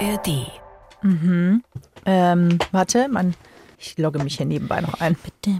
ARD. 0.00 0.50
Ähm, 2.06 2.58
warte, 2.72 3.08
man, 3.08 3.34
ich 3.78 3.96
logge 3.98 4.18
mich 4.22 4.36
hier 4.36 4.46
nebenbei 4.46 4.80
noch 4.80 5.00
ein. 5.00 5.16
Bitte. 5.16 5.58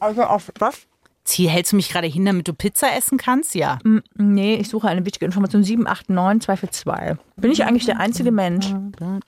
Also 0.00 0.22
auf 0.24 0.52
was? 0.58 0.86
Ziel, 1.24 1.48
hältst 1.48 1.72
du 1.72 1.76
mich 1.76 1.88
gerade 1.88 2.06
hin, 2.08 2.24
damit 2.24 2.48
du 2.48 2.52
Pizza 2.52 2.94
essen 2.96 3.16
kannst? 3.16 3.54
Ja. 3.54 3.78
Nee, 4.16 4.56
ich 4.56 4.68
suche 4.68 4.88
eine 4.88 5.06
wichtige 5.06 5.24
Information. 5.24 5.62
789 5.62 6.44
242. 6.44 7.24
Bin 7.36 7.50
ich 7.52 7.64
eigentlich 7.64 7.86
der 7.86 8.00
einzige 8.00 8.32
Mensch? 8.32 8.74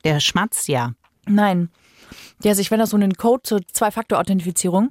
Der 0.04 0.20
schmatzt 0.20 0.68
ja. 0.68 0.92
Nein. 1.26 1.70
Der 2.42 2.54
sich, 2.54 2.70
wenn 2.70 2.80
er 2.80 2.86
so 2.86 2.96
einen 2.96 3.14
Code 3.14 3.42
zur 3.44 3.60
Zwei-Faktor-Authentifizierung, 3.72 4.88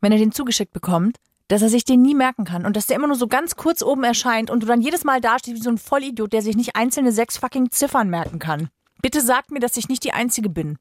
wenn 0.00 0.12
er 0.12 0.18
den 0.18 0.32
zugeschickt 0.32 0.72
bekommt, 0.72 1.16
dass 1.48 1.62
er 1.62 1.70
sich 1.70 1.84
den 1.84 2.02
nie 2.02 2.14
merken 2.14 2.44
kann 2.44 2.64
und 2.64 2.76
dass 2.76 2.86
der 2.86 2.96
immer 2.96 3.08
nur 3.08 3.16
so 3.16 3.26
ganz 3.26 3.56
kurz 3.56 3.82
oben 3.82 4.04
erscheint 4.04 4.50
und 4.50 4.62
du 4.62 4.66
dann 4.66 4.82
jedes 4.82 5.04
Mal 5.04 5.20
dastehst 5.20 5.56
wie 5.56 5.62
so 5.62 5.70
ein 5.70 5.78
Vollidiot, 5.78 6.32
der 6.32 6.42
sich 6.42 6.56
nicht 6.56 6.76
einzelne 6.76 7.10
sechs 7.10 7.38
fucking 7.38 7.70
Ziffern 7.70 8.10
merken 8.10 8.38
kann. 8.38 8.68
Bitte 9.00 9.20
sagt 9.20 9.50
mir, 9.50 9.60
dass 9.60 9.76
ich 9.76 9.88
nicht 9.88 10.04
die 10.04 10.12
Einzige 10.12 10.50
bin. 10.50 10.78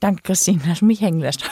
Danke, 0.00 0.22
Christine, 0.22 0.60
dass 0.66 0.80
du 0.80 0.84
mich 0.84 1.00
hängen 1.00 1.20
lässt. 1.20 1.42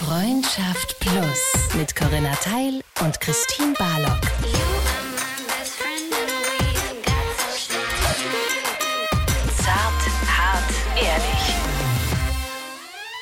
Freundschaft 0.00 1.00
Plus 1.00 1.74
mit 1.76 1.94
Corinna 1.96 2.32
Teil 2.36 2.80
und 3.04 3.20
Christine 3.20 3.74
Barlock. 3.74 4.20
Zart, 9.56 10.02
hart, 10.38 10.72
ehrlich. 10.96 11.54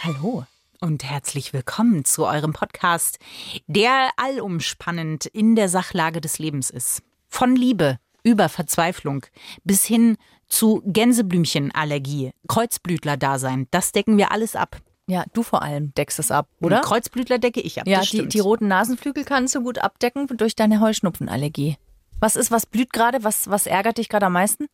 Hallo. 0.02 0.44
Und 0.84 1.04
herzlich 1.04 1.52
willkommen 1.52 2.04
zu 2.04 2.26
eurem 2.26 2.52
Podcast, 2.52 3.20
der 3.68 4.10
allumspannend 4.16 5.26
in 5.26 5.54
der 5.54 5.68
Sachlage 5.68 6.20
des 6.20 6.40
Lebens 6.40 6.70
ist. 6.70 7.04
Von 7.28 7.54
Liebe 7.54 8.00
über 8.24 8.48
Verzweiflung 8.48 9.24
bis 9.62 9.84
hin 9.84 10.16
zu 10.48 10.82
Gänseblümchenallergie, 10.84 12.32
Kreuzblütler-Dasein. 12.48 13.68
Das 13.70 13.92
decken 13.92 14.18
wir 14.18 14.32
alles 14.32 14.56
ab. 14.56 14.78
Ja, 15.06 15.22
du 15.34 15.44
vor 15.44 15.62
allem 15.62 15.94
deckst 15.94 16.18
es 16.18 16.32
ab, 16.32 16.48
oder? 16.60 16.80
Kreuzblütler 16.80 17.38
decke 17.38 17.60
ich 17.60 17.80
ab. 17.80 17.86
Ja, 17.86 18.00
das 18.00 18.10
die, 18.10 18.26
die 18.26 18.40
roten 18.40 18.66
Nasenflügel 18.66 19.22
kannst 19.22 19.54
du 19.54 19.62
gut 19.62 19.78
abdecken 19.78 20.26
durch 20.36 20.56
deine 20.56 20.80
Heuschnupfenallergie. 20.80 21.76
Was 22.18 22.34
ist, 22.34 22.50
was 22.50 22.66
blüht 22.66 22.92
gerade? 22.92 23.22
Was, 23.22 23.48
was 23.48 23.66
ärgert 23.66 23.98
dich 23.98 24.08
gerade 24.08 24.26
am 24.26 24.32
meisten? 24.32 24.66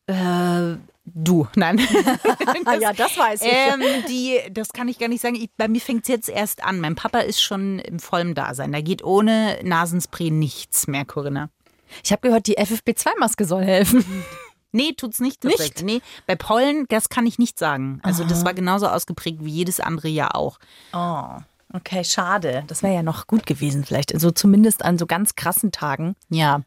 Du, 1.15 1.47
nein. 1.55 1.79
ja, 2.81 2.93
das 2.93 3.17
weiß 3.17 3.41
ähm, 3.43 3.83
die, 4.09 4.41
das 4.51 4.69
kann 4.69 4.89
ich 4.89 4.99
gar 4.99 5.09
nicht 5.09 5.21
sagen. 5.21 5.37
Ich, 5.37 5.51
bei 5.57 5.69
mir 5.69 5.81
fängt 5.81 6.03
es 6.03 6.09
jetzt 6.09 6.29
erst 6.29 6.65
an. 6.65 6.81
Mein 6.81 6.95
Papa 6.95 7.21
ist 7.21 7.43
schon 7.43 7.79
im 7.79 7.99
vollen 7.99 8.35
Dasein. 8.35 8.73
Da 8.73 8.81
geht 8.81 9.05
ohne 9.05 9.59
Nasenspray 9.63 10.31
nichts 10.31 10.87
mehr, 10.87 11.05
Corinna. 11.05 11.51
Ich 12.05 12.13
habe 12.13 12.29
gehört, 12.29 12.47
die 12.47 12.59
FFP2-Maske 12.59 13.45
soll 13.45 13.65
helfen. 13.65 14.05
Nee, 14.73 14.93
tut's 14.93 15.21
nicht. 15.21 15.41
tatsächlich. 15.41 15.83
Nee, 15.83 16.01
bei 16.27 16.37
Pollen, 16.37 16.87
das 16.89 17.09
kann 17.09 17.27
ich 17.27 17.39
nicht 17.39 17.59
sagen. 17.59 18.01
Also 18.03 18.25
das 18.25 18.45
war 18.45 18.53
genauso 18.53 18.87
ausgeprägt 18.87 19.39
wie 19.43 19.51
jedes 19.51 19.81
andere 19.81 20.09
Jahr 20.09 20.37
auch. 20.37 20.59
Oh, 20.93 21.39
okay, 21.73 22.05
schade. 22.05 22.65
Das 22.67 22.83
wäre 22.83 22.95
ja 22.95 23.03
noch 23.03 23.27
gut 23.27 23.47
gewesen 23.47 23.85
vielleicht. 23.85 24.15
Also 24.15 24.31
zumindest 24.31 24.85
an 24.85 24.99
so 24.99 25.07
ganz 25.07 25.35
krassen 25.35 25.73
Tagen. 25.73 26.17
Ja, 26.29 26.63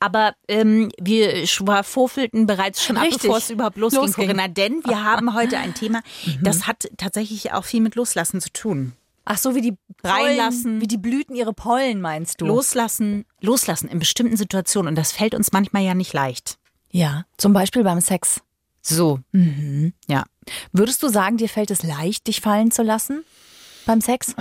aber 0.00 0.34
ähm, 0.48 0.90
wir 1.00 1.46
schwafelten 1.46 2.46
bereits 2.46 2.82
schon 2.82 2.96
ab, 2.96 3.04
Richtig. 3.04 3.22
bevor 3.22 3.38
es 3.38 3.50
überhaupt 3.50 3.76
losging, 3.76 4.00
Losging. 4.02 4.26
Corinna. 4.26 4.48
Denn 4.48 4.82
wir 4.84 5.04
haben 5.04 5.34
heute 5.34 5.58
ein 5.58 5.74
Thema, 5.74 6.00
das 6.42 6.66
hat 6.66 6.88
tatsächlich 6.96 7.52
auch 7.52 7.64
viel 7.64 7.80
mit 7.80 7.94
Loslassen 7.94 8.40
zu 8.40 8.52
tun. 8.52 8.92
Ach 9.26 9.38
so, 9.38 9.54
wie 9.54 9.62
die 9.62 9.76
Reinlassen. 10.02 10.82
Wie 10.82 10.86
die 10.86 10.98
Blüten 10.98 11.34
ihre 11.34 11.54
Pollen, 11.54 12.00
meinst 12.00 12.40
du? 12.40 12.46
Loslassen, 12.46 13.24
loslassen 13.40 13.88
in 13.88 13.98
bestimmten 13.98 14.36
Situationen. 14.36 14.90
Und 14.90 14.96
das 14.96 15.12
fällt 15.12 15.34
uns 15.34 15.50
manchmal 15.50 15.82
ja 15.82 15.94
nicht 15.94 16.12
leicht. 16.12 16.58
Ja, 16.90 17.24
zum 17.38 17.54
Beispiel 17.54 17.84
beim 17.84 18.00
Sex. 18.00 18.42
So. 18.82 19.20
Ja. 20.06 20.24
Würdest 20.72 21.02
du 21.02 21.08
sagen, 21.08 21.38
dir 21.38 21.48
fällt 21.48 21.70
es 21.70 21.82
leicht, 21.82 22.26
dich 22.26 22.42
fallen 22.42 22.70
zu 22.70 22.82
lassen 22.82 23.24
beim 23.86 24.00
Sex? 24.00 24.34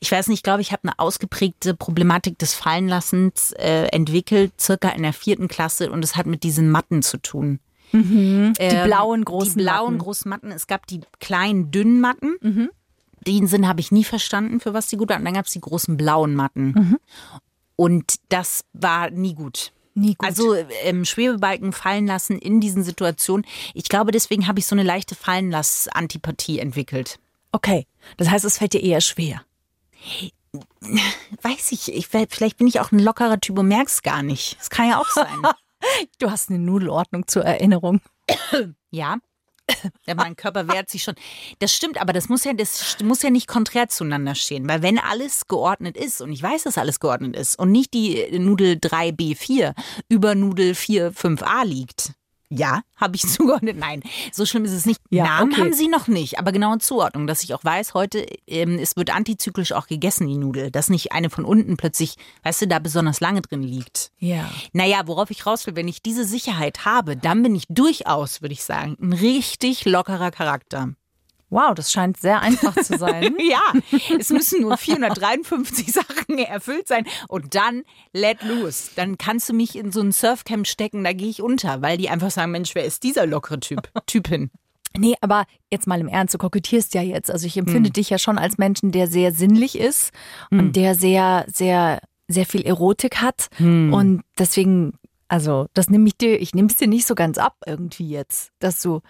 Ich 0.00 0.10
weiß 0.10 0.28
nicht, 0.28 0.38
ich 0.38 0.42
glaube, 0.42 0.60
ich 0.60 0.72
habe 0.72 0.82
eine 0.84 0.98
ausgeprägte 0.98 1.74
Problematik 1.74 2.38
des 2.38 2.54
Fallenlassens 2.54 3.52
äh, 3.52 3.84
entwickelt, 3.86 4.52
circa 4.60 4.88
in 4.90 5.02
der 5.02 5.12
vierten 5.12 5.48
Klasse. 5.48 5.90
Und 5.90 6.04
es 6.04 6.16
hat 6.16 6.26
mit 6.26 6.42
diesen 6.42 6.70
Matten 6.70 7.02
zu 7.02 7.18
tun. 7.18 7.60
Die 7.92 8.82
blauen 8.84 9.24
großen 9.24 9.52
Ähm, 9.52 9.58
Die 9.58 9.62
blauen 9.64 9.84
Matten. 9.92 9.98
großen 9.98 10.28
Matten. 10.28 10.50
Es 10.50 10.66
gab 10.66 10.86
die 10.88 11.00
kleinen 11.20 11.70
dünnen 11.70 12.00
Matten. 12.00 12.70
Den 13.26 13.46
Sinn 13.46 13.68
habe 13.68 13.80
ich 13.80 13.92
nie 13.92 14.04
verstanden, 14.04 14.58
für 14.60 14.74
was 14.74 14.88
die 14.88 14.96
gut 14.96 15.10
waren. 15.10 15.20
Und 15.20 15.26
dann 15.26 15.34
gab 15.34 15.46
es 15.46 15.52
die 15.52 15.60
großen 15.60 15.96
blauen 15.96 16.34
Matten. 16.34 16.98
Und 17.76 18.16
das 18.30 18.64
war 18.72 19.10
nie 19.10 19.34
gut. 19.34 19.72
Nie 19.94 20.16
gut. 20.16 20.26
Also 20.26 20.54
ähm, 20.82 21.04
Schwebebalken 21.04 21.72
fallen 21.72 22.06
lassen 22.06 22.36
in 22.38 22.60
diesen 22.60 22.82
Situationen. 22.82 23.46
Ich 23.74 23.84
glaube, 23.84 24.10
deswegen 24.10 24.48
habe 24.48 24.58
ich 24.58 24.66
so 24.66 24.74
eine 24.74 24.82
leichte 24.82 25.14
Fallenlass-Antipathie 25.14 26.58
entwickelt. 26.58 27.20
Okay, 27.54 27.86
das 28.16 28.30
heißt, 28.30 28.44
es 28.44 28.58
fällt 28.58 28.72
dir 28.72 28.82
eher 28.82 29.00
schwer. 29.00 29.42
Weiß 31.40 31.70
ich, 31.70 31.94
ich 31.94 32.08
vielleicht 32.08 32.56
bin 32.56 32.66
ich 32.66 32.80
auch 32.80 32.90
ein 32.90 32.98
lockerer 32.98 33.38
Typ 33.38 33.60
und 33.60 33.68
merk's 33.68 34.02
gar 34.02 34.24
nicht. 34.24 34.58
Das 34.58 34.70
kann 34.70 34.88
ja 34.88 34.98
auch 34.98 35.08
sein. 35.08 35.42
Du 36.18 36.30
hast 36.30 36.48
eine 36.48 36.58
Nudelordnung 36.58 37.26
zur 37.28 37.44
Erinnerung. 37.44 38.00
Ja. 38.90 39.18
Ja, 40.06 40.14
mein 40.14 40.34
Körper 40.34 40.66
wehrt 40.66 40.88
sich 40.88 41.02
schon. 41.02 41.14
Das 41.58 41.74
stimmt, 41.74 42.00
aber 42.00 42.14
das 42.14 42.30
muss 42.30 42.44
ja, 42.44 42.54
das 42.54 42.96
muss 43.02 43.20
ja 43.20 43.28
nicht 43.28 43.48
konträr 43.48 43.90
zueinander 43.90 44.34
stehen. 44.34 44.66
Weil 44.66 44.80
wenn 44.80 44.98
alles 44.98 45.46
geordnet 45.46 45.98
ist, 45.98 46.22
und 46.22 46.32
ich 46.32 46.42
weiß, 46.42 46.62
dass 46.62 46.78
alles 46.78 47.00
geordnet 47.00 47.36
ist, 47.36 47.58
und 47.58 47.70
nicht 47.70 47.92
die 47.92 48.38
Nudel 48.38 48.76
3B4 48.76 49.74
über 50.08 50.34
Nudel 50.34 50.74
4, 50.74 51.12
5a 51.12 51.66
liegt. 51.66 52.14
Ja, 52.48 52.82
habe 52.96 53.16
ich 53.16 53.22
zugeordnet? 53.28 53.76
Nein, 53.76 54.02
so 54.32 54.46
schlimm 54.46 54.64
ist 54.64 54.72
es 54.72 54.86
nicht. 54.86 55.00
Ja, 55.10 55.24
Namen 55.24 55.52
okay. 55.52 55.60
haben 55.60 55.72
sie 55.72 55.88
noch 55.88 56.08
nicht, 56.08 56.38
aber 56.38 56.52
genaue 56.52 56.78
Zuordnung, 56.78 57.26
dass 57.26 57.42
ich 57.42 57.54
auch 57.54 57.64
weiß, 57.64 57.94
heute, 57.94 58.26
ähm, 58.46 58.78
es 58.78 58.96
wird 58.96 59.14
antizyklisch 59.14 59.72
auch 59.72 59.86
gegessen, 59.86 60.26
die 60.26 60.36
Nudel. 60.36 60.70
Dass 60.70 60.90
nicht 60.90 61.12
eine 61.12 61.30
von 61.30 61.44
unten 61.44 61.76
plötzlich, 61.76 62.16
weißt 62.42 62.62
du, 62.62 62.68
da 62.68 62.78
besonders 62.78 63.20
lange 63.20 63.42
drin 63.42 63.62
liegt. 63.62 64.10
Ja. 64.18 64.50
Naja, 64.72 65.02
worauf 65.06 65.30
ich 65.30 65.46
raus 65.46 65.66
will, 65.66 65.76
wenn 65.76 65.88
ich 65.88 66.02
diese 66.02 66.24
Sicherheit 66.24 66.84
habe, 66.84 67.16
dann 67.16 67.42
bin 67.42 67.54
ich 67.54 67.64
durchaus, 67.68 68.42
würde 68.42 68.52
ich 68.52 68.64
sagen, 68.64 68.96
ein 69.00 69.12
richtig 69.12 69.84
lockerer 69.84 70.30
Charakter. 70.30 70.94
Wow, 71.50 71.74
das 71.74 71.92
scheint 71.92 72.16
sehr 72.16 72.40
einfach 72.40 72.74
zu 72.74 72.98
sein. 72.98 73.36
Ja, 73.44 73.60
es 74.18 74.30
müssen 74.30 74.62
nur 74.62 74.76
453 74.76 75.92
Sachen 75.92 76.38
erfüllt 76.38 76.88
sein 76.88 77.06
und 77.28 77.54
dann 77.54 77.82
let 78.12 78.42
loose. 78.42 78.90
Dann 78.96 79.18
kannst 79.18 79.48
du 79.48 79.52
mich 79.52 79.76
in 79.76 79.92
so 79.92 80.00
ein 80.00 80.12
Surfcamp 80.12 80.66
stecken, 80.66 81.04
da 81.04 81.12
gehe 81.12 81.28
ich 81.28 81.42
unter, 81.42 81.82
weil 81.82 81.98
die 81.98 82.08
einfach 82.08 82.30
sagen, 82.30 82.52
Mensch, 82.52 82.74
wer 82.74 82.84
ist 82.84 83.02
dieser 83.02 83.26
lockere 83.26 83.60
Typ, 83.60 83.90
Typin? 84.06 84.50
Nee, 84.96 85.14
aber 85.20 85.44
jetzt 85.70 85.86
mal 85.86 86.00
im 86.00 86.08
Ernst, 86.08 86.34
du 86.34 86.38
kokettierst 86.38 86.94
ja 86.94 87.02
jetzt. 87.02 87.30
Also 87.30 87.46
ich 87.46 87.56
empfinde 87.56 87.90
dich 87.90 88.10
ja 88.10 88.18
schon 88.18 88.38
als 88.38 88.58
Menschen, 88.58 88.92
der 88.92 89.08
sehr 89.08 89.32
sinnlich 89.32 89.76
ist 89.76 90.12
und 90.52 90.76
der 90.76 90.94
sehr, 90.94 91.44
sehr, 91.52 92.00
sehr 92.28 92.46
viel 92.46 92.62
Erotik 92.62 93.20
hat. 93.20 93.48
Und 93.92 94.22
deswegen, 94.38 94.94
also 95.26 95.66
das 95.74 95.90
nehme 95.90 96.06
ich 96.06 96.16
dir, 96.16 96.40
ich 96.40 96.54
nehme 96.54 96.68
es 96.68 96.76
dir 96.76 96.86
nicht 96.86 97.06
so 97.06 97.16
ganz 97.16 97.38
ab 97.38 97.56
irgendwie 97.66 98.08
jetzt, 98.08 98.52
dass 98.60 98.80
du, 98.80 99.00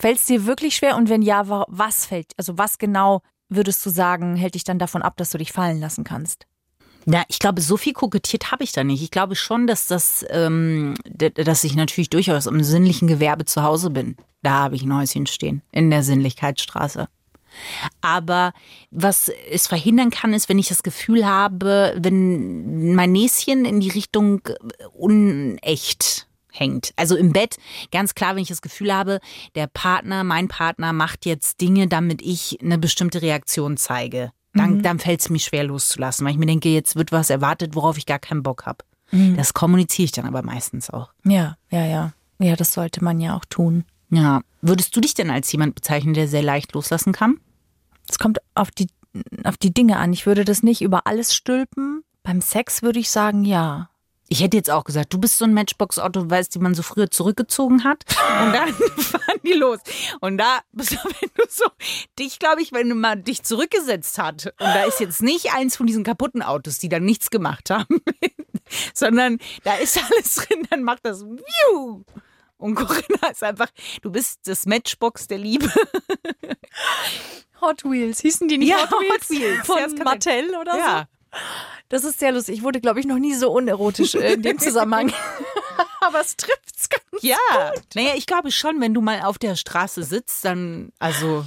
fällt 0.00 0.18
es 0.18 0.26
dir 0.26 0.46
wirklich 0.46 0.76
schwer? 0.76 0.96
Und 0.96 1.08
wenn 1.08 1.22
ja, 1.22 1.48
wa- 1.48 1.66
was 1.68 2.06
fällt, 2.06 2.32
also 2.36 2.58
was 2.58 2.78
genau 2.78 3.22
würdest 3.48 3.84
du 3.84 3.90
sagen, 3.90 4.36
hält 4.36 4.54
dich 4.54 4.64
dann 4.64 4.78
davon 4.78 5.02
ab, 5.02 5.16
dass 5.16 5.30
du 5.30 5.38
dich 5.38 5.52
fallen 5.52 5.80
lassen 5.80 6.04
kannst? 6.04 6.46
Na, 7.04 7.24
ich 7.28 7.38
glaube, 7.40 7.60
so 7.60 7.76
viel 7.76 7.92
kokettiert 7.92 8.52
habe 8.52 8.62
ich 8.62 8.72
da 8.72 8.84
nicht. 8.84 9.02
Ich 9.02 9.10
glaube 9.10 9.34
schon, 9.34 9.66
dass 9.66 9.88
das, 9.88 10.24
ähm, 10.30 10.94
dass 11.04 11.64
ich 11.64 11.74
natürlich 11.74 12.10
durchaus 12.10 12.46
im 12.46 12.62
sinnlichen 12.62 13.08
Gewerbe 13.08 13.44
zu 13.44 13.62
Hause 13.62 13.90
bin. 13.90 14.16
Da 14.42 14.52
habe 14.52 14.76
ich 14.76 14.82
ein 14.82 14.96
Häuschen 14.96 15.26
stehen, 15.26 15.62
in 15.72 15.90
der 15.90 16.02
Sinnlichkeitsstraße. 16.04 17.08
Aber 18.00 18.52
was 18.90 19.30
es 19.50 19.66
verhindern 19.66 20.10
kann, 20.10 20.32
ist, 20.32 20.48
wenn 20.48 20.58
ich 20.58 20.68
das 20.68 20.82
Gefühl 20.82 21.26
habe, 21.26 21.94
wenn 21.98 22.94
mein 22.94 23.12
Näschen 23.12 23.64
in 23.64 23.80
die 23.80 23.90
Richtung 23.90 24.40
unecht 24.92 26.28
hängt. 26.52 26.92
Also 26.96 27.16
im 27.16 27.32
Bett, 27.32 27.56
ganz 27.90 28.14
klar, 28.14 28.36
wenn 28.36 28.42
ich 28.42 28.48
das 28.48 28.62
Gefühl 28.62 28.94
habe, 28.94 29.18
der 29.54 29.66
Partner, 29.66 30.22
mein 30.22 30.48
Partner 30.48 30.92
macht 30.92 31.26
jetzt 31.26 31.60
Dinge, 31.60 31.88
damit 31.88 32.22
ich 32.22 32.58
eine 32.62 32.78
bestimmte 32.78 33.22
Reaktion 33.22 33.76
zeige. 33.76 34.30
Dann, 34.54 34.82
dann 34.82 34.98
fällt 34.98 35.20
es 35.20 35.30
mir 35.30 35.38
schwer 35.38 35.64
loszulassen, 35.64 36.26
weil 36.26 36.34
ich 36.34 36.38
mir 36.38 36.46
denke, 36.46 36.68
jetzt 36.68 36.94
wird 36.94 37.10
was 37.10 37.30
erwartet, 37.30 37.74
worauf 37.74 37.96
ich 37.96 38.04
gar 38.04 38.18
keinen 38.18 38.42
Bock 38.42 38.66
habe. 38.66 38.84
Das 39.36 39.52
kommuniziere 39.52 40.04
ich 40.04 40.12
dann 40.12 40.24
aber 40.24 40.42
meistens 40.42 40.88
auch. 40.88 41.12
Ja, 41.24 41.56
ja, 41.70 41.84
ja. 41.84 42.12
Ja, 42.38 42.56
das 42.56 42.72
sollte 42.72 43.04
man 43.04 43.20
ja 43.20 43.36
auch 43.36 43.44
tun. 43.44 43.84
Ja. 44.10 44.40
Würdest 44.62 44.96
du 44.96 45.00
dich 45.00 45.14
denn 45.14 45.30
als 45.30 45.52
jemand 45.52 45.74
bezeichnen, 45.74 46.14
der 46.14 46.28
sehr 46.28 46.42
leicht 46.42 46.72
loslassen 46.72 47.12
kann? 47.12 47.38
Es 48.08 48.18
kommt 48.18 48.38
auf 48.54 48.70
die, 48.70 48.88
auf 49.44 49.58
die 49.58 49.72
Dinge 49.72 49.98
an. 49.98 50.12
Ich 50.12 50.26
würde 50.26 50.44
das 50.44 50.62
nicht 50.62 50.80
über 50.80 51.06
alles 51.06 51.34
stülpen. 51.34 52.02
Beim 52.22 52.40
Sex 52.40 52.82
würde 52.82 53.00
ich 53.00 53.10
sagen, 53.10 53.44
ja. 53.44 53.90
Ich 54.32 54.42
hätte 54.42 54.56
jetzt 54.56 54.70
auch 54.70 54.84
gesagt, 54.84 55.12
du 55.12 55.18
bist 55.18 55.36
so 55.36 55.44
ein 55.44 55.52
Matchbox-Auto, 55.52 56.30
weißt, 56.30 56.54
die 56.54 56.58
man 56.58 56.72
so 56.74 56.82
früher 56.82 57.10
zurückgezogen 57.10 57.84
hat. 57.84 58.04
Und 58.42 58.54
dann 58.54 58.72
fahren 58.96 59.40
die 59.44 59.52
los. 59.52 59.78
Und 60.20 60.38
da 60.38 60.60
bist 60.72 60.92
du, 60.92 60.96
wenn 60.96 61.28
du 61.36 61.44
so, 61.50 61.66
dich, 62.18 62.38
glaube 62.38 62.62
ich, 62.62 62.72
wenn 62.72 62.88
du 62.88 62.94
mal 62.94 63.16
dich 63.16 63.42
zurückgesetzt 63.42 64.16
hat. 64.16 64.46
Und 64.46 64.52
da 64.58 64.84
ist 64.84 65.00
jetzt 65.00 65.20
nicht 65.20 65.52
eins 65.52 65.76
von 65.76 65.86
diesen 65.86 66.02
kaputten 66.02 66.40
Autos, 66.40 66.78
die 66.78 66.88
dann 66.88 67.04
nichts 67.04 67.28
gemacht 67.28 67.68
haben, 67.68 67.98
sondern 68.94 69.36
da 69.64 69.74
ist 69.74 70.00
alles 70.02 70.34
drin, 70.36 70.66
dann 70.70 70.82
macht 70.82 71.04
das 71.04 71.20
Wiu. 71.26 72.02
Und 72.56 72.74
Corinna 72.76 73.28
ist 73.30 73.42
einfach, 73.44 73.68
du 74.00 74.10
bist 74.10 74.40
das 74.46 74.64
Matchbox 74.64 75.26
der 75.26 75.36
Liebe. 75.38 75.70
Hot 77.60 77.84
Wheels. 77.84 78.20
Hießen 78.20 78.48
die 78.48 78.56
nicht 78.56 78.70
Ja, 78.70 78.90
Hot 78.90 78.98
Wheels? 78.98 79.28
Hot 79.28 79.30
Wheels. 79.30 79.66
Von 79.66 79.78
Ja, 79.98 80.04
Mattel 80.04 80.56
oder 80.58 80.78
Ja. 80.78 80.98
so? 81.00 81.21
Das 81.88 82.04
ist 82.04 82.20
sehr 82.20 82.32
lustig. 82.32 82.56
Ich 82.56 82.62
wurde, 82.62 82.80
glaube 82.80 83.00
ich, 83.00 83.06
noch 83.06 83.18
nie 83.18 83.34
so 83.34 83.52
unerotisch 83.52 84.14
in 84.14 84.42
dem 84.42 84.58
Zusammenhang. 84.58 85.12
Aber 86.00 86.20
es 86.20 86.36
trifft's 86.36 86.88
ganz 86.88 87.22
Ja. 87.22 87.36
Naja, 87.94 88.12
ich 88.16 88.26
glaube 88.26 88.50
schon, 88.50 88.80
wenn 88.80 88.94
du 88.94 89.00
mal 89.00 89.20
auf 89.22 89.38
der 89.38 89.56
Straße 89.56 90.02
sitzt, 90.02 90.44
dann, 90.44 90.90
also, 90.98 91.44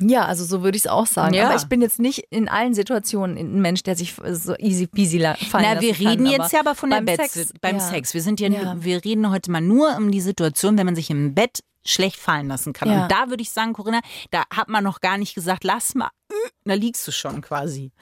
Ja, 0.00 0.24
also 0.24 0.44
so 0.44 0.62
würde 0.62 0.76
ich 0.76 0.84
es 0.84 0.90
auch 0.90 1.06
sagen. 1.06 1.34
Ja. 1.34 1.48
Aber 1.48 1.56
ich 1.56 1.66
bin 1.66 1.82
jetzt 1.82 1.98
nicht 1.98 2.24
in 2.30 2.48
allen 2.48 2.74
Situationen 2.74 3.36
ein 3.36 3.60
Mensch, 3.60 3.82
der 3.82 3.94
sich 3.94 4.14
so 4.32 4.56
easy 4.56 4.86
peasy 4.86 5.20
fallen 5.20 5.64
Na, 5.74 5.80
wir 5.80 5.98
reden 5.98 6.24
kann, 6.24 6.26
jetzt 6.26 6.52
ja 6.52 6.60
aber 6.60 6.74
von 6.74 6.90
der 6.90 6.96
beim 6.96 7.04
Bett, 7.16 7.30
Sex, 7.30 7.52
beim 7.60 7.76
ja. 7.76 7.80
Sex. 7.82 8.14
Wir 8.14 8.22
sind 8.22 8.40
ja, 8.40 8.48
Ja. 8.48 8.74
wir 8.78 9.04
reden 9.04 9.30
heute 9.30 9.50
mal 9.50 9.60
nur 9.60 9.94
um 9.96 10.10
die 10.10 10.20
Situation, 10.22 10.78
wenn 10.78 10.86
man 10.86 10.96
sich 10.96 11.10
im 11.10 11.34
Bett 11.34 11.62
schlecht 11.84 12.16
fallen 12.16 12.48
lassen 12.48 12.72
kann. 12.72 12.90
Ja. 12.90 13.02
Und 13.02 13.12
da 13.12 13.28
würde 13.28 13.42
ich 13.42 13.50
sagen, 13.50 13.72
Corinna, 13.72 14.00
da 14.30 14.44
hat 14.54 14.68
man 14.68 14.82
noch 14.84 15.00
gar 15.00 15.18
nicht 15.18 15.34
gesagt, 15.34 15.64
lass 15.64 15.94
mal, 15.94 16.10
äh, 16.30 16.34
da 16.64 16.74
liegst 16.74 17.06
du 17.06 17.12
schon 17.12 17.40
quasi 17.42 17.92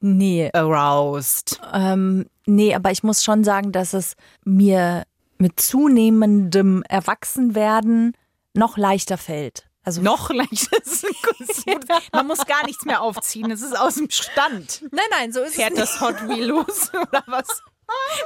Nee, 0.00 0.50
aroused. 0.52 1.60
ähm, 1.72 2.26
nee, 2.46 2.74
aber 2.74 2.90
ich 2.90 3.02
muss 3.02 3.22
schon 3.22 3.44
sagen, 3.44 3.70
dass 3.72 3.92
es 3.92 4.14
mir 4.44 5.04
mit 5.38 5.60
zunehmendem 5.60 6.82
Erwachsenwerden 6.88 8.16
noch 8.54 8.76
leichter 8.76 9.18
fällt. 9.18 9.70
Also 9.82 10.02
Noch 10.02 10.30
leicht. 10.30 10.68
Das 10.84 10.92
ist 10.92 11.04
ein 11.04 11.12
gutes 11.22 11.66
Wort. 11.66 11.86
Man 12.12 12.26
muss 12.26 12.44
gar 12.46 12.64
nichts 12.66 12.84
mehr 12.84 13.00
aufziehen. 13.00 13.50
Es 13.50 13.62
ist 13.62 13.78
aus 13.78 13.94
dem 13.94 14.10
Stand. 14.10 14.82
Nein, 14.90 15.04
nein, 15.10 15.32
so 15.32 15.40
ist 15.40 15.54
Fährt 15.54 15.76
das 15.78 16.00
Hot 16.00 16.28
Wheel 16.28 16.46
los 16.46 16.90
oder 16.94 17.22
was? 17.26 17.62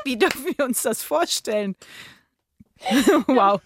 Wie 0.04 0.16
dürfen 0.16 0.44
wir 0.44 0.64
uns 0.64 0.82
das 0.82 1.02
vorstellen? 1.02 1.76
wow. 3.26 3.60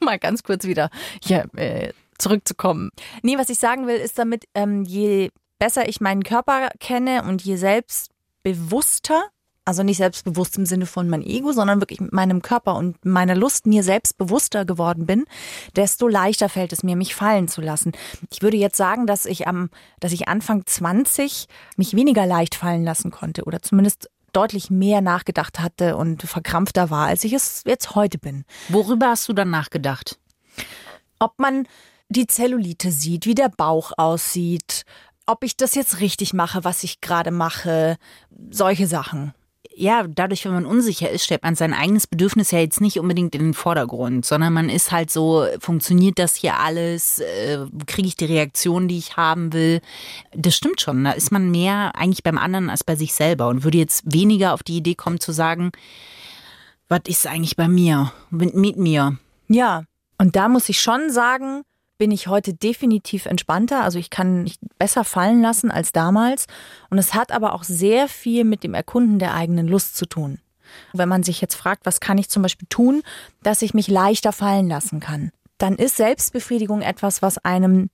mal 0.00 0.18
ganz 0.18 0.42
kurz 0.42 0.64
wieder 0.64 0.90
hier 1.22 1.46
äh, 1.56 1.92
zurückzukommen. 2.18 2.90
Nee, 3.22 3.38
was 3.38 3.48
ich 3.48 3.58
sagen 3.58 3.86
will, 3.86 3.96
ist 3.96 4.18
damit, 4.18 4.44
ähm, 4.54 4.84
je 4.84 5.30
besser 5.60 5.88
ich 5.88 6.00
meinen 6.00 6.24
Körper 6.24 6.70
kenne 6.80 7.22
und 7.22 7.42
je 7.42 7.54
selbstbewusster, 7.54 9.22
also 9.64 9.84
nicht 9.84 9.98
selbstbewusst 9.98 10.58
im 10.58 10.66
Sinne 10.66 10.86
von 10.86 11.08
mein 11.08 11.22
Ego, 11.22 11.52
sondern 11.52 11.80
wirklich 11.80 12.00
mit 12.00 12.12
meinem 12.12 12.42
Körper 12.42 12.74
und 12.74 13.04
meiner 13.04 13.36
Lust 13.36 13.66
mir 13.66 13.84
selbst 13.84 14.18
bewusster 14.18 14.64
geworden 14.64 15.06
bin, 15.06 15.26
desto 15.76 16.08
leichter 16.08 16.48
fällt 16.48 16.72
es 16.72 16.82
mir, 16.82 16.96
mich 16.96 17.14
fallen 17.14 17.46
zu 17.46 17.60
lassen. 17.60 17.92
Ich 18.32 18.42
würde 18.42 18.56
jetzt 18.56 18.76
sagen, 18.76 19.06
dass 19.06 19.24
ich 19.24 19.46
am, 19.46 19.70
dass 20.00 20.10
ich 20.10 20.26
Anfang 20.26 20.66
20 20.66 21.46
mich 21.76 21.94
weniger 21.94 22.26
leicht 22.26 22.56
fallen 22.56 22.82
lassen 22.82 23.12
konnte 23.12 23.44
oder 23.44 23.62
zumindest 23.62 24.10
deutlich 24.32 24.70
mehr 24.70 25.00
nachgedacht 25.00 25.60
hatte 25.60 25.96
und 25.96 26.22
verkrampfter 26.22 26.90
war, 26.90 27.06
als 27.06 27.22
ich 27.22 27.32
es 27.32 27.62
jetzt 27.66 27.94
heute 27.94 28.18
bin 28.18 28.44
Worüber 28.68 29.10
hast 29.10 29.28
du 29.28 29.32
dann 29.32 29.50
nachgedacht? 29.50 30.18
ob 31.20 31.38
man 31.38 31.68
die 32.08 32.26
Zellulite 32.26 32.90
sieht, 32.90 33.26
wie 33.26 33.36
der 33.36 33.50
Bauch 33.50 33.92
aussieht, 33.96 34.84
ob 35.30 35.44
ich 35.44 35.56
das 35.56 35.74
jetzt 35.74 36.00
richtig 36.00 36.32
mache, 36.34 36.64
was 36.64 36.84
ich 36.84 37.00
gerade 37.00 37.30
mache, 37.30 37.96
solche 38.50 38.86
Sachen. 38.86 39.32
ja, 39.74 40.04
dadurch, 40.06 40.44
wenn 40.44 40.52
man 40.52 40.66
unsicher 40.66 41.10
ist, 41.10 41.24
stellt 41.24 41.42
man 41.42 41.54
sein 41.54 41.72
eigenes 41.72 42.06
Bedürfnis 42.06 42.50
ja 42.50 42.58
jetzt 42.58 42.80
nicht 42.80 42.98
unbedingt 42.98 43.34
in 43.34 43.40
den 43.40 43.54
Vordergrund, 43.54 44.26
sondern 44.26 44.52
man 44.52 44.68
ist 44.68 44.92
halt 44.92 45.10
so, 45.10 45.46
funktioniert 45.58 46.18
das 46.18 46.34
hier 46.34 46.58
alles? 46.58 47.20
Äh, 47.20 47.58
Kriege 47.86 48.08
ich 48.08 48.16
die 48.16 48.26
Reaktion, 48.26 48.88
die 48.88 48.98
ich 48.98 49.16
haben 49.16 49.52
will? 49.52 49.80
Das 50.34 50.56
stimmt 50.56 50.80
schon. 50.80 51.04
Da 51.04 51.12
ist 51.12 51.32
man 51.32 51.50
mehr 51.50 51.92
eigentlich 51.94 52.22
beim 52.22 52.36
anderen 52.36 52.68
als 52.68 52.84
bei 52.84 52.96
sich 52.96 53.14
selber 53.14 53.48
und 53.48 53.64
würde 53.64 53.78
jetzt 53.78 54.02
weniger 54.12 54.52
auf 54.52 54.62
die 54.62 54.76
Idee 54.76 54.94
kommen 54.94 55.20
zu 55.20 55.32
sagen, 55.32 55.70
was 56.88 57.02
ist 57.06 57.26
eigentlich 57.26 57.56
bei 57.56 57.68
mir, 57.68 58.12
mit, 58.30 58.54
mit 58.54 58.76
mir? 58.76 59.16
Ja, 59.48 59.84
und 60.18 60.36
da 60.36 60.48
muss 60.48 60.68
ich 60.68 60.80
schon 60.80 61.10
sagen, 61.10 61.62
bin 62.00 62.12
ich 62.12 62.28
heute 62.28 62.54
definitiv 62.54 63.26
entspannter. 63.26 63.84
Also 63.84 63.98
ich 63.98 64.08
kann 64.08 64.44
mich 64.44 64.58
besser 64.78 65.04
fallen 65.04 65.42
lassen 65.42 65.70
als 65.70 65.92
damals. 65.92 66.46
Und 66.88 66.96
es 66.96 67.12
hat 67.12 67.30
aber 67.30 67.54
auch 67.54 67.62
sehr 67.62 68.08
viel 68.08 68.44
mit 68.44 68.64
dem 68.64 68.72
Erkunden 68.72 69.18
der 69.18 69.34
eigenen 69.34 69.68
Lust 69.68 69.98
zu 69.98 70.06
tun. 70.06 70.38
Wenn 70.94 71.10
man 71.10 71.22
sich 71.22 71.42
jetzt 71.42 71.56
fragt, 71.56 71.84
was 71.84 72.00
kann 72.00 72.16
ich 72.16 72.30
zum 72.30 72.42
Beispiel 72.42 72.66
tun, 72.70 73.02
dass 73.42 73.60
ich 73.60 73.74
mich 73.74 73.86
leichter 73.86 74.32
fallen 74.32 74.66
lassen 74.66 75.00
kann, 75.00 75.30
dann 75.58 75.76
ist 75.76 75.96
Selbstbefriedigung 75.96 76.80
etwas, 76.80 77.20
was 77.20 77.36
einem 77.36 77.90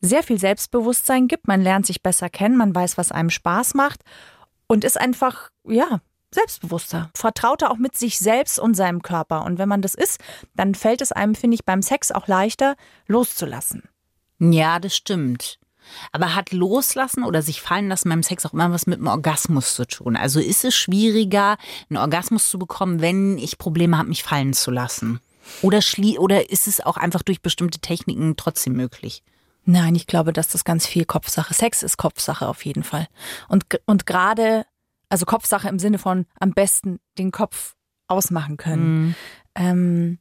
sehr 0.00 0.24
viel 0.24 0.40
Selbstbewusstsein 0.40 1.28
gibt. 1.28 1.46
Man 1.46 1.62
lernt 1.62 1.86
sich 1.86 2.02
besser 2.02 2.28
kennen, 2.28 2.56
man 2.56 2.74
weiß, 2.74 2.98
was 2.98 3.12
einem 3.12 3.30
Spaß 3.30 3.74
macht 3.74 4.02
und 4.66 4.82
ist 4.82 5.00
einfach, 5.00 5.50
ja, 5.64 6.00
selbstbewusster, 6.32 7.10
vertrauter 7.14 7.70
auch 7.70 7.78
mit 7.78 7.96
sich 7.96 8.18
selbst 8.18 8.58
und 8.58 8.74
seinem 8.74 9.02
Körper. 9.02 9.44
Und 9.44 9.58
wenn 9.58 9.68
man 9.68 9.82
das 9.82 9.94
ist, 9.94 10.20
dann 10.54 10.74
fällt 10.74 11.00
es 11.00 11.12
einem, 11.12 11.34
finde 11.34 11.54
ich, 11.54 11.64
beim 11.64 11.82
Sex 11.82 12.12
auch 12.12 12.26
leichter, 12.26 12.76
loszulassen. 13.06 13.84
Ja, 14.38 14.78
das 14.78 14.94
stimmt. 14.94 15.58
Aber 16.12 16.34
hat 16.34 16.52
Loslassen 16.52 17.24
oder 17.24 17.42
sich 17.42 17.60
fallen 17.60 17.88
lassen 17.88 18.10
beim 18.10 18.22
Sex 18.22 18.44
auch 18.44 18.52
immer 18.52 18.70
was 18.70 18.86
mit 18.86 18.98
dem 18.98 19.06
Orgasmus 19.06 19.74
zu 19.74 19.86
tun? 19.86 20.16
Also 20.16 20.40
ist 20.40 20.64
es 20.64 20.74
schwieriger, 20.74 21.56
einen 21.88 21.96
Orgasmus 21.96 22.50
zu 22.50 22.58
bekommen, 22.58 23.00
wenn 23.00 23.38
ich 23.38 23.58
Probleme 23.58 23.96
habe, 23.96 24.08
mich 24.08 24.22
fallen 24.22 24.52
zu 24.52 24.70
lassen? 24.70 25.20
Oder, 25.62 25.80
schlie 25.80 26.18
oder 26.18 26.50
ist 26.50 26.68
es 26.68 26.80
auch 26.80 26.98
einfach 26.98 27.22
durch 27.22 27.40
bestimmte 27.40 27.78
Techniken 27.78 28.36
trotzdem 28.36 28.74
möglich? 28.74 29.22
Nein, 29.64 29.94
ich 29.94 30.06
glaube, 30.06 30.32
dass 30.32 30.48
das 30.48 30.64
ganz 30.64 30.86
viel 30.86 31.04
Kopfsache. 31.04 31.54
Sex 31.54 31.82
ist 31.82 31.96
Kopfsache 31.96 32.46
auf 32.46 32.64
jeden 32.64 32.84
Fall. 32.84 33.06
Und, 33.48 33.64
und 33.86 34.06
gerade, 34.06 34.66
also 35.08 35.26
Kopfsache 35.26 35.68
im 35.68 35.78
Sinne 35.78 35.98
von 35.98 36.26
am 36.38 36.52
besten 36.52 36.98
den 37.18 37.30
Kopf 37.32 37.74
ausmachen 38.06 38.56
können. 38.56 39.14
Ähm, 39.54 40.18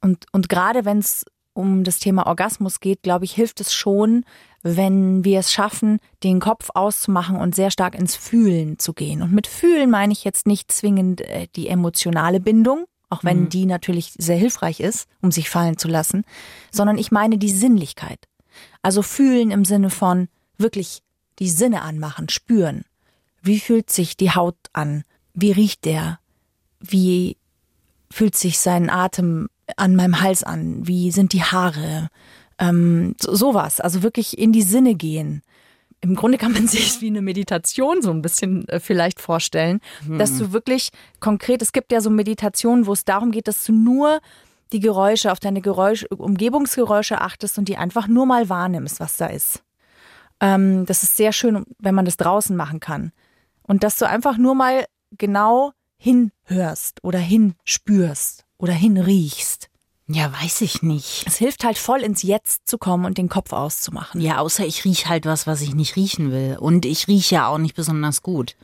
und, 0.00 0.26
und 0.32 0.48
gerade 0.48 0.84
wenn 0.84 0.98
es 0.98 1.24
um 1.54 1.84
das 1.84 1.98
Thema 1.98 2.26
Orgasmus 2.26 2.80
geht, 2.80 3.02
glaube 3.02 3.24
ich, 3.24 3.32
hilft 3.32 3.60
es 3.60 3.72
schon, 3.72 4.24
wenn 4.62 5.24
wir 5.24 5.38
es 5.38 5.52
schaffen, 5.52 5.98
den 6.22 6.40
Kopf 6.40 6.70
auszumachen 6.74 7.36
und 7.36 7.54
sehr 7.54 7.70
stark 7.70 7.94
ins 7.94 8.16
Fühlen 8.16 8.78
zu 8.78 8.92
gehen. 8.92 9.22
Und 9.22 9.32
mit 9.32 9.46
Fühlen 9.46 9.90
meine 9.90 10.12
ich 10.12 10.24
jetzt 10.24 10.46
nicht 10.46 10.72
zwingend 10.72 11.20
äh, 11.20 11.46
die 11.54 11.68
emotionale 11.68 12.40
Bindung, 12.40 12.86
auch 13.08 13.22
wenn 13.22 13.48
die 13.48 13.66
natürlich 13.66 14.14
sehr 14.18 14.36
hilfreich 14.36 14.80
ist, 14.80 15.06
um 15.22 15.30
sich 15.30 15.48
fallen 15.48 15.76
zu 15.76 15.86
lassen, 15.86 16.24
sondern 16.72 16.98
ich 16.98 17.12
meine 17.12 17.38
die 17.38 17.50
Sinnlichkeit. 17.50 18.26
Also 18.82 19.02
fühlen 19.02 19.50
im 19.50 19.64
Sinne 19.64 19.90
von 19.90 20.28
wirklich 20.58 21.02
die 21.38 21.48
Sinne 21.48 21.82
anmachen, 21.82 22.28
spüren. 22.28 22.84
Wie 23.44 23.60
fühlt 23.60 23.90
sich 23.90 24.16
die 24.16 24.30
Haut 24.30 24.56
an? 24.72 25.04
Wie 25.34 25.52
riecht 25.52 25.84
der? 25.84 26.18
Wie 26.80 27.36
fühlt 28.10 28.36
sich 28.36 28.58
sein 28.58 28.88
Atem 28.88 29.48
an 29.76 29.96
meinem 29.96 30.22
Hals 30.22 30.42
an? 30.42 30.86
Wie 30.86 31.10
sind 31.10 31.34
die 31.34 31.42
Haare? 31.42 32.08
Ähm, 32.58 33.14
so, 33.20 33.34
sowas. 33.34 33.80
Also 33.80 34.02
wirklich 34.02 34.38
in 34.38 34.52
die 34.52 34.62
Sinne 34.62 34.94
gehen. 34.94 35.42
Im 36.00 36.14
Grunde 36.14 36.38
kann 36.38 36.52
man 36.52 36.66
sich 36.68 37.02
wie 37.02 37.08
eine 37.08 37.20
Meditation 37.20 38.00
so 38.00 38.10
ein 38.10 38.22
bisschen 38.22 38.66
äh, 38.68 38.80
vielleicht 38.80 39.20
vorstellen, 39.20 39.80
dass 40.08 40.38
du 40.38 40.52
wirklich 40.52 40.88
konkret, 41.20 41.60
es 41.60 41.72
gibt 41.72 41.92
ja 41.92 42.00
so 42.00 42.08
Meditationen, 42.08 42.86
wo 42.86 42.94
es 42.94 43.04
darum 43.04 43.30
geht, 43.30 43.46
dass 43.46 43.64
du 43.64 43.72
nur 43.72 44.20
die 44.72 44.80
Geräusche, 44.80 45.30
auf 45.30 45.40
deine 45.40 45.60
Geräusche, 45.60 46.08
Umgebungsgeräusche 46.08 47.20
achtest 47.20 47.58
und 47.58 47.68
die 47.68 47.76
einfach 47.76 48.08
nur 48.08 48.24
mal 48.24 48.48
wahrnimmst, 48.48 49.00
was 49.00 49.18
da 49.18 49.26
ist. 49.26 49.62
Ähm, 50.40 50.86
das 50.86 51.02
ist 51.02 51.16
sehr 51.16 51.32
schön, 51.32 51.64
wenn 51.78 51.94
man 51.94 52.06
das 52.06 52.16
draußen 52.16 52.56
machen 52.56 52.80
kann. 52.80 53.12
Und 53.66 53.82
dass 53.82 53.98
du 53.98 54.08
einfach 54.08 54.36
nur 54.36 54.54
mal 54.54 54.86
genau 55.10 55.72
hinhörst 55.96 57.02
oder 57.02 57.18
hinspürst 57.18 58.44
oder 58.58 58.72
hinriechst. 58.72 59.70
Ja, 60.06 60.30
weiß 60.32 60.60
ich 60.60 60.82
nicht. 60.82 61.24
Es 61.26 61.36
hilft 61.36 61.64
halt 61.64 61.78
voll 61.78 62.02
ins 62.02 62.22
Jetzt 62.22 62.68
zu 62.68 62.76
kommen 62.76 63.06
und 63.06 63.16
den 63.16 63.30
Kopf 63.30 63.54
auszumachen. 63.54 64.20
Ja, 64.20 64.38
außer 64.38 64.66
ich 64.66 64.84
rieche 64.84 65.08
halt 65.08 65.24
was, 65.24 65.46
was 65.46 65.62
ich 65.62 65.74
nicht 65.74 65.96
riechen 65.96 66.30
will. 66.30 66.58
Und 66.60 66.84
ich 66.84 67.08
rieche 67.08 67.36
ja 67.36 67.48
auch 67.48 67.56
nicht 67.58 67.74
besonders 67.74 68.20
gut. 68.20 68.54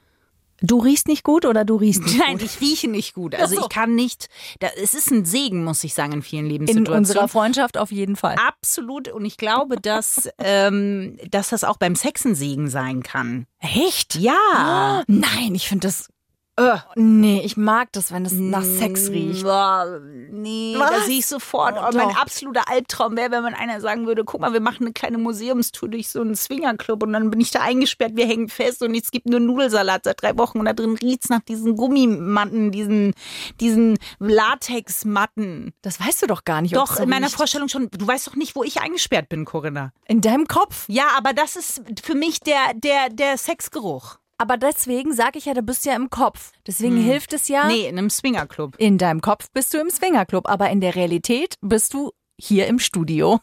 Du 0.62 0.78
riechst 0.78 1.08
nicht 1.08 1.24
gut 1.24 1.46
oder 1.46 1.64
du 1.64 1.76
riechst 1.76 2.02
nicht 2.02 2.18
Nein, 2.18 2.38
gut? 2.38 2.42
ich 2.42 2.60
rieche 2.60 2.88
nicht 2.88 3.14
gut. 3.14 3.34
Also 3.34 3.56
so. 3.56 3.62
ich 3.62 3.68
kann 3.68 3.94
nicht. 3.94 4.28
Da, 4.58 4.68
es 4.82 4.94
ist 4.94 5.10
ein 5.10 5.24
Segen, 5.24 5.64
muss 5.64 5.82
ich 5.84 5.94
sagen, 5.94 6.12
in 6.12 6.22
vielen 6.22 6.46
In 6.46 6.50
Lebenssituationen. 6.52 6.98
unserer 6.98 7.28
Freundschaft 7.28 7.78
auf 7.78 7.90
jeden 7.90 8.16
Fall. 8.16 8.36
Absolut. 8.46 9.08
Und 9.08 9.24
ich 9.24 9.36
glaube, 9.36 9.76
dass, 9.80 10.28
ähm, 10.38 11.16
dass 11.30 11.48
das 11.50 11.64
auch 11.64 11.76
beim 11.76 11.94
Sex 11.94 12.24
ein 12.24 12.34
Segen 12.34 12.68
sein 12.68 13.02
kann. 13.02 13.46
Echt? 13.60 14.16
Ja. 14.16 15.02
Nein, 15.06 15.54
ich 15.54 15.68
finde 15.68 15.86
das 15.88 16.08
Äh. 16.56 16.78
Nee, 16.94 17.40
ich 17.44 17.56
mag 17.56 17.90
das, 17.92 18.12
wenn 18.12 18.26
es 18.26 18.32
nach 18.32 18.64
Sex 18.64 19.08
riecht. 19.10 19.44
Boah, 19.44 20.00
nee, 20.30 20.74
Was? 20.76 20.90
da 20.90 21.00
sehe 21.00 21.18
ich 21.18 21.26
sofort. 21.26 21.76
Oh, 21.78 21.96
mein 21.96 22.14
absoluter 22.16 22.68
Albtraum 22.68 23.16
wäre, 23.16 23.30
wenn 23.30 23.42
man 23.42 23.54
einer 23.54 23.80
sagen 23.80 24.06
würde, 24.06 24.24
guck 24.24 24.40
mal, 24.40 24.52
wir 24.52 24.60
machen 24.60 24.84
eine 24.84 24.92
kleine 24.92 25.18
Museumstour 25.18 25.88
durch 25.88 26.08
so 26.08 26.20
einen 26.20 26.34
Swingerclub 26.34 27.02
und 27.02 27.12
dann 27.12 27.30
bin 27.30 27.40
ich 27.40 27.50
da 27.50 27.60
eingesperrt, 27.60 28.16
wir 28.16 28.26
hängen 28.26 28.48
fest 28.48 28.82
und 28.82 28.94
es 28.94 29.10
gibt 29.10 29.26
nur 29.26 29.40
Nudelsalat 29.40 30.04
seit 30.04 30.22
drei 30.22 30.36
Wochen 30.36 30.58
und 30.58 30.66
da 30.66 30.72
drin 30.72 30.96
riecht's 30.96 31.30
nach 31.30 31.40
diesen 31.40 31.76
Gummimatten, 31.76 32.70
diesen, 32.72 33.14
diesen 33.60 33.98
Latexmatten. 34.18 35.72
Das 35.82 36.00
weißt 36.00 36.22
du 36.22 36.26
doch 36.26 36.44
gar 36.44 36.60
nicht. 36.60 36.76
Doch, 36.76 36.96
so 36.96 37.02
in 37.02 37.08
meiner 37.08 37.26
riecht. 37.26 37.36
Vorstellung 37.36 37.68
schon. 37.68 37.88
Du 37.90 38.06
weißt 38.06 38.26
doch 38.26 38.36
nicht, 38.36 38.54
wo 38.54 38.64
ich 38.64 38.80
eingesperrt 38.80 39.28
bin, 39.28 39.44
Corinna. 39.44 39.92
In 40.06 40.20
deinem 40.20 40.46
Kopf. 40.46 40.84
Ja, 40.88 41.08
aber 41.16 41.32
das 41.32 41.56
ist 41.56 41.82
für 42.02 42.14
mich 42.14 42.40
der, 42.40 42.74
der, 42.74 43.08
der 43.10 43.38
Sexgeruch. 43.38 44.18
Aber 44.40 44.56
deswegen 44.56 45.12
sage 45.12 45.36
ich 45.36 45.44
ja, 45.44 45.52
du 45.52 45.60
bist 45.60 45.84
ja 45.84 45.94
im 45.94 46.08
Kopf. 46.08 46.52
Deswegen 46.66 46.96
hilft 46.96 47.34
es 47.34 47.48
ja. 47.48 47.66
Nee, 47.66 47.86
in 47.86 47.98
einem 47.98 48.08
Swingerclub. 48.08 48.74
In 48.78 48.96
deinem 48.96 49.20
Kopf 49.20 49.50
bist 49.52 49.74
du 49.74 49.78
im 49.78 49.90
Swingerclub, 49.90 50.48
aber 50.48 50.70
in 50.70 50.80
der 50.80 50.94
Realität 50.94 51.56
bist 51.60 51.92
du 51.92 52.12
hier 52.38 52.66
im 52.66 52.78
Studio. 52.78 53.40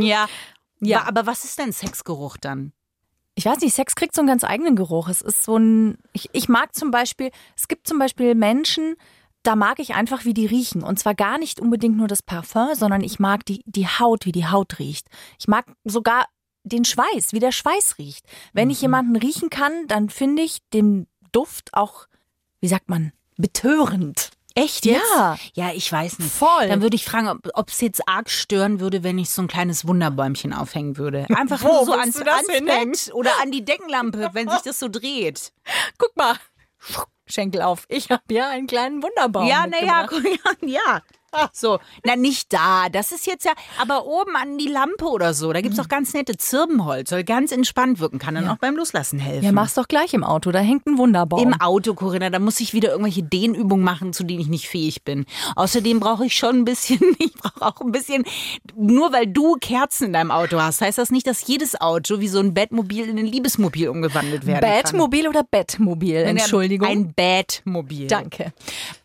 Ja. 0.00 0.26
Ja. 0.84 0.98
Ja, 0.98 1.06
aber 1.06 1.26
was 1.26 1.44
ist 1.44 1.60
denn 1.60 1.70
Sexgeruch 1.70 2.36
dann? 2.38 2.72
Ich 3.36 3.44
weiß 3.44 3.60
nicht, 3.60 3.72
Sex 3.72 3.94
kriegt 3.94 4.16
so 4.16 4.20
einen 4.20 4.26
ganz 4.26 4.42
eigenen 4.42 4.74
Geruch. 4.74 5.08
Es 5.08 5.22
ist 5.22 5.44
so 5.44 5.56
ein. 5.56 5.96
Ich, 6.12 6.28
ich 6.32 6.48
mag 6.48 6.74
zum 6.74 6.90
Beispiel, 6.90 7.30
es 7.56 7.68
gibt 7.68 7.86
zum 7.86 8.00
Beispiel 8.00 8.34
Menschen, 8.34 8.96
da 9.44 9.54
mag 9.54 9.78
ich 9.78 9.94
einfach, 9.94 10.24
wie 10.24 10.34
die 10.34 10.46
riechen. 10.46 10.82
Und 10.82 10.98
zwar 10.98 11.14
gar 11.14 11.38
nicht 11.38 11.60
unbedingt 11.60 11.96
nur 11.96 12.08
das 12.08 12.20
Parfum, 12.20 12.74
sondern 12.74 13.04
ich 13.04 13.20
mag 13.20 13.44
die, 13.44 13.62
die 13.64 13.86
Haut, 13.86 14.26
wie 14.26 14.32
die 14.32 14.48
Haut 14.48 14.80
riecht. 14.80 15.06
Ich 15.38 15.46
mag 15.46 15.66
sogar 15.84 16.24
den 16.64 16.84
Schweiß, 16.84 17.32
wie 17.32 17.40
der 17.40 17.52
Schweiß 17.52 17.98
riecht. 17.98 18.24
Wenn 18.52 18.70
ich 18.70 18.80
jemanden 18.80 19.16
riechen 19.16 19.50
kann, 19.50 19.86
dann 19.88 20.10
finde 20.10 20.42
ich 20.42 20.58
den 20.72 21.06
Duft 21.32 21.74
auch, 21.74 22.06
wie 22.60 22.68
sagt 22.68 22.88
man, 22.88 23.12
betörend. 23.36 24.30
Echt 24.54 24.84
jetzt? 24.84 25.02
Ja. 25.16 25.36
Ja, 25.54 25.72
ich 25.72 25.90
weiß 25.90 26.18
nicht. 26.18 26.30
Voll. 26.30 26.68
Dann 26.68 26.82
würde 26.82 26.94
ich 26.94 27.04
fragen, 27.04 27.40
ob 27.54 27.68
es 27.70 27.80
jetzt 27.80 28.06
arg 28.06 28.28
stören 28.28 28.80
würde, 28.80 29.02
wenn 29.02 29.18
ich 29.18 29.30
so 29.30 29.40
ein 29.40 29.48
kleines 29.48 29.86
Wunderbäumchen 29.86 30.52
aufhängen 30.52 30.98
würde. 30.98 31.26
Einfach 31.34 31.62
nur 31.62 31.84
so 31.86 31.92
ans, 31.92 32.20
ans? 32.20 32.46
Bett 32.46 33.14
oder 33.14 33.30
an 33.40 33.50
die 33.50 33.64
Deckenlampe, 33.64 34.30
wenn 34.34 34.50
sich 34.50 34.60
das 34.60 34.78
so 34.78 34.88
dreht. 34.88 35.52
Guck 35.96 36.14
mal. 36.16 36.36
Schenkel 37.26 37.62
auf. 37.62 37.86
Ich 37.88 38.10
habe 38.10 38.22
ja 38.30 38.50
einen 38.50 38.66
kleinen 38.66 39.02
Wunderbaum. 39.02 39.46
ja, 39.46 39.66
naja, 39.66 40.06
ja, 40.12 40.68
ja. 40.68 41.02
So, 41.52 41.78
na 42.04 42.16
nicht 42.16 42.52
da. 42.52 42.88
Das 42.90 43.12
ist 43.12 43.26
jetzt 43.26 43.44
ja, 43.44 43.52
aber 43.80 44.06
oben 44.06 44.36
an 44.36 44.58
die 44.58 44.68
Lampe 44.68 45.06
oder 45.06 45.34
so. 45.34 45.52
Da 45.52 45.60
gibt's 45.60 45.78
auch 45.78 45.88
ganz 45.88 46.14
nette 46.14 46.36
Zirbenholz. 46.36 47.10
Soll 47.10 47.24
ganz 47.24 47.52
entspannt 47.52 48.00
wirken, 48.00 48.18
kann 48.18 48.34
dann 48.34 48.48
auch 48.48 48.56
beim 48.56 48.76
Loslassen 48.76 49.18
helfen. 49.18 49.44
Ja, 49.44 49.52
mach's 49.52 49.74
doch 49.74 49.88
gleich 49.88 50.14
im 50.14 50.24
Auto. 50.24 50.50
Da 50.50 50.60
hängt 50.60 50.86
ein 50.86 50.98
Wunderbaum. 50.98 51.42
Im 51.42 51.60
Auto, 51.60 51.94
Corinna, 51.94 52.30
da 52.30 52.38
muss 52.38 52.60
ich 52.60 52.74
wieder 52.74 52.90
irgendwelche 52.90 53.22
Dehnübungen 53.22 53.84
machen, 53.84 54.12
zu 54.12 54.24
denen 54.24 54.40
ich 54.40 54.48
nicht 54.48 54.68
fähig 54.68 55.04
bin. 55.04 55.26
Außerdem 55.56 56.00
brauche 56.00 56.26
ich 56.26 56.36
schon 56.36 56.56
ein 56.56 56.64
bisschen, 56.64 57.00
ich 57.18 57.34
brauche 57.34 57.62
auch 57.62 57.80
ein 57.80 57.92
bisschen, 57.92 58.24
nur 58.76 59.12
weil 59.12 59.26
du 59.26 59.56
Kerzen 59.56 60.06
in 60.06 60.12
deinem 60.12 60.30
Auto 60.30 60.60
hast, 60.60 60.80
heißt 60.80 60.98
das 60.98 61.10
nicht, 61.10 61.26
dass 61.26 61.46
jedes 61.46 61.80
Auto 61.80 62.20
wie 62.20 62.28
so 62.28 62.40
ein 62.40 62.54
Bettmobil 62.54 63.08
in 63.08 63.18
ein 63.18 63.26
Liebesmobil 63.26 63.88
umgewandelt 63.88 64.46
werden 64.46 64.60
kann. 64.60 64.82
Bettmobil 64.82 65.28
oder 65.28 65.44
Bettmobil? 65.44 66.16
Entschuldigung. 66.16 66.88
Ein 66.88 67.12
Bettmobil. 67.12 68.06
Danke. 68.06 68.52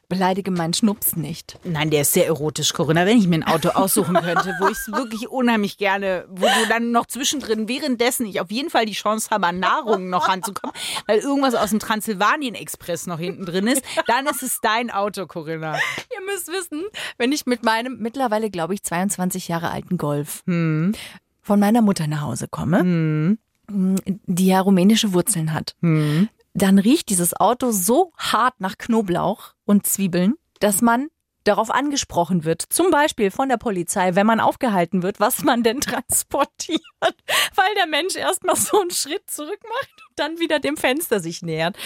Beleidige 0.10 0.52
meinen 0.52 0.74
Schnups 0.74 1.18
nicht. 1.18 1.60
Nein, 1.66 1.90
der 1.90 2.02
ist 2.04 2.14
sehr 2.14 2.28
erotisch, 2.28 2.72
Corinna. 2.74 3.06
Wenn 3.06 3.18
ich 3.18 3.28
mir 3.28 3.36
ein 3.36 3.44
Auto 3.44 3.70
aussuchen 3.70 4.16
könnte, 4.16 4.56
wo 4.62 4.68
ich 4.68 4.78
es 4.78 4.88
wirklich 4.90 5.28
unheimlich 5.28 5.78
gerne, 5.78 6.26
wo 6.30 6.46
du 6.46 6.70
dann 6.70 6.92
noch 6.92 7.08
zwischendrin, 7.08 7.68
währenddessen 7.68 8.26
ich 8.26 8.40
auf 8.40 8.50
jeden 8.50 8.70
Fall 8.70 8.86
die 8.86 8.94
Chance 8.94 9.30
habe, 9.32 9.48
an 9.48 9.60
Nahrung 9.60 10.10
noch 10.10 10.30
ranzukommen, 10.30 10.74
weil 11.08 11.20
irgendwas 11.20 11.56
aus 11.56 11.72
dem 11.72 11.80
Transsilvanien-Express 11.80 13.08
noch 13.08 13.20
hinten 13.20 13.46
drin 13.46 13.68
ist, 13.68 13.84
dann 14.08 14.26
ist 14.28 14.44
es 14.44 14.60
dein 14.62 14.92
Auto, 14.92 15.26
Corinna. 15.28 15.74
Ihr 15.76 16.26
müsst 16.34 16.48
wissen, 16.48 16.84
wenn 17.18 17.34
ich 17.34 17.46
mit 17.46 17.66
meinem 17.66 17.98
mittlerweile, 18.00 18.50
glaube 18.50 18.76
ich, 18.76 18.84
22 18.84 19.50
Jahre 19.50 19.72
alten 19.72 19.98
Golf 19.98 20.42
Hm. 20.46 20.94
von 21.42 21.60
meiner 21.60 21.82
Mutter 21.82 22.08
nach 22.08 22.22
Hause 22.22 22.48
komme, 22.50 23.38
die 23.70 24.48
ja 24.48 24.62
rumänische 24.62 25.12
Wurzeln 25.12 25.54
hat, 25.54 25.76
Hm. 25.82 26.30
Dann 26.58 26.80
riecht 26.80 27.10
dieses 27.10 27.40
Auto 27.40 27.72
so 27.72 28.14
hart 28.18 28.60
nach 28.60 28.78
Knoblauch 28.78 29.54
und 29.66 29.86
Zwiebeln, 29.86 30.36
dass 30.60 30.82
man 30.82 31.10
darauf 31.44 31.70
angesprochen 31.70 32.44
wird, 32.44 32.62
zum 32.62 32.90
Beispiel 32.90 33.32
von 33.32 33.48
der 33.48 33.58
Polizei, 33.58 34.16
wenn 34.16 34.26
man 34.26 34.40
aufgehalten 34.40 35.04
wird, 35.04 35.20
was 35.20 35.44
man 35.44 35.64
denn 35.64 35.80
transportiert, 35.82 36.82
weil 37.00 37.76
der 37.76 37.86
Mensch 37.86 38.16
erstmal 38.16 38.56
so 38.56 38.82
einen 38.82 38.92
Schritt 38.92 39.30
zurück 39.30 39.60
macht 39.64 39.92
und 40.10 40.20
dann 40.20 40.40
wieder 40.40 40.60
dem 40.60 40.78
Fenster 40.78 41.20
sich 41.20 41.44
nähert. 41.44 41.78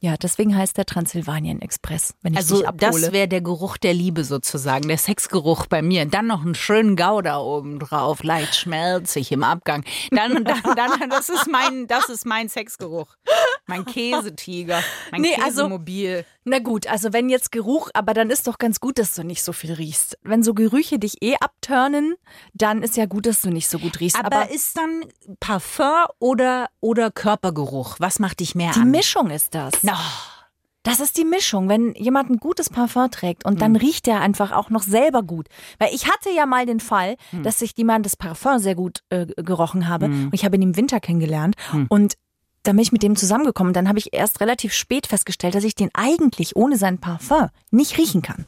Ja, 0.00 0.16
deswegen 0.16 0.56
heißt 0.56 0.76
der 0.76 0.86
Transsilvanien 0.86 1.60
Express, 1.60 2.14
wenn 2.22 2.34
ich 2.34 2.38
Also 2.38 2.62
das 2.72 3.10
wäre 3.10 3.26
der 3.26 3.40
Geruch 3.40 3.76
der 3.78 3.94
Liebe 3.94 4.22
sozusagen, 4.22 4.86
der 4.86 4.96
Sexgeruch 4.98 5.66
bei 5.66 5.82
mir. 5.82 6.06
Dann 6.06 6.28
noch 6.28 6.42
einen 6.42 6.54
schönen 6.54 6.94
Gouda 6.94 7.38
oben 7.40 7.80
drauf, 7.80 8.22
leicht 8.22 8.54
schmelzig 8.54 9.32
im 9.32 9.42
Abgang. 9.42 9.84
Dann, 10.12 10.44
dann, 10.44 10.62
dann, 10.76 11.10
das 11.10 11.28
ist 11.28 11.48
mein, 11.50 11.88
das 11.88 12.08
ist 12.08 12.26
mein 12.26 12.48
Sexgeruch. 12.48 13.16
Mein 13.66 13.84
Käsetiger, 13.84 14.82
mein 15.10 15.22
Nee, 15.22 15.34
also- 15.42 15.62
Käsemobil. 15.62 16.24
Na 16.50 16.60
gut, 16.60 16.86
also 16.86 17.12
wenn 17.12 17.28
jetzt 17.28 17.52
Geruch, 17.52 17.90
aber 17.92 18.14
dann 18.14 18.30
ist 18.30 18.46
doch 18.46 18.56
ganz 18.56 18.80
gut, 18.80 18.98
dass 18.98 19.14
du 19.14 19.22
nicht 19.22 19.42
so 19.42 19.52
viel 19.52 19.74
riechst. 19.74 20.16
Wenn 20.22 20.42
so 20.42 20.54
Gerüche 20.54 20.98
dich 20.98 21.20
eh 21.22 21.34
abturnen, 21.38 22.14
dann 22.54 22.82
ist 22.82 22.96
ja 22.96 23.04
gut, 23.04 23.26
dass 23.26 23.42
du 23.42 23.50
nicht 23.50 23.68
so 23.68 23.78
gut 23.78 24.00
riechst. 24.00 24.18
Aber, 24.18 24.34
Aber, 24.34 24.50
ist 24.50 24.78
dann 24.78 25.04
Parfum 25.40 26.06
oder, 26.20 26.70
oder 26.80 27.10
Körpergeruch? 27.10 27.96
Was 27.98 28.18
macht 28.18 28.40
dich 28.40 28.54
mehr 28.54 28.72
die 28.72 28.80
an? 28.80 28.90
Mischung 28.90 29.28
ist 29.28 29.54
das. 29.54 29.72
Na, 29.90 29.98
Das 30.84 31.00
ist 31.00 31.18
die 31.18 31.24
Mischung, 31.24 31.68
wenn 31.68 31.94
jemand 31.94 32.30
ein 32.30 32.36
gutes 32.38 32.70
Parfum 32.70 33.10
trägt 33.10 33.44
und 33.44 33.60
dann 33.60 33.76
riecht 33.76 34.08
er 34.08 34.20
einfach 34.20 34.52
auch 34.52 34.70
noch 34.70 34.82
selber 34.82 35.22
gut. 35.22 35.48
Weil 35.78 35.92
ich 35.94 36.06
hatte 36.08 36.30
ja 36.30 36.46
mal 36.46 36.64
den 36.66 36.80
Fall, 36.80 37.16
dass 37.42 37.60
ich 37.62 37.72
jemand 37.76 38.06
das 38.06 38.16
Parfum 38.16 38.58
sehr 38.58 38.74
gut 38.74 39.00
äh, 39.10 39.26
gerochen 39.26 39.88
habe 39.88 40.06
und 40.26 40.34
ich 40.34 40.44
habe 40.44 40.56
ihn 40.56 40.62
im 40.62 40.76
Winter 40.76 41.00
kennengelernt 41.00 41.56
und 41.88 42.14
dann 42.62 42.76
bin 42.76 42.82
ich 42.82 42.92
mit 42.92 43.02
dem 43.02 43.16
zusammengekommen. 43.16 43.72
Dann 43.72 43.88
habe 43.88 43.98
ich 43.98 44.12
erst 44.12 44.40
relativ 44.40 44.72
spät 44.72 45.06
festgestellt, 45.06 45.54
dass 45.54 45.64
ich 45.64 45.74
den 45.74 45.90
eigentlich 45.94 46.54
ohne 46.56 46.76
sein 46.76 46.98
Parfum 46.98 47.48
nicht 47.70 47.96
riechen 47.98 48.22
kann. 48.22 48.46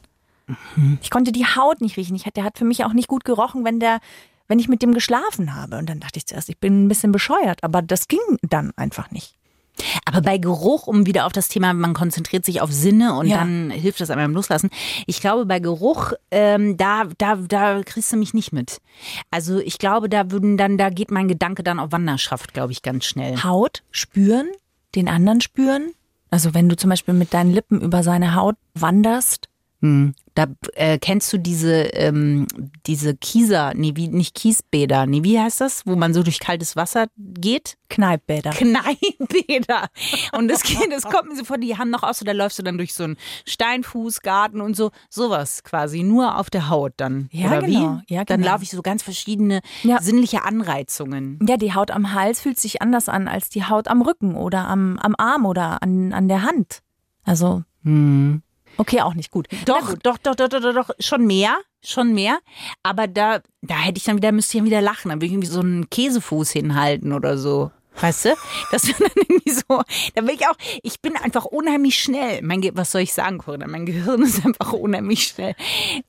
Ich 1.01 1.09
konnte 1.09 1.31
die 1.31 1.45
Haut 1.45 1.81
nicht 1.81 1.97
riechen. 1.97 2.15
Ich, 2.15 2.23
der 2.23 2.43
hat 2.43 2.57
für 2.57 2.65
mich 2.65 2.83
auch 2.85 2.93
nicht 2.93 3.07
gut 3.07 3.23
gerochen, 3.23 3.63
wenn 3.65 3.79
der, 3.79 3.99
wenn 4.47 4.59
ich 4.59 4.67
mit 4.67 4.81
dem 4.81 4.93
geschlafen 4.93 5.55
habe. 5.55 5.77
Und 5.77 5.89
dann 5.89 5.99
dachte 6.01 6.17
ich 6.17 6.25
zuerst, 6.27 6.49
ich 6.49 6.59
bin 6.59 6.85
ein 6.85 6.87
bisschen 6.87 7.11
bescheuert, 7.11 7.63
aber 7.63 7.81
das 7.81 8.07
ging 8.07 8.19
dann 8.41 8.71
einfach 8.75 9.11
nicht. 9.11 9.37
Aber 10.05 10.21
bei 10.21 10.37
Geruch, 10.37 10.87
um 10.87 11.05
wieder 11.05 11.25
auf 11.25 11.33
das 11.33 11.47
Thema, 11.47 11.73
man 11.73 11.93
konzentriert 11.93 12.45
sich 12.45 12.61
auf 12.61 12.71
Sinne 12.71 13.13
und 13.17 13.27
Ja. 13.27 13.37
dann 13.37 13.71
hilft 13.71 14.01
das 14.01 14.09
einem 14.09 14.21
beim 14.21 14.33
Loslassen. 14.33 14.69
Ich 15.07 15.21
glaube, 15.21 15.45
bei 15.45 15.59
Geruch, 15.59 16.13
ähm, 16.29 16.77
da, 16.77 17.05
da, 17.17 17.35
da 17.35 17.81
kriegst 17.83 18.11
du 18.11 18.17
mich 18.17 18.33
nicht 18.33 18.51
mit. 18.53 18.79
Also 19.31 19.59
ich 19.59 19.77
glaube, 19.79 20.09
da 20.09 20.31
würden 20.31 20.57
dann, 20.57 20.77
da 20.77 20.89
geht 20.89 21.11
mein 21.11 21.27
Gedanke 21.27 21.63
dann 21.63 21.79
auf 21.79 21.91
Wanderschaft, 21.91 22.53
glaube 22.53 22.71
ich, 22.71 22.81
ganz 22.81 23.05
schnell. 23.05 23.43
Haut 23.43 23.83
spüren, 23.91 24.47
den 24.95 25.07
anderen 25.07 25.41
spüren. 25.41 25.91
Also 26.29 26.53
wenn 26.53 26.69
du 26.69 26.75
zum 26.77 26.89
Beispiel 26.89 27.13
mit 27.13 27.33
deinen 27.33 27.51
Lippen 27.53 27.81
über 27.81 28.03
seine 28.03 28.35
Haut 28.35 28.55
wanderst. 28.73 29.47
Hm. 29.81 30.13
Da 30.35 30.45
äh, 30.75 30.97
kennst 30.97 31.33
du 31.33 31.37
diese, 31.37 31.73
ähm, 31.93 32.47
diese 32.85 33.15
Kieser, 33.17 33.73
nee, 33.75 33.91
wie, 33.95 34.07
nicht 34.07 34.33
Kiesbäder, 34.35 35.05
nee, 35.05 35.23
wie 35.23 35.37
heißt 35.39 35.59
das, 35.59 35.85
wo 35.85 35.95
man 35.97 36.13
so 36.13 36.23
durch 36.23 36.39
kaltes 36.39 36.75
Wasser 36.77 37.07
geht? 37.17 37.77
Kneippbäder. 37.89 38.51
Kneippbäder. 38.51 39.87
Und 40.31 40.47
das, 40.47 40.63
geht- 40.63 40.89
das 40.91 41.03
kommt 41.03 41.29
mir 41.29 41.35
so 41.35 41.43
vor, 41.43 41.57
die 41.57 41.77
haben 41.77 41.89
noch 41.89 42.03
aus, 42.03 42.19
so, 42.19 42.25
da 42.25 42.31
läufst 42.31 42.57
du 42.59 42.63
dann 42.63 42.77
durch 42.77 42.93
so 42.93 43.03
einen 43.03 43.17
Steinfußgarten 43.45 44.61
und 44.61 44.75
so, 44.75 44.91
sowas 45.09 45.63
quasi, 45.63 46.03
nur 46.03 46.37
auf 46.37 46.49
der 46.49 46.69
Haut 46.69 46.93
dann. 46.97 47.27
Ja, 47.31 47.47
oder 47.47 47.61
genau. 47.61 47.99
wie? 48.07 48.13
Ja, 48.13 48.23
Dann 48.23 48.39
genau. 48.41 48.53
laufe 48.53 48.63
ich 48.63 48.69
so 48.69 48.81
ganz 48.81 49.03
verschiedene 49.03 49.61
Ja. 49.83 50.01
sinnliche 50.01 50.43
Anreizungen. 50.43 51.39
Ja, 51.47 51.57
die 51.57 51.73
Haut 51.73 51.91
am 51.91 52.13
Hals 52.13 52.41
fühlt 52.41 52.59
sich 52.59 52.81
anders 52.81 53.09
an 53.09 53.27
als 53.27 53.49
die 53.49 53.65
Haut 53.65 53.87
am 53.87 54.01
Rücken 54.01 54.35
oder 54.35 54.67
am, 54.67 54.97
am 54.99 55.15
Arm 55.17 55.45
oder 55.45 55.81
an, 55.83 56.13
an 56.13 56.27
der 56.27 56.43
Hand. 56.43 56.79
Also, 57.23 57.63
okay, 58.77 59.01
auch 59.01 59.13
nicht 59.13 59.31
gut. 59.31 59.47
Doch, 59.65 59.93
doch, 60.03 60.17
doch, 60.17 60.35
doch, 60.35 60.47
doch, 60.49 60.73
doch, 60.73 60.89
schon 60.99 61.25
mehr, 61.25 61.57
schon 61.83 62.13
mehr. 62.13 62.39
Aber 62.83 63.07
da, 63.07 63.41
da 63.61 63.75
hätte 63.75 63.97
ich 63.97 64.03
dann 64.05 64.17
wieder, 64.17 64.31
müsste 64.31 64.57
ich 64.57 64.61
dann 64.61 64.65
wieder 64.67 64.81
lachen. 64.81 65.09
Dann 65.09 65.17
würde 65.19 65.27
ich 65.27 65.31
irgendwie 65.33 65.47
so 65.49 65.59
einen 65.61 65.89
Käsefuß 65.89 66.51
hinhalten 66.51 67.13
oder 67.13 67.37
so. 67.37 67.71
Weißt 67.99 68.25
du? 68.25 68.29
Das 68.71 68.87
wäre 68.87 68.99
dann 68.99 69.11
irgendwie 69.27 69.51
so. 69.51 69.81
Da 70.15 70.25
will 70.25 70.33
ich 70.35 70.47
auch, 70.47 70.55
ich 70.81 71.01
bin 71.01 71.15
einfach 71.17 71.45
unheimlich 71.45 71.97
schnell. 71.97 72.41
Mein, 72.41 72.61
Ge 72.61 72.71
was 72.73 72.91
soll 72.91 73.01
ich 73.01 73.13
sagen, 73.13 73.37
Corinna? 73.37 73.67
Mein 73.67 73.85
Gehirn 73.85 74.21
ist 74.23 74.45
einfach 74.45 74.73
unheimlich 74.73 75.23
schnell 75.27 75.55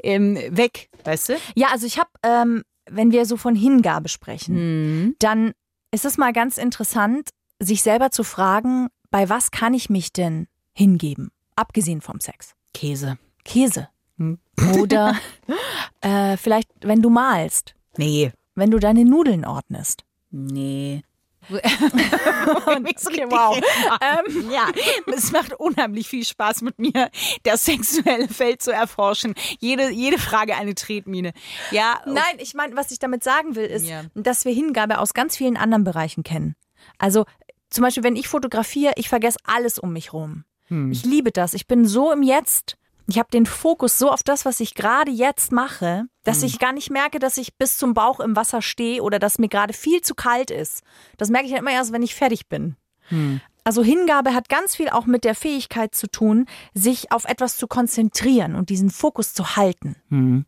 ähm, 0.03 0.37
weg. 0.51 0.89
Weißt 1.05 1.31
du? 1.31 1.37
Ja, 1.55 1.69
also 1.73 1.87
ich 1.87 1.99
habe, 1.99 2.11
ähm, 2.23 2.63
wenn 2.89 3.11
wir 3.13 3.27
so 3.27 3.37
von 3.37 3.55
Hingabe 3.57 4.09
sprechen, 4.09 4.55
Mhm. 4.55 5.17
dann 5.19 5.53
ist 5.93 6.05
es 6.05 6.19
mal 6.19 6.33
ganz 6.33 6.57
interessant, 6.57 7.31
sich 7.59 7.83
selber 7.83 8.11
zu 8.11 8.25
fragen, 8.25 8.89
bei 9.11 9.29
was 9.29 9.51
kann 9.51 9.75
ich 9.75 9.91
mich 9.91 10.13
denn 10.13 10.47
hingeben? 10.73 11.31
Abgesehen 11.57 12.01
vom 12.01 12.21
Sex. 12.21 12.55
Käse. 12.75 13.19
Käse. 13.45 13.89
Hm. 14.19 14.39
Oder 14.79 15.17
äh, 16.01 16.37
vielleicht, 16.37 16.69
wenn 16.81 17.03
du 17.03 17.11
malst, 17.11 17.75
Nee. 17.97 18.33
wenn 18.55 18.71
du 18.71 18.79
deine 18.79 19.05
Nudeln 19.05 19.45
ordnest. 19.45 20.05
Nee. 20.31 21.03
okay, 21.51 23.27
wow. 23.29 23.59
ähm, 24.01 24.51
ja, 24.51 24.69
es 25.13 25.33
macht 25.33 25.55
unheimlich 25.55 26.09
viel 26.09 26.25
Spaß 26.25 26.63
mit 26.63 26.79
mir, 26.79 27.11
das 27.43 27.65
sexuelle 27.65 28.29
Feld 28.29 28.63
zu 28.63 28.71
erforschen. 28.71 29.35
Jede, 29.59 29.91
jede 29.91 30.19
Frage 30.19 30.55
eine 30.55 30.77
Tretmine. 30.77 31.33
Ja. 31.73 32.01
Nein, 32.07 32.39
ich 32.39 32.55
meine, 32.55 32.77
was 32.77 32.93
ich 32.93 33.01
damit 33.01 33.25
sagen 33.25 33.57
will, 33.57 33.67
ist, 33.67 33.87
ja. 33.87 34.05
dass 34.15 34.45
wir 34.45 34.53
Hingabe 34.53 34.99
aus 34.99 35.15
ganz 35.15 35.37
vielen 35.37 35.57
anderen 35.57 35.83
Bereichen 35.83 36.23
kennen. 36.23 36.55
Also 36.99 37.25
zum 37.71 37.83
Beispiel, 37.83 38.05
wenn 38.05 38.17
ich 38.17 38.29
fotografiere, 38.29 38.93
ich 38.97 39.09
vergesse 39.09 39.39
alles 39.45 39.79
um 39.79 39.93
mich 39.93 40.13
rum. 40.13 40.45
Hm. 40.73 40.91
Ich 40.91 41.05
liebe 41.05 41.31
das. 41.31 41.53
Ich 41.53 41.67
bin 41.67 41.87
so 41.87 42.11
im 42.11 42.23
Jetzt. 42.23 42.79
Ich 43.07 43.19
habe 43.19 43.29
den 43.31 43.45
Fokus 43.45 43.99
so 43.99 44.11
auf 44.11 44.23
das, 44.23 44.47
was 44.47 44.59
ich 44.61 44.75
gerade 44.75 45.11
jetzt 45.11 45.53
mache, 45.53 46.07
dass 46.25 46.39
hm. 46.39 46.47
ich 46.47 46.59
gar 46.59 46.73
nicht 46.73 46.91
merke, 46.91 47.19
dass 47.19 47.37
ich 47.37 47.57
bis 47.57 47.77
zum 47.77 47.93
Bauch 47.93 48.21
im 48.21 48.37
Wasser 48.37 48.63
stehe 48.63 49.03
oder 49.03 49.19
dass 49.19 49.39
mir 49.39 49.49
gerade 49.49 49.75
viel 49.75 50.01
zu 50.01 50.15
kalt 50.15 50.51
ist. 50.51 50.83
Das 51.19 51.29
merke 51.29 51.47
ich 51.47 51.53
ja 51.53 51.59
immer 51.59 51.73
erst, 51.73 51.93
wenn 51.93 52.03
ich 52.03 52.15
fertig 52.15 52.49
bin. 52.49 52.77
Hm. 53.09 53.43
Also 53.65 53.85
Hingabe 53.85 54.35
hat 54.35 54.49
ganz 54.49 54.75
viel 54.75 54.89
auch 54.89 55.05
mit 55.05 55.25
der 55.25 55.35
Fähigkeit 55.35 55.95
zu 55.95 56.09
tun, 56.09 56.47
sich 56.73 57.13
auf 57.13 57.27
etwas 57.27 57.59
zu 57.59 57.67
konzentrieren 57.67 58.55
und 58.55 58.71
diesen 58.71 58.91
Fokus 58.91 59.35
zu 59.35 59.57
halten. 59.57 59.97
Hm. 60.09 60.47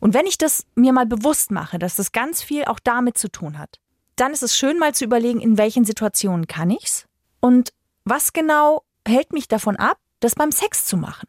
Und 0.00 0.14
wenn 0.14 0.26
ich 0.26 0.36
das 0.36 0.66
mir 0.74 0.92
mal 0.92 1.06
bewusst 1.06 1.52
mache, 1.52 1.78
dass 1.78 1.94
das 1.94 2.10
ganz 2.12 2.42
viel 2.42 2.64
auch 2.64 2.80
damit 2.80 3.16
zu 3.16 3.30
tun 3.30 3.56
hat, 3.56 3.78
dann 4.16 4.32
ist 4.32 4.42
es 4.42 4.56
schön 4.56 4.78
mal 4.78 4.94
zu 4.94 5.04
überlegen, 5.04 5.40
in 5.40 5.56
welchen 5.56 5.84
Situationen 5.84 6.48
kann 6.48 6.70
ich's 6.70 7.06
und 7.40 7.72
was 8.04 8.32
genau 8.32 8.82
hält 9.06 9.32
mich 9.32 9.48
davon 9.48 9.76
ab, 9.76 9.98
das 10.20 10.34
beim 10.34 10.52
Sex 10.52 10.86
zu 10.86 10.96
machen. 10.96 11.28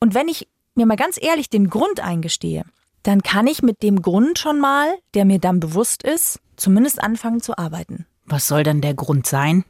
Und 0.00 0.14
wenn 0.14 0.28
ich 0.28 0.48
mir 0.74 0.86
mal 0.86 0.96
ganz 0.96 1.18
ehrlich 1.20 1.50
den 1.50 1.70
Grund 1.70 2.00
eingestehe, 2.00 2.64
dann 3.02 3.22
kann 3.22 3.46
ich 3.46 3.62
mit 3.62 3.82
dem 3.82 4.00
Grund 4.00 4.38
schon 4.38 4.60
mal, 4.60 4.94
der 5.14 5.24
mir 5.24 5.38
dann 5.38 5.60
bewusst 5.60 6.02
ist, 6.02 6.40
zumindest 6.56 7.02
anfangen 7.02 7.40
zu 7.40 7.58
arbeiten. 7.58 8.06
Was 8.24 8.46
soll 8.46 8.62
dann 8.62 8.80
der 8.80 8.94
Grund 8.94 9.26
sein? 9.26 9.64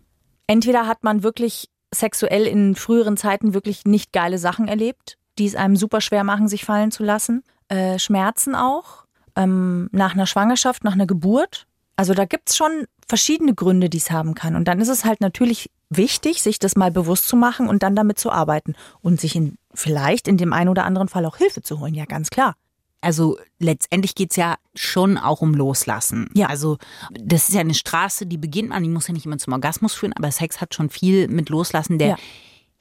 Entweder 0.46 0.86
hat 0.86 1.02
man 1.02 1.22
wirklich 1.22 1.68
sexuell 1.94 2.46
in 2.46 2.74
früheren 2.74 3.16
Zeiten 3.16 3.54
wirklich 3.54 3.84
nicht 3.84 4.12
geile 4.12 4.38
Sachen 4.38 4.68
erlebt, 4.68 5.18
die 5.38 5.46
es 5.46 5.54
einem 5.54 5.76
super 5.76 6.00
schwer 6.00 6.24
machen, 6.24 6.48
sich 6.48 6.64
fallen 6.64 6.90
zu 6.90 7.04
lassen. 7.04 7.42
Äh, 7.68 7.98
Schmerzen 7.98 8.54
auch. 8.54 9.04
Ähm, 9.34 9.88
nach 9.92 10.12
einer 10.12 10.26
Schwangerschaft, 10.26 10.84
nach 10.84 10.92
einer 10.92 11.06
Geburt. 11.06 11.66
Also 11.96 12.12
da 12.12 12.26
gibt's 12.26 12.56
schon 12.56 12.86
verschiedene 13.08 13.54
Gründe, 13.54 13.88
die 13.88 13.98
es 13.98 14.10
haben 14.10 14.34
kann. 14.34 14.56
Und 14.56 14.68
dann 14.68 14.80
ist 14.80 14.88
es 14.88 15.04
halt 15.04 15.20
natürlich 15.20 15.70
wichtig, 15.96 16.42
sich 16.42 16.58
das 16.58 16.76
mal 16.76 16.90
bewusst 16.90 17.28
zu 17.28 17.36
machen 17.36 17.68
und 17.68 17.82
dann 17.82 17.96
damit 17.96 18.18
zu 18.18 18.30
arbeiten 18.30 18.74
und 19.00 19.20
sich 19.20 19.36
in, 19.36 19.58
vielleicht 19.74 20.28
in 20.28 20.36
dem 20.36 20.52
einen 20.52 20.68
oder 20.68 20.84
anderen 20.84 21.08
Fall 21.08 21.24
auch 21.26 21.36
Hilfe 21.36 21.62
zu 21.62 21.80
holen. 21.80 21.94
Ja, 21.94 22.04
ganz 22.04 22.30
klar. 22.30 22.54
Also 23.02 23.36
letztendlich 23.58 24.14
geht's 24.14 24.36
ja 24.36 24.54
schon 24.76 25.18
auch 25.18 25.40
um 25.40 25.54
Loslassen. 25.54 26.30
Ja. 26.34 26.46
Also 26.46 26.78
das 27.10 27.48
ist 27.48 27.54
ja 27.54 27.60
eine 27.60 27.74
Straße, 27.74 28.26
die 28.26 28.38
beginnt 28.38 28.68
man, 28.68 28.82
die 28.82 28.88
muss 28.88 29.08
ja 29.08 29.12
nicht 29.12 29.26
immer 29.26 29.38
zum 29.38 29.52
Orgasmus 29.52 29.92
führen, 29.92 30.12
aber 30.12 30.30
Sex 30.30 30.60
hat 30.60 30.74
schon 30.74 30.88
viel 30.88 31.26
mit 31.26 31.48
Loslassen 31.48 31.98
der 31.98 32.08
ja. 32.08 32.16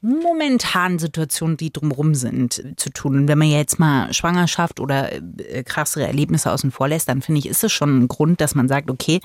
momentanen 0.02 1.00
Situationen, 1.00 1.58
die 1.58 1.74
drumherum 1.74 2.14
sind, 2.14 2.62
zu 2.78 2.92
tun. 2.92 3.18
Und 3.18 3.28
wenn 3.30 3.40
man 3.40 3.50
jetzt 3.50 3.80
mal 3.80 4.14
Schwangerschaft 4.14 4.80
oder 4.80 5.12
äh, 5.12 5.64
krassere 5.64 6.06
Erlebnisse 6.06 6.52
außen 6.52 6.70
vor 6.70 6.88
lässt, 6.88 7.10
dann 7.10 7.24
finde 7.24 7.40
ich, 7.40 7.48
ist 7.48 7.64
es 7.64 7.72
schon 7.72 8.04
ein 8.04 8.08
Grund, 8.08 8.42
dass 8.42 8.54
man 8.54 8.68
sagt, 8.68 8.92
okay, 8.92 9.22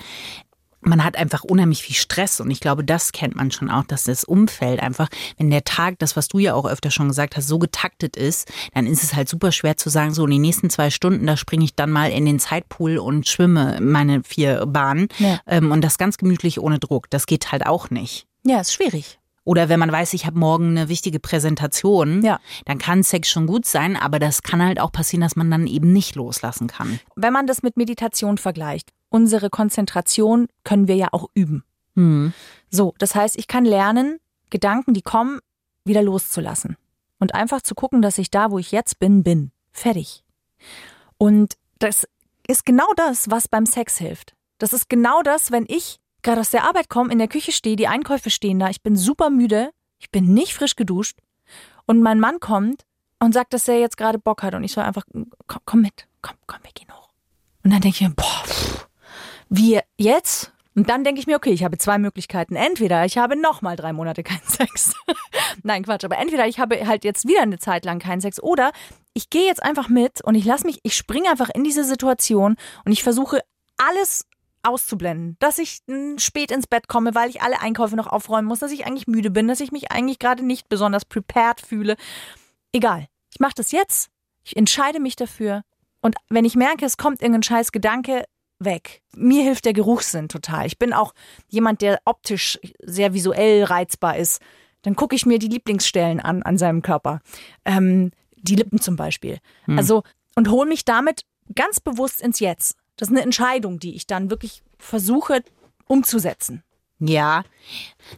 man 0.86 1.04
hat 1.04 1.16
einfach 1.16 1.44
unheimlich 1.44 1.82
viel 1.82 1.96
Stress 1.96 2.40
und 2.40 2.50
ich 2.50 2.60
glaube, 2.60 2.84
das 2.84 3.12
kennt 3.12 3.36
man 3.36 3.50
schon 3.50 3.70
auch, 3.70 3.84
dass 3.84 4.04
das 4.04 4.24
Umfeld 4.24 4.80
einfach, 4.80 5.08
wenn 5.36 5.50
der 5.50 5.64
Tag, 5.64 5.98
das 5.98 6.16
was 6.16 6.28
du 6.28 6.38
ja 6.38 6.54
auch 6.54 6.66
öfter 6.66 6.90
schon 6.90 7.08
gesagt 7.08 7.36
hast, 7.36 7.48
so 7.48 7.58
getaktet 7.58 8.16
ist, 8.16 8.50
dann 8.74 8.86
ist 8.86 9.02
es 9.02 9.14
halt 9.14 9.28
super 9.28 9.52
schwer 9.52 9.76
zu 9.76 9.90
sagen, 9.90 10.14
so 10.14 10.24
in 10.24 10.30
den 10.30 10.42
nächsten 10.42 10.70
zwei 10.70 10.90
Stunden, 10.90 11.26
da 11.26 11.36
springe 11.36 11.64
ich 11.64 11.74
dann 11.74 11.90
mal 11.90 12.10
in 12.10 12.24
den 12.24 12.38
Zeitpool 12.38 12.98
und 12.98 13.28
schwimme 13.28 13.78
meine 13.80 14.22
vier 14.22 14.66
Bahnen 14.66 15.08
ja. 15.18 15.40
ähm, 15.46 15.72
und 15.72 15.82
das 15.82 15.98
ganz 15.98 16.18
gemütlich 16.18 16.60
ohne 16.60 16.78
Druck. 16.78 17.10
Das 17.10 17.26
geht 17.26 17.52
halt 17.52 17.66
auch 17.66 17.90
nicht. 17.90 18.26
Ja, 18.44 18.60
ist 18.60 18.72
schwierig. 18.72 19.18
Oder 19.46 19.68
wenn 19.68 19.78
man 19.78 19.92
weiß, 19.92 20.12
ich 20.12 20.26
habe 20.26 20.38
morgen 20.38 20.70
eine 20.70 20.88
wichtige 20.88 21.20
Präsentation, 21.20 22.20
ja. 22.22 22.40
dann 22.64 22.78
kann 22.78 23.04
Sex 23.04 23.30
schon 23.30 23.46
gut 23.46 23.64
sein, 23.64 23.96
aber 23.96 24.18
das 24.18 24.42
kann 24.42 24.60
halt 24.60 24.80
auch 24.80 24.90
passieren, 24.90 25.20
dass 25.20 25.36
man 25.36 25.48
dann 25.50 25.68
eben 25.68 25.92
nicht 25.92 26.16
loslassen 26.16 26.66
kann. 26.66 26.98
Wenn 27.14 27.32
man 27.32 27.46
das 27.46 27.62
mit 27.62 27.76
Meditation 27.76 28.38
vergleicht, 28.38 28.90
unsere 29.08 29.50
Konzentration 29.50 30.48
können 30.64 30.88
wir 30.88 30.96
ja 30.96 31.08
auch 31.12 31.28
üben. 31.34 31.64
Mhm. 31.94 32.32
So, 32.70 32.94
das 32.98 33.14
heißt, 33.14 33.38
ich 33.38 33.48
kann 33.48 33.64
lernen, 33.64 34.18
Gedanken, 34.50 34.94
die 34.94 35.02
kommen, 35.02 35.40
wieder 35.84 36.02
loszulassen. 36.02 36.76
Und 37.18 37.34
einfach 37.34 37.62
zu 37.62 37.74
gucken, 37.74 38.02
dass 38.02 38.18
ich 38.18 38.30
da, 38.30 38.50
wo 38.50 38.58
ich 38.58 38.72
jetzt 38.72 38.98
bin, 38.98 39.22
bin. 39.22 39.50
Fertig. 39.72 40.22
Und 41.18 41.54
das 41.78 42.06
ist 42.46 42.66
genau 42.66 42.92
das, 42.96 43.30
was 43.30 43.48
beim 43.48 43.66
Sex 43.66 43.96
hilft. 43.98 44.34
Das 44.58 44.72
ist 44.72 44.88
genau 44.88 45.22
das, 45.22 45.50
wenn 45.50 45.64
ich 45.68 45.98
gerade 46.22 46.40
aus 46.40 46.50
der 46.50 46.64
Arbeit 46.64 46.88
komme, 46.88 47.12
in 47.12 47.18
der 47.18 47.28
Küche 47.28 47.52
stehe, 47.52 47.76
die 47.76 47.88
Einkäufe 47.88 48.30
stehen 48.30 48.58
da, 48.58 48.68
ich 48.68 48.82
bin 48.82 48.96
super 48.96 49.30
müde, 49.30 49.70
ich 49.98 50.10
bin 50.10 50.34
nicht 50.34 50.54
frisch 50.54 50.76
geduscht 50.76 51.18
und 51.86 52.02
mein 52.02 52.20
Mann 52.20 52.40
kommt 52.40 52.84
und 53.20 53.32
sagt, 53.32 53.54
dass 53.54 53.68
er 53.68 53.78
jetzt 53.78 53.96
gerade 53.96 54.18
Bock 54.18 54.42
hat 54.42 54.54
und 54.54 54.64
ich 54.64 54.72
soll 54.72 54.84
einfach, 54.84 55.04
komm, 55.46 55.60
komm 55.64 55.80
mit, 55.82 56.06
komm, 56.22 56.36
komm, 56.46 56.60
wir 56.62 56.72
gehen 56.72 56.92
hoch. 56.92 57.10
Und 57.62 57.72
dann 57.72 57.80
denke 57.80 57.96
ich 57.96 58.08
mir, 58.08 58.14
boah, 58.14 58.42
pff, 58.44 58.88
wie 59.48 59.80
jetzt? 59.96 60.52
Und 60.74 60.90
dann 60.90 61.04
denke 61.04 61.20
ich 61.20 61.26
mir, 61.26 61.36
okay, 61.36 61.52
ich 61.52 61.64
habe 61.64 61.78
zwei 61.78 61.96
Möglichkeiten. 61.96 62.54
Entweder 62.54 63.06
ich 63.06 63.16
habe 63.16 63.34
noch 63.34 63.62
mal 63.62 63.76
drei 63.76 63.94
Monate 63.94 64.22
keinen 64.22 64.42
Sex. 64.46 64.92
Nein, 65.62 65.84
Quatsch. 65.84 66.04
Aber 66.04 66.18
entweder 66.18 66.46
ich 66.46 66.60
habe 66.60 66.86
halt 66.86 67.04
jetzt 67.04 67.26
wieder 67.26 67.42
eine 67.42 67.58
Zeit 67.58 67.84
lang 67.86 67.98
keinen 67.98 68.20
Sex 68.20 68.42
oder 68.42 68.72
ich 69.14 69.30
gehe 69.30 69.46
jetzt 69.46 69.62
einfach 69.62 69.88
mit 69.88 70.20
und 70.22 70.34
ich 70.34 70.44
lasse 70.44 70.66
mich, 70.66 70.80
ich 70.82 70.94
springe 70.94 71.30
einfach 71.30 71.48
in 71.48 71.64
diese 71.64 71.84
Situation 71.84 72.56
und 72.84 72.92
ich 72.92 73.02
versuche 73.02 73.40
alles 73.78 74.26
auszublenden, 74.62 75.36
dass 75.38 75.58
ich 75.58 75.80
spät 76.18 76.50
ins 76.50 76.66
Bett 76.66 76.88
komme, 76.88 77.14
weil 77.14 77.30
ich 77.30 77.40
alle 77.40 77.62
Einkäufe 77.62 77.96
noch 77.96 78.08
aufräumen 78.08 78.48
muss, 78.48 78.58
dass 78.58 78.72
ich 78.72 78.86
eigentlich 78.86 79.06
müde 79.06 79.30
bin, 79.30 79.48
dass 79.48 79.60
ich 79.60 79.72
mich 79.72 79.92
eigentlich 79.92 80.18
gerade 80.18 80.44
nicht 80.44 80.68
besonders 80.68 81.04
prepared 81.04 81.60
fühle. 81.60 81.96
Egal. 82.72 83.06
Ich 83.32 83.40
mache 83.40 83.54
das 83.54 83.72
jetzt. 83.72 84.10
Ich 84.44 84.56
entscheide 84.56 85.00
mich 85.00 85.16
dafür. 85.16 85.62
Und 86.02 86.16
wenn 86.28 86.44
ich 86.44 86.56
merke, 86.56 86.84
es 86.84 86.96
kommt 86.96 87.22
irgendein 87.22 87.42
scheiß 87.42 87.72
Gedanke, 87.72 88.24
weg. 88.58 89.02
Mir 89.14 89.42
hilft 89.42 89.64
der 89.64 89.72
Geruchssinn 89.72 90.28
total. 90.28 90.66
Ich 90.66 90.78
bin 90.78 90.92
auch 90.92 91.14
jemand, 91.48 91.82
der 91.82 92.00
optisch 92.04 92.58
sehr 92.82 93.14
visuell 93.14 93.64
reizbar 93.64 94.16
ist. 94.16 94.40
Dann 94.82 94.96
gucke 94.96 95.16
ich 95.16 95.26
mir 95.26 95.38
die 95.38 95.48
Lieblingsstellen 95.48 96.20
an 96.20 96.42
an 96.42 96.58
seinem 96.58 96.82
Körper. 96.82 97.20
Ähm, 97.64 98.12
die 98.36 98.54
Lippen 98.54 98.80
zum 98.80 98.96
Beispiel. 98.96 99.38
Hm. 99.64 99.78
Also, 99.78 100.02
und 100.34 100.50
hole 100.50 100.68
mich 100.68 100.84
damit 100.84 101.22
ganz 101.54 101.80
bewusst 101.80 102.20
ins 102.20 102.40
Jetzt. 102.40 102.76
Das 102.96 103.08
ist 103.08 103.14
eine 103.14 103.22
Entscheidung, 103.22 103.78
die 103.78 103.94
ich 103.94 104.06
dann 104.06 104.30
wirklich 104.30 104.62
versuche 104.78 105.42
umzusetzen. 105.86 106.62
Ja, 106.98 107.42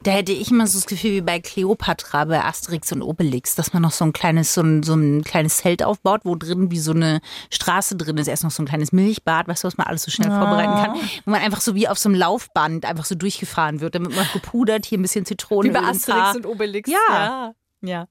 da 0.04 0.12
hätte 0.12 0.30
ich 0.30 0.52
immer 0.52 0.68
so 0.68 0.78
das 0.78 0.86
Gefühl 0.86 1.12
wie 1.12 1.20
bei 1.20 1.40
Cleopatra, 1.40 2.26
bei 2.26 2.44
Asterix 2.44 2.92
und 2.92 3.02
Obelix, 3.02 3.56
dass 3.56 3.72
man 3.72 3.82
noch 3.82 3.90
so 3.90 4.04
ein 4.04 4.12
kleines, 4.12 4.54
so 4.54 4.60
ein, 4.60 4.84
so 4.84 4.94
ein 4.94 5.24
kleines 5.24 5.56
Zelt 5.56 5.82
aufbaut, 5.82 6.20
wo 6.24 6.36
drin 6.36 6.70
wie 6.70 6.78
so 6.78 6.92
eine 6.92 7.20
Straße 7.50 7.96
drin 7.96 8.18
ist. 8.18 8.28
Erst 8.28 8.44
noch 8.44 8.52
so 8.52 8.62
ein 8.62 8.66
kleines 8.66 8.92
Milchbad, 8.92 9.48
weißt 9.48 9.64
du, 9.64 9.66
was 9.66 9.78
man 9.78 9.88
alles 9.88 10.04
so 10.04 10.12
schnell 10.12 10.30
oh. 10.30 10.38
vorbereiten 10.38 10.74
kann. 10.74 10.94
Wo 11.24 11.30
man 11.32 11.40
einfach 11.40 11.60
so 11.60 11.74
wie 11.74 11.88
auf 11.88 11.98
so 11.98 12.08
einem 12.08 12.18
Laufband 12.18 12.84
einfach 12.84 13.04
so 13.04 13.16
durchgefahren 13.16 13.80
wird. 13.80 13.96
Damit 13.96 14.14
man 14.14 14.28
gepudert, 14.32 14.86
hier 14.86 14.98
ein 14.98 15.02
bisschen 15.02 15.26
Zitrone. 15.26 15.68
Wie 15.68 15.72
bei 15.72 15.80
Asterix 15.80 16.36
und 16.36 16.46
Obelix. 16.46 16.88
Ja. 16.88 16.96
ja. 17.08 17.54
Ja. 17.80 18.08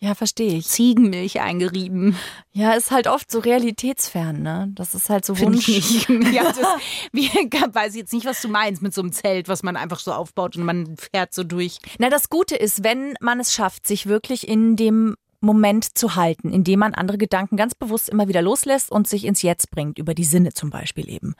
Ja, 0.00 0.14
verstehe 0.14 0.56
ich. 0.56 0.66
Ziegenmilch 0.66 1.40
eingerieben. 1.40 2.16
Ja, 2.52 2.72
ist 2.72 2.90
halt 2.90 3.08
oft 3.08 3.30
so 3.30 3.40
realitätsfern, 3.40 4.42
ne? 4.42 4.68
Das 4.74 4.94
ist 4.94 5.10
halt 5.10 5.24
so 5.24 5.34
Find 5.34 5.54
Wunsch. 5.54 5.68
Ich 5.68 6.08
nicht. 6.08 6.32
ja, 6.32 6.44
das, 6.44 6.58
wie, 7.12 7.28
weiß 7.72 7.96
jetzt 7.96 8.12
nicht, 8.12 8.26
was 8.26 8.40
du 8.40 8.48
meinst 8.48 8.82
mit 8.82 8.94
so 8.94 9.02
einem 9.02 9.12
Zelt, 9.12 9.48
was 9.48 9.62
man 9.62 9.76
einfach 9.76 9.98
so 9.98 10.12
aufbaut 10.12 10.56
und 10.56 10.64
man 10.64 10.96
fährt 10.96 11.34
so 11.34 11.44
durch. 11.44 11.78
Na, 11.98 12.10
das 12.10 12.28
Gute 12.28 12.56
ist, 12.56 12.84
wenn 12.84 13.14
man 13.20 13.40
es 13.40 13.52
schafft, 13.52 13.86
sich 13.86 14.06
wirklich 14.06 14.48
in 14.48 14.76
dem 14.76 15.16
Moment 15.40 15.96
zu 15.96 16.16
halten, 16.16 16.52
indem 16.52 16.80
man 16.80 16.94
andere 16.94 17.18
Gedanken 17.18 17.56
ganz 17.56 17.74
bewusst 17.74 18.08
immer 18.08 18.28
wieder 18.28 18.42
loslässt 18.42 18.90
und 18.90 19.08
sich 19.08 19.24
ins 19.24 19.42
Jetzt 19.42 19.70
bringt, 19.70 19.98
über 19.98 20.14
die 20.14 20.24
Sinne 20.24 20.52
zum 20.52 20.70
Beispiel 20.70 21.08
eben. 21.08 21.34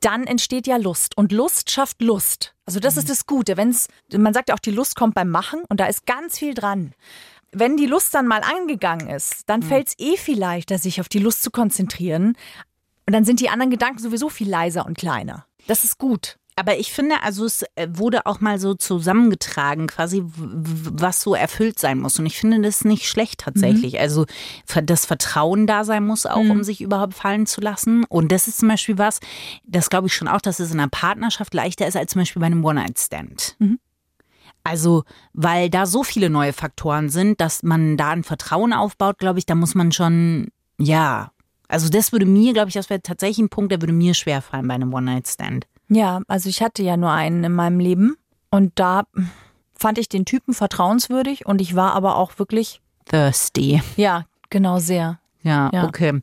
Dann 0.00 0.24
entsteht 0.26 0.66
ja 0.66 0.76
Lust 0.76 1.16
und 1.16 1.32
Lust 1.32 1.70
schafft 1.70 2.02
Lust. 2.02 2.54
Also 2.66 2.78
das 2.78 2.94
mhm. 2.94 3.00
ist 3.00 3.10
das 3.10 3.26
Gute. 3.26 3.56
Wenn's, 3.56 3.88
man 4.16 4.34
sagt 4.34 4.50
ja 4.50 4.54
auch, 4.54 4.60
die 4.60 4.70
Lust 4.70 4.96
kommt 4.96 5.14
beim 5.14 5.30
Machen 5.30 5.62
und 5.68 5.80
da 5.80 5.86
ist 5.86 6.06
ganz 6.06 6.38
viel 6.38 6.54
dran 6.54 6.94
wenn 7.54 7.76
die 7.76 7.86
Lust 7.86 8.14
dann 8.14 8.26
mal 8.26 8.42
angegangen 8.42 9.08
ist, 9.08 9.42
dann 9.46 9.60
mhm. 9.60 9.64
fällt 9.64 9.88
es 9.88 9.94
eh 9.98 10.16
viel 10.16 10.38
leichter, 10.38 10.78
sich 10.78 11.00
auf 11.00 11.08
die 11.08 11.18
Lust 11.18 11.42
zu 11.42 11.50
konzentrieren. 11.50 12.36
Und 13.06 13.12
dann 13.12 13.24
sind 13.24 13.40
die 13.40 13.50
anderen 13.50 13.70
Gedanken 13.70 13.98
sowieso 13.98 14.28
viel 14.28 14.48
leiser 14.48 14.86
und 14.86 14.96
kleiner. 14.96 15.46
Das 15.66 15.84
ist 15.84 15.98
gut. 15.98 16.38
Aber 16.56 16.78
ich 16.78 16.92
finde, 16.92 17.22
also 17.22 17.44
es 17.44 17.64
äh, 17.74 17.88
wurde 17.90 18.26
auch 18.26 18.40
mal 18.40 18.60
so 18.60 18.74
zusammengetragen, 18.74 19.88
quasi, 19.88 20.22
was 20.24 21.20
so 21.20 21.34
erfüllt 21.34 21.80
sein 21.80 21.98
muss. 21.98 22.18
Und 22.18 22.26
ich 22.26 22.38
finde 22.38 22.60
das 22.60 22.84
nicht 22.84 23.08
schlecht 23.08 23.40
tatsächlich. 23.40 23.94
Mhm. 23.94 23.98
Also 23.98 24.26
das 24.84 25.04
Vertrauen 25.04 25.66
da 25.66 25.84
sein 25.84 26.06
muss 26.06 26.26
auch, 26.26 26.42
mhm. 26.42 26.50
um 26.52 26.64
sich 26.64 26.80
überhaupt 26.80 27.14
fallen 27.14 27.46
zu 27.46 27.60
lassen. 27.60 28.04
Und 28.04 28.30
das 28.30 28.46
ist 28.46 28.58
zum 28.58 28.68
Beispiel 28.68 28.98
was, 28.98 29.18
das 29.64 29.90
glaube 29.90 30.06
ich 30.06 30.14
schon 30.14 30.28
auch, 30.28 30.40
dass 30.40 30.60
es 30.60 30.72
in 30.72 30.78
einer 30.78 30.88
Partnerschaft 30.88 31.54
leichter 31.54 31.88
ist 31.88 31.96
als 31.96 32.12
zum 32.12 32.22
Beispiel 32.22 32.40
bei 32.40 32.46
einem 32.46 32.64
One-Night-Stand. 32.64 33.56
Mhm. 33.58 33.80
Also, 34.64 35.04
weil 35.34 35.70
da 35.70 35.86
so 35.86 36.02
viele 36.02 36.30
neue 36.30 36.52
Faktoren 36.52 37.10
sind, 37.10 37.40
dass 37.40 37.62
man 37.62 37.96
da 37.96 38.10
ein 38.10 38.24
Vertrauen 38.24 38.72
aufbaut, 38.72 39.18
glaube 39.18 39.38
ich, 39.38 39.46
da 39.46 39.54
muss 39.54 39.74
man 39.74 39.92
schon, 39.92 40.48
ja. 40.78 41.30
Also, 41.68 41.88
das 41.88 42.12
würde 42.12 42.26
mir, 42.26 42.54
glaube 42.54 42.68
ich, 42.68 42.74
das 42.74 42.90
wäre 42.90 43.02
tatsächlich 43.02 43.38
ein 43.38 43.50
Punkt, 43.50 43.72
der 43.72 43.82
würde 43.82 43.92
mir 43.92 44.14
schwerfallen 44.14 44.66
bei 44.66 44.74
einem 44.74 44.92
One-Night-Stand. 44.92 45.66
Ja, 45.88 46.22
also 46.28 46.48
ich 46.48 46.62
hatte 46.62 46.82
ja 46.82 46.96
nur 46.96 47.10
einen 47.10 47.44
in 47.44 47.52
meinem 47.52 47.78
Leben 47.78 48.16
und 48.50 48.72
da 48.76 49.04
fand 49.78 49.98
ich 49.98 50.08
den 50.08 50.24
Typen 50.24 50.54
vertrauenswürdig 50.54 51.46
und 51.46 51.60
ich 51.60 51.76
war 51.76 51.92
aber 51.92 52.16
auch 52.16 52.38
wirklich, 52.38 52.80
Thirsty. 53.06 53.82
ja, 53.96 54.24
genau 54.50 54.78
sehr. 54.78 55.18
Ja, 55.44 55.70
Ja. 55.72 55.84
okay. 55.86 56.20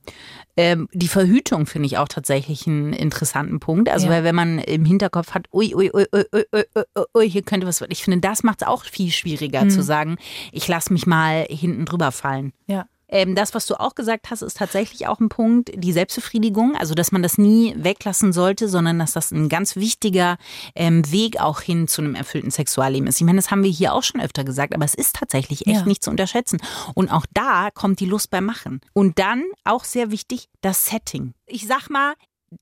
Ähm, 0.58 0.90
die 0.94 1.08
Verhütung 1.08 1.66
finde 1.66 1.86
ich 1.86 1.98
auch 1.98 2.10
tatsächlich 2.10 2.68
einen 2.68 2.92
interessanten 2.92 3.60
Punkt. 3.62 3.88
Also, 3.88 4.08
Ja. 4.08 4.12
weil 4.14 4.24
wenn 4.26 4.36
man 4.36 4.60
im 4.60 4.84
Hinterkopf 4.84 5.32
hat, 5.34 5.46
ui, 5.54 5.74
ui, 5.74 5.90
ui, 5.94 6.06
ui, 6.14 6.24
ui, 6.34 6.44
ui, 6.54 6.64
ui, 6.76 7.04
ui 7.16 7.30
hier 7.30 7.44
könnte 7.44 7.66
was, 7.68 7.82
ich 7.88 8.04
finde, 8.04 8.20
das 8.20 8.44
macht 8.44 8.62
es 8.64 8.68
auch 8.68 8.84
viel 8.84 9.12
schwieriger 9.12 9.70
zu 9.70 9.82
sagen, 9.82 10.18
ich 10.52 10.68
lasse 10.68 10.92
mich 10.92 11.06
mal 11.08 11.46
hinten 11.50 11.86
drüber 11.86 12.12
fallen. 12.12 12.52
Ja. 12.68 12.86
Ähm, 13.12 13.36
das, 13.36 13.54
was 13.54 13.66
du 13.66 13.80
auch 13.80 13.94
gesagt 13.94 14.30
hast, 14.32 14.42
ist 14.42 14.58
tatsächlich 14.58 15.08
auch 15.08 15.20
ein 15.20 15.30
Punkt, 15.30 15.70
die 15.76 15.92
Selbstbefriedigung. 15.92 16.76
Also, 16.78 16.94
dass 16.96 17.12
man 17.12 17.22
das 17.22 17.38
nie 17.38 17.74
weglassen 17.78 18.32
sollte, 18.34 18.68
sondern 18.70 18.98
dass 19.00 19.12
das 19.12 19.32
ein 19.32 19.50
ganz 19.50 19.76
wichtiger 19.76 20.38
ähm, 20.76 21.10
Weg 21.12 21.40
auch 21.42 21.62
hin 21.62 21.88
zu 21.88 22.02
einem 22.02 22.16
erfüllten 22.16 22.52
Sexualleben 22.52 23.08
ist. 23.08 23.20
Ich 23.20 23.26
meine, 23.26 23.38
das 23.38 23.52
haben 23.52 23.64
wir 23.64 23.70
hier 23.72 23.94
auch 23.94 24.04
schon 24.04 24.22
öfter 24.22 24.44
gesagt, 24.44 24.74
aber 24.74 24.86
es 24.86 24.96
ist 24.96 25.16
tatsächlich 25.18 25.68
echt 25.68 25.82
Ja. 25.82 25.86
nicht 25.86 26.04
zu 26.04 26.10
unterschätzen. 26.10 26.60
Und 26.96 27.12
auch 27.12 27.26
da 27.34 27.70
kommt 27.74 28.00
die 28.00 28.06
Lust 28.06 28.30
beim 28.30 28.46
Machen. 28.46 28.82
Und 28.94 29.20
dann 29.20 29.44
auch 29.66 29.84
sehr 29.84 30.12
wichtig, 30.12 30.48
das 30.62 30.86
Setting. 30.88 31.34
Ich 31.46 31.68
sag 31.68 31.90
mal, 31.90 32.14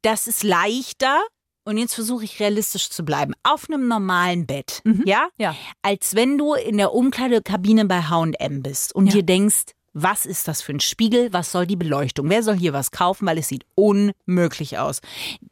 das 0.01 0.27
ist 0.27 0.43
leichter. 0.43 1.19
Und 1.65 1.77
jetzt 1.77 1.93
versuche 1.93 2.23
ich 2.23 2.39
realistisch 2.39 2.89
zu 2.89 3.03
bleiben. 3.05 3.33
Auf 3.43 3.65
einem 3.69 3.88
normalen 3.88 4.47
Bett, 4.47 4.81
ja? 5.05 5.27
Ja. 5.38 5.55
als 5.83 6.15
wenn 6.15 6.38
du 6.39 6.55
in 6.55 6.77
der 6.77 6.93
Umkleidekabine 6.93 7.85
bei 7.85 8.01
H&M 8.01 8.63
bist 8.63 8.95
und 8.95 9.07
Ja. 9.07 9.13
dir 9.13 9.23
denkst, 9.23 9.65
was 9.93 10.25
ist 10.25 10.47
das 10.47 10.62
für 10.62 10.73
ein 10.73 10.80
Spiegel? 10.80 11.32
Was 11.34 11.52
soll 11.52 11.65
die 11.65 11.75
Beleuchtung? 11.75 12.30
Wer 12.30 12.43
soll 12.43 12.58
hier 12.58 12.73
was 12.73 12.91
kaufen? 12.91 13.28
Weil 13.28 13.38
es 13.38 13.47
sieht 13.47 13.65
unmöglich 13.75 14.78
aus. 14.78 15.02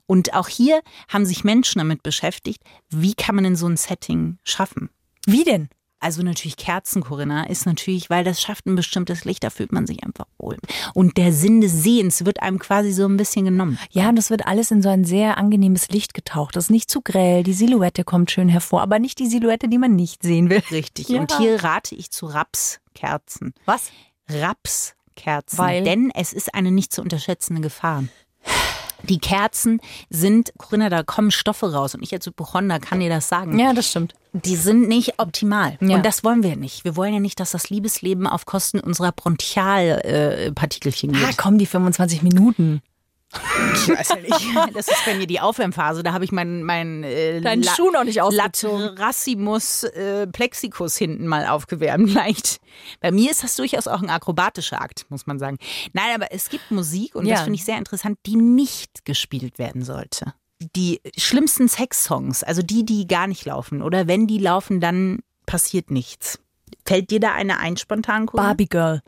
Und 0.05 0.33
auch 0.33 0.47
hier 0.47 0.81
haben 1.07 1.25
sich 1.25 1.43
Menschen 1.43 1.79
damit 1.79 2.03
beschäftigt, 2.03 2.63
wie 2.89 3.13
kann 3.13 3.35
man 3.35 3.45
in 3.45 3.55
so 3.55 3.67
ein 3.67 3.77
Setting 3.77 4.37
schaffen? 4.43 4.89
Wie 5.25 5.43
denn? 5.43 5.69
Also 5.99 6.21
natürlich 6.21 6.57
Kerzen, 6.57 7.01
Corinna, 7.01 7.45
ist 7.47 7.65
natürlich, 7.65 8.09
weil 8.11 8.23
das 8.23 8.39
schafft 8.39 8.67
ein 8.67 8.75
bestimmtes 8.75 9.25
Licht, 9.25 9.43
da 9.43 9.49
fühlt 9.49 9.71
man 9.71 9.87
sich 9.87 10.03
einfach 10.03 10.27
wohl. 10.37 10.57
Und 10.93 11.17
der 11.17 11.33
Sinn 11.33 11.59
des 11.59 11.71
Sehens 11.71 12.23
wird 12.23 12.41
einem 12.43 12.59
quasi 12.59 12.91
so 12.91 13.05
ein 13.05 13.17
bisschen 13.17 13.45
genommen. 13.45 13.79
Ja, 13.89 14.09
und 14.09 14.15
das 14.15 14.29
wird 14.29 14.45
alles 14.45 14.69
in 14.69 14.83
so 14.83 14.89
ein 14.89 15.05
sehr 15.05 15.39
angenehmes 15.39 15.89
Licht 15.89 16.13
getaucht. 16.13 16.55
Das 16.55 16.65
ist 16.65 16.69
nicht 16.69 16.91
zu 16.91 17.01
grell, 17.01 17.41
die 17.41 17.53
Silhouette 17.53 18.03
kommt 18.03 18.29
schön 18.29 18.47
hervor, 18.47 18.81
aber 18.83 18.99
nicht 18.99 19.17
die 19.17 19.27
Silhouette, 19.27 19.67
die 19.67 19.79
man 19.79 19.95
nicht 19.95 20.21
sehen 20.21 20.51
will. 20.51 20.61
Richtig. 20.69 21.09
Ja. 21.09 21.19
Und 21.19 21.35
hier 21.39 21.63
rate 21.63 21.95
ich 21.95 22.11
zu 22.11 22.27
Rapskerzen. 22.27 23.55
Was? 23.65 23.91
Rapskerzen. 24.29 25.57
Weil? 25.57 25.83
Denn 25.83 26.11
es 26.13 26.33
ist 26.33 26.53
eine 26.53 26.71
nicht 26.71 26.93
zu 26.93 27.01
unterschätzende 27.01 27.61
Gefahr. 27.61 28.03
Die 29.03 29.19
Kerzen 29.19 29.79
sind, 30.09 30.51
Corinna, 30.57 30.89
da 30.89 31.03
kommen 31.03 31.31
Stoffe 31.31 31.73
raus. 31.73 31.95
Und 31.95 32.03
ich 32.03 32.13
als 32.13 32.25
Hypochonder 32.25 32.79
kann 32.79 32.99
dir 32.99 33.09
das 33.09 33.29
sagen. 33.29 33.57
Ja, 33.59 33.73
das 33.73 33.89
stimmt. 33.89 34.13
Die 34.33 34.55
sind 34.55 34.87
nicht 34.87 35.19
optimal. 35.19 35.77
Ja. 35.81 35.95
Und 35.95 36.05
das 36.05 36.23
wollen 36.23 36.43
wir 36.43 36.55
nicht. 36.55 36.83
Wir 36.83 36.95
wollen 36.95 37.13
ja 37.13 37.19
nicht, 37.19 37.39
dass 37.39 37.51
das 37.51 37.69
Liebesleben 37.69 38.27
auf 38.27 38.45
Kosten 38.45 38.79
unserer 38.79 39.11
Bronchialpartikelchen 39.11 41.11
äh, 41.11 41.13
geht. 41.13 41.27
Ah, 41.27 41.33
komm, 41.37 41.57
die 41.57 41.65
25 41.65 42.23
Minuten. 42.23 42.81
Ich 43.33 43.89
weiß 43.89 44.09
ja 44.09 44.15
nicht. 44.17 44.73
Das 44.73 44.87
ist 44.87 45.05
bei 45.05 45.15
mir 45.15 45.27
die 45.27 45.39
Aufwärmphase. 45.39 46.01
Da 46.03 46.13
habe 46.13 46.23
ich 46.23 46.31
meinen 46.31 46.63
mein, 46.63 47.03
äh, 47.03 47.41
Deinen 47.41 47.63
Schuh 47.63 47.91
noch 47.91 48.03
nicht 48.03 48.21
ausgezogen. 48.21 48.79
Latrassimus 48.95 49.83
äh, 49.83 50.27
Plexicus 50.27 50.95
hinten 50.97 51.27
mal 51.27 51.45
aufgewärmt. 51.47 52.13
Leicht. 52.13 52.59
Bei 53.01 53.11
mir 53.11 53.31
ist 53.31 53.43
das 53.43 53.55
durchaus 53.55 53.87
auch 53.87 54.01
ein 54.01 54.09
akrobatischer 54.09 54.81
Akt, 54.81 55.05
muss 55.09 55.27
man 55.27 55.39
sagen. 55.39 55.57
Nein, 55.93 56.15
aber 56.15 56.31
es 56.31 56.49
gibt 56.49 56.71
Musik 56.71 57.15
und 57.15 57.25
das 57.25 57.39
Ja. 57.39 57.43
finde 57.43 57.55
ich 57.57 57.65
sehr 57.65 57.77
interessant, 57.77 58.17
die 58.25 58.35
nicht 58.35 59.05
gespielt 59.05 59.59
werden 59.59 59.83
sollte. 59.83 60.33
Die 60.75 61.01
schlimmsten 61.17 61.67
Sexsongs, 61.67 62.43
also 62.43 62.61
die, 62.61 62.83
die 62.85 63.07
gar 63.07 63.27
nicht 63.27 63.45
laufen 63.45 63.81
oder 63.81 64.07
wenn 64.07 64.25
die 64.27 64.39
laufen, 64.39 64.79
dann 64.79 65.19
passiert 65.45 65.91
nichts. 65.91 66.39
Fällt 66.85 67.11
dir 67.11 67.19
da 67.19 67.33
eine 67.33 67.59
ein 67.59 67.77
spontan? 67.77 68.25
Barbie 68.27 68.67
Girl. 68.67 69.01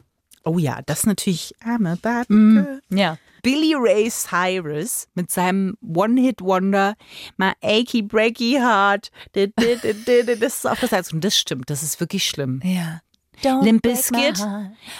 Oh 0.46 0.58
ja, 0.58 0.82
das 0.86 1.00
ist 1.00 1.06
natürlich 1.06 1.54
I'm 1.64 1.88
a 1.88 1.98
Barbie 2.02 2.34
Girl. 2.34 2.82
Ja. 2.90 3.18
Billy 3.42 3.74
Ray 3.76 4.10
Cyrus 4.10 5.08
mit 5.16 5.32
seinem 5.32 5.78
One-Hit-Wonder, 5.82 6.96
My 7.38 7.52
Achy 7.62 8.02
Breaky 8.02 8.58
Heart. 8.60 9.12
Das 9.34 9.48
ist 9.54 10.68
auch 10.68 10.76
das 10.80 10.92
Herz. 10.92 11.14
Und 11.14 11.24
das 11.24 11.38
stimmt, 11.38 11.70
das 11.70 11.84
ist 11.84 12.00
wirklich 12.00 12.26
schlimm. 12.26 12.60
Ja. 12.64 13.02
Don't 13.42 13.64
Limp 13.64 13.82
Bizkit. 13.84 14.46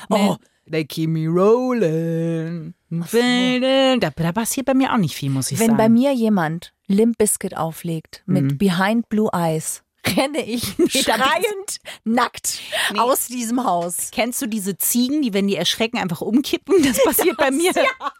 Oh, 0.10 0.38
they 0.70 0.86
keep 0.86 1.10
me 1.10 1.28
rolling. 1.28 2.74
Da, 2.90 4.10
da 4.10 4.32
passiert 4.32 4.66
bei 4.66 4.74
mir 4.74 4.94
auch 4.94 4.98
nicht 4.98 5.16
viel, 5.16 5.30
muss 5.30 5.52
ich 5.52 5.60
Wenn 5.60 5.68
sagen. 5.68 5.78
bei 5.78 5.90
mir 5.90 6.14
jemand 6.14 6.74
Limp 6.88 7.18
Bizkit 7.18 7.58
auflegt 7.58 8.24
mit 8.26 8.58
Behind 8.58 9.10
Blue 9.10 9.30
Eyes, 9.34 9.84
renne 10.06 10.46
ich 10.46 10.64
schreiend 10.90 11.78
nackt 12.04 12.60
aus 12.98 13.28
diesem 13.28 13.64
Haus. 13.64 14.10
Kennst 14.12 14.42
du 14.42 14.48
diese 14.48 14.78
Ziegen, 14.78 15.22
die, 15.22 15.34
wenn 15.34 15.48
die 15.48 15.56
erschrecken, 15.56 15.98
einfach 15.98 16.22
umkippen? 16.22 16.82
Das 16.84 17.04
passiert 17.04 17.38
bei 17.38 17.52
mir. 17.52 17.72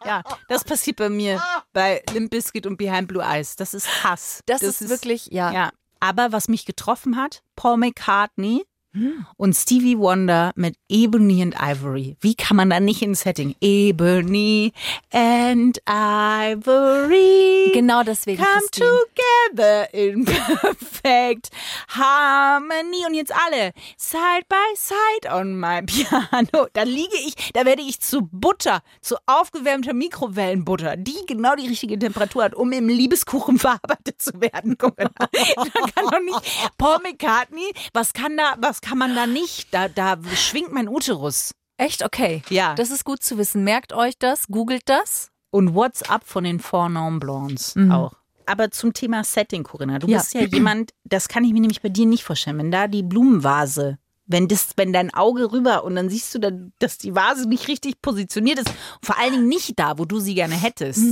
Ja. 0.04 0.22
das 0.48 0.64
passiert 0.64 0.96
bei 0.96 1.08
mir 1.08 1.42
bei 1.72 2.02
Limp 2.12 2.30
Bizkit 2.30 2.66
und 2.66 2.76
Behind 2.76 3.08
Blue 3.08 3.22
Eyes. 3.22 3.56
Das 3.56 3.74
ist 3.74 4.04
Hass. 4.04 4.40
Das, 4.46 4.62
ist, 4.62 4.88
wirklich, 4.88 5.26
ja. 5.26 5.52
Ja. 5.52 5.70
Aber 6.00 6.32
was 6.32 6.48
mich 6.48 6.64
getroffen 6.64 7.16
hat, 7.16 7.42
Paul 7.56 7.76
McCartney 7.76 8.64
und 9.36 9.54
Stevie 9.54 9.98
Wonder 9.98 10.50
mit 10.56 10.74
Ebony 10.88 11.42
and 11.42 11.54
Ivory. 11.60 12.16
Wie 12.20 12.34
kann 12.34 12.56
man 12.56 12.70
da 12.70 12.80
nicht 12.80 13.02
ins 13.02 13.20
Setting? 13.20 13.54
Ebony 13.60 14.72
and 15.12 15.80
Ivory. 15.86 17.70
Genau 17.72 18.02
deswegen. 18.02 18.42
Come 18.42 18.58
Christine. 18.58 18.90
together 19.54 19.94
in 19.94 20.24
perfect 21.00 21.50
harmony. 21.88 23.06
Und 23.06 23.14
jetzt 23.14 23.32
alle 23.32 23.72
side 23.96 24.44
by 24.48 24.56
side 24.74 25.32
on 25.32 25.58
my 25.58 25.82
piano. 25.86 26.66
Da 26.72 26.82
liege 26.82 27.16
ich, 27.26 27.52
da 27.52 27.64
werde 27.64 27.82
ich 27.82 28.00
zu 28.00 28.28
Butter, 28.32 28.82
zu 29.00 29.16
aufgewärmter 29.26 29.92
Mikrowellenbutter, 29.92 30.96
die 30.96 31.16
genau 31.26 31.54
die 31.54 31.68
richtige 31.68 31.98
Temperatur 31.98 32.44
hat, 32.44 32.54
um 32.54 32.72
im 32.72 32.88
Liebeskuchen 32.88 33.58
verarbeitet 33.60 34.20
zu 34.20 34.40
werden. 34.40 34.76
Guck 34.78 34.98
mal, 34.98 35.10
da 35.16 35.26
kann 35.94 36.10
doch 36.10 36.20
nicht 36.20 36.40
Paul 36.76 36.98
McCartney, 37.02 37.72
was 37.92 38.12
kann 38.12 38.36
da, 38.36 38.56
was 38.58 38.79
kann 38.82 38.98
man 38.98 39.14
da 39.14 39.26
nicht? 39.26 39.72
Da, 39.72 39.88
da 39.88 40.18
schwingt 40.34 40.72
mein 40.72 40.88
Uterus. 40.88 41.52
Echt? 41.76 42.04
Okay. 42.04 42.42
Ja. 42.50 42.74
Das 42.74 42.90
ist 42.90 43.04
gut 43.04 43.22
zu 43.22 43.38
wissen. 43.38 43.64
Merkt 43.64 43.92
euch 43.92 44.18
das, 44.18 44.48
googelt 44.48 44.82
das. 44.86 45.28
Und 45.50 45.74
What's 45.74 46.02
Up 46.08 46.24
von 46.26 46.44
den 46.44 46.60
Four 46.60 46.88
Non 46.90 47.18
Blondes 47.18 47.74
auch. 47.90 48.12
Aber 48.46 48.70
zum 48.70 48.92
Thema 48.92 49.22
Setting, 49.24 49.62
Corinna, 49.62 49.98
du 49.98 50.08
Ja. 50.08 50.18
bist 50.18 50.34
ja 50.34 50.42
jemand, 50.42 50.92
das 51.04 51.28
kann 51.28 51.44
ich 51.44 51.52
mir 51.52 51.60
nämlich 51.60 51.82
bei 51.82 51.88
dir 51.88 52.06
nicht 52.06 52.24
vorstellen. 52.24 52.58
Wenn 52.58 52.70
da 52.70 52.88
die 52.88 53.02
Blumenvase, 53.04 53.98
wenn 54.26 54.48
das, 54.48 54.70
wenn 54.76 54.92
dein 54.92 55.12
Auge 55.14 55.52
rüber 55.52 55.84
und 55.84 55.94
dann 55.96 56.08
siehst 56.08 56.34
du, 56.34 56.38
dann, 56.40 56.72
dass 56.80 56.98
die 56.98 57.14
Vase 57.14 57.48
nicht 57.48 57.68
richtig 57.68 58.00
positioniert 58.02 58.58
ist, 58.58 58.70
vor 59.02 59.18
allen 59.18 59.32
Dingen 59.32 59.48
nicht 59.48 59.78
da, 59.78 59.98
wo 59.98 60.04
du 60.04 60.18
sie 60.20 60.34
gerne 60.34 60.54
hättest. 60.54 61.02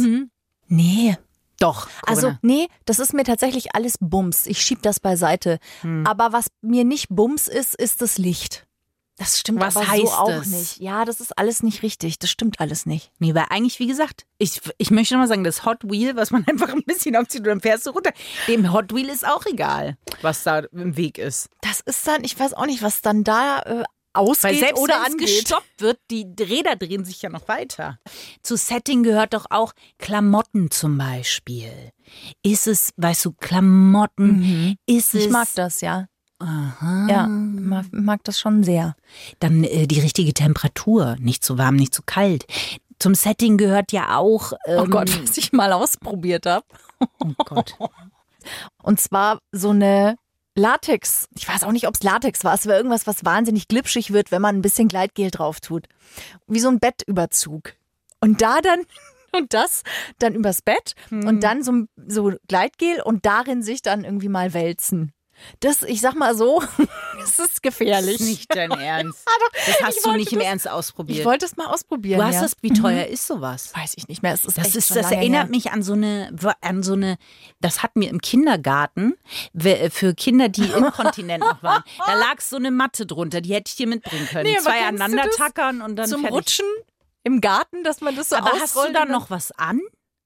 Nee. 0.68 1.16
Doch. 1.58 1.88
Also, 2.06 2.22
Corinna. 2.22 2.38
nee, 2.42 2.68
das 2.84 2.98
ist 2.98 3.14
mir 3.14 3.24
tatsächlich 3.24 3.74
alles 3.74 3.96
Bums. 4.00 4.46
Ich 4.46 4.62
schieb 4.62 4.82
das 4.82 5.00
beiseite. 5.00 5.58
Hm. 5.82 6.06
Aber 6.06 6.32
was 6.32 6.46
mir 6.62 6.84
nicht 6.84 7.08
Bums 7.10 7.48
ist, 7.48 7.74
ist 7.74 8.00
das 8.02 8.18
Licht. 8.18 8.68
Das 9.18 9.40
stimmt 9.40 9.60
Was 9.60 9.76
aber 9.76 9.88
heißt 9.88 10.06
so 10.06 10.12
auch 10.12 10.28
das? 10.28 10.46
nicht. 10.46 10.78
Ja, 10.78 11.04
das 11.04 11.20
ist 11.20 11.36
alles 11.36 11.64
nicht 11.64 11.82
richtig. 11.82 12.20
Das 12.20 12.30
stimmt 12.30 12.60
alles 12.60 12.86
nicht. 12.86 13.10
Nee, 13.18 13.34
weil 13.34 13.46
eigentlich, 13.50 13.80
wie 13.80 13.88
gesagt, 13.88 14.26
ich, 14.38 14.60
ich 14.78 14.92
möchte 14.92 15.14
noch 15.14 15.22
mal 15.22 15.26
sagen, 15.26 15.42
das 15.42 15.64
Hot 15.64 15.78
Wheel, 15.82 16.14
was 16.14 16.30
man 16.30 16.44
einfach 16.48 16.68
ein 16.68 16.84
bisschen 16.84 17.16
aufzieht 17.16 17.40
und 17.40 17.48
dann 17.48 17.60
fährst 17.60 17.84
du 17.86 17.90
runter, 17.90 18.12
dem 18.46 18.72
Hot 18.72 18.94
Wheel 18.94 19.08
ist 19.08 19.26
auch 19.26 19.44
egal, 19.46 19.96
was 20.22 20.44
da 20.44 20.60
im 20.60 20.96
Weg 20.96 21.18
ist. 21.18 21.48
Das 21.62 21.80
ist 21.80 22.06
dann, 22.06 22.22
ich 22.22 22.38
weiß 22.38 22.54
auch 22.54 22.66
nicht, 22.66 22.80
was 22.80 23.00
dann 23.02 23.24
da 23.24 23.58
äh, 23.62 23.84
ausgeht 24.18 24.59
selbst 24.59 24.83
oder 24.83 25.04
angeht. 25.04 25.20
gestoppt 25.28 25.81
wird, 25.81 25.98
die 26.11 26.26
Räder 26.38 26.76
drehen 26.76 27.04
sich 27.04 27.22
ja 27.22 27.31
noch 27.31 27.48
weiter. 27.48 27.98
Zu 28.42 28.57
Setting 28.57 29.02
gehört 29.02 29.35
doch 29.35 29.46
auch 29.50 29.72
Klamotten 29.98 30.70
zum 30.70 30.98
Beispiel. 30.98 31.72
Ist 32.42 32.66
es, 32.66 32.92
weißt 32.96 33.24
du, 33.26 33.33
Klamotten, 33.33 34.76
ist 34.87 35.14
es... 35.14 35.26
Ich 35.26 35.31
mag 35.31 35.48
das, 35.54 35.81
ja. 35.81 36.07
Aha. 36.40 37.07
Ja, 37.11 37.26
mag, 37.26 37.87
mag 37.90 38.22
das 38.24 38.38
schon 38.38 38.62
sehr. 38.62 38.94
Dann 39.40 39.64
äh, 39.64 39.87
die 39.87 40.00
richtige 40.00 40.33
Temperatur, 40.33 41.16
nicht 41.18 41.44
zu 41.44 41.59
warm, 41.59 41.76
nicht 41.76 41.92
zu 41.94 42.02
kalt. 42.04 42.46
Zum 42.98 43.14
Setting 43.14 43.57
gehört 43.59 43.92
ja 43.92 44.16
auch... 44.16 44.52
Ähm, 44.66 44.83
Oh 44.83 44.87
Gott, 44.87 45.11
was 45.22 45.37
ich 45.37 45.52
mal 45.52 45.72
ausprobiert 45.72 46.46
habe. 46.46 46.64
oh 47.00 47.33
Gott. 47.44 47.76
Und 48.83 49.00
zwar 49.00 49.40
so 49.52 49.70
eine 49.70 50.16
Latex. 50.58 51.28
Ich 51.36 51.48
weiß 51.48 51.64
auch 51.64 51.72
nicht, 51.72 51.86
ob 51.88 51.94
es 51.94 52.02
Latex 52.02 52.44
war. 52.44 52.54
Es 52.54 52.66
war 52.66 52.76
irgendwas, 52.76 53.06
was 53.06 53.24
wahnsinnig 53.24 53.68
glitschig 53.68 54.12
wird, 54.12 54.30
wenn 54.30 54.42
man 54.42 54.56
ein 54.56 54.62
bisschen 54.62 54.88
Gleitgel 54.88 55.30
drauf 55.30 55.60
tut. 55.60 55.88
Wie 56.46 56.60
so 56.60 56.68
ein 56.68 56.80
Bettüberzug. 56.80 57.74
Und 58.20 58.42
da 58.42 58.60
dann, 58.60 58.80
und 59.32 59.54
das 59.54 59.82
dann 60.18 60.34
übers 60.34 60.62
Bett 60.62 60.94
und 61.10 61.42
dann 61.42 61.62
so, 61.62 61.84
so 62.06 62.32
Gleitgel 62.48 63.00
und 63.02 63.24
darin 63.24 63.62
sich 63.62 63.82
dann 63.82 64.04
irgendwie 64.04 64.28
mal 64.28 64.52
wälzen. 64.52 65.12
Das, 65.61 65.83
ich 65.83 66.01
sag 66.01 66.14
mal 66.14 66.37
so, 66.37 66.62
das 67.20 67.38
ist 67.38 67.62
gefährlich. 67.62 68.18
Das 68.18 68.20
ist 68.22 68.27
nicht 68.29 68.55
dein 68.57 68.70
Ernst. 68.70 69.27
Das 69.66 69.83
hast 69.83 70.07
du 70.07 70.12
nicht 70.12 70.33
im 70.33 70.40
Ernst 70.40 70.68
ausprobiert. 70.68 71.18
Ich 71.20 71.24
wollte 71.24 71.44
es 71.46 71.57
mal 71.57 71.66
ausprobieren. 71.66 72.18
du 72.20 72.24
hast 72.27 72.35
ja. 72.37 72.42
das, 72.42 72.53
wie 72.62 72.70
teuer 72.72 73.07
ist 73.07 73.27
sowas? 73.27 73.72
Weiß 73.74 73.94
ich 73.96 74.09
nicht 74.09 74.22
mehr. 74.22 74.33
Es 74.33 74.44
ist 74.44 74.57
Das, 74.59 74.74
ist, 74.74 74.90
das 74.94 75.11
erinnert 75.11 75.44
her. 75.44 75.51
mich 75.51 75.70
an 75.72 75.83
so 75.83 75.92
eine, 75.94 76.35
an 76.61 76.83
so 76.83 76.92
eine, 76.94 77.16
das 77.61 77.83
hatten 77.83 78.01
wir 78.01 78.09
im 78.11 78.20
Kindergarten 78.20 79.14
we- 79.53 79.90
für 79.90 80.14
Kinder, 80.14 80.48
die 80.48 80.64
inkontinent 80.64 81.42
noch 81.44 81.62
waren. 81.62 81.83
Da 82.07 82.14
lag 82.14 82.40
so 82.40 82.57
eine 82.57 82.70
Matte 82.70 83.05
drunter, 83.07 83.40
die 83.40 83.53
hätte 83.55 83.68
ich 83.70 83.77
dir 83.77 83.87
mitbringen 83.87 84.27
können. 84.29 84.44
Nee, 84.51 84.59
Zwei 84.59 84.87
aneinander 84.87 85.29
tackern 85.31 85.83
und 85.83 85.96
dann 85.96 86.09
Zum 86.09 86.20
fertig. 86.20 86.37
Rutschen 86.37 86.66
im 87.24 87.40
Garten, 87.40 87.85
dass 87.85 88.01
man 88.01 88.16
das 88.16 88.31
so 88.31 88.37
Aber 88.37 88.53
hast 88.59 88.77
du 88.77 88.92
da 88.92 89.05
noch 89.05 89.31
was 89.31 89.53
an? 89.53 89.81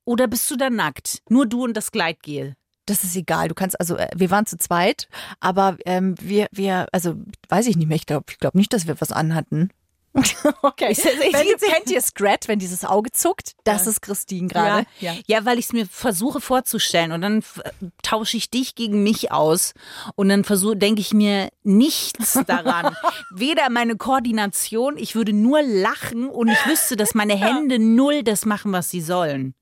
Oder 0.04 0.26
bist 0.28 0.50
du 0.50 0.56
da 0.56 0.68
nackt? 0.70 1.22
Nur 1.28 1.46
du 1.46 1.64
und 1.64 1.74
das 1.76 1.90
Gleitgel. 1.92 2.54
Das 2.86 3.04
ist 3.04 3.14
egal. 3.16 3.48
Du 3.48 3.54
kannst, 3.54 3.78
also 3.80 3.96
äh, 3.96 4.08
wir 4.14 4.30
waren 4.30 4.46
zu 4.46 4.58
zweit, 4.58 5.08
aber 5.40 5.76
ähm, 5.86 6.14
wir, 6.20 6.46
wir, 6.50 6.86
also 6.92 7.14
weiß 7.48 7.66
ich 7.68 7.76
nicht 7.76 7.86
mehr. 7.88 7.96
Ich 7.96 8.06
glaube 8.06 8.24
ich 8.30 8.38
glaub 8.38 8.54
nicht, 8.54 8.72
dass 8.72 8.86
wir 8.86 9.00
was 9.00 9.12
anhatten. 9.12 9.70
okay. 10.62 10.94
Wenn, 10.94 11.46
jetzt- 11.46 11.64
kennt 11.64 11.90
ihr 11.90 12.02
Scrat, 12.02 12.46
wenn 12.46 12.58
dieses 12.58 12.84
Auge 12.84 13.12
zuckt? 13.12 13.52
Das 13.64 13.86
ist 13.86 14.02
Christine 14.02 14.48
gerade. 14.48 14.86
Ja, 15.00 15.14
ja. 15.26 15.44
weil 15.46 15.58
ich 15.58 15.66
es 15.66 15.72
mir 15.72 15.86
versuche 15.86 16.38
vorzustellen 16.42 17.12
und 17.12 17.22
dann 17.22 17.38
f- 17.38 17.62
tausche 18.02 18.36
ich 18.36 18.50
dich 18.50 18.74
gegen 18.74 19.02
mich 19.02 19.32
aus 19.32 19.72
und 20.14 20.28
dann 20.28 20.44
versuche, 20.44 20.76
denke 20.76 21.00
ich 21.00 21.14
mir 21.14 21.48
nichts 21.62 22.38
daran. 22.46 22.94
Weder 23.34 23.70
meine 23.70 23.96
Koordination, 23.96 24.98
ich 24.98 25.14
würde 25.14 25.32
nur 25.32 25.62
lachen 25.62 26.28
und 26.28 26.48
ich 26.48 26.66
wüsste, 26.66 26.96
dass 26.96 27.14
meine 27.14 27.34
Hände 27.36 27.78
null 27.78 28.22
das 28.22 28.44
machen, 28.44 28.72
was 28.72 28.90
sie 28.90 29.00
sollen. 29.00 29.54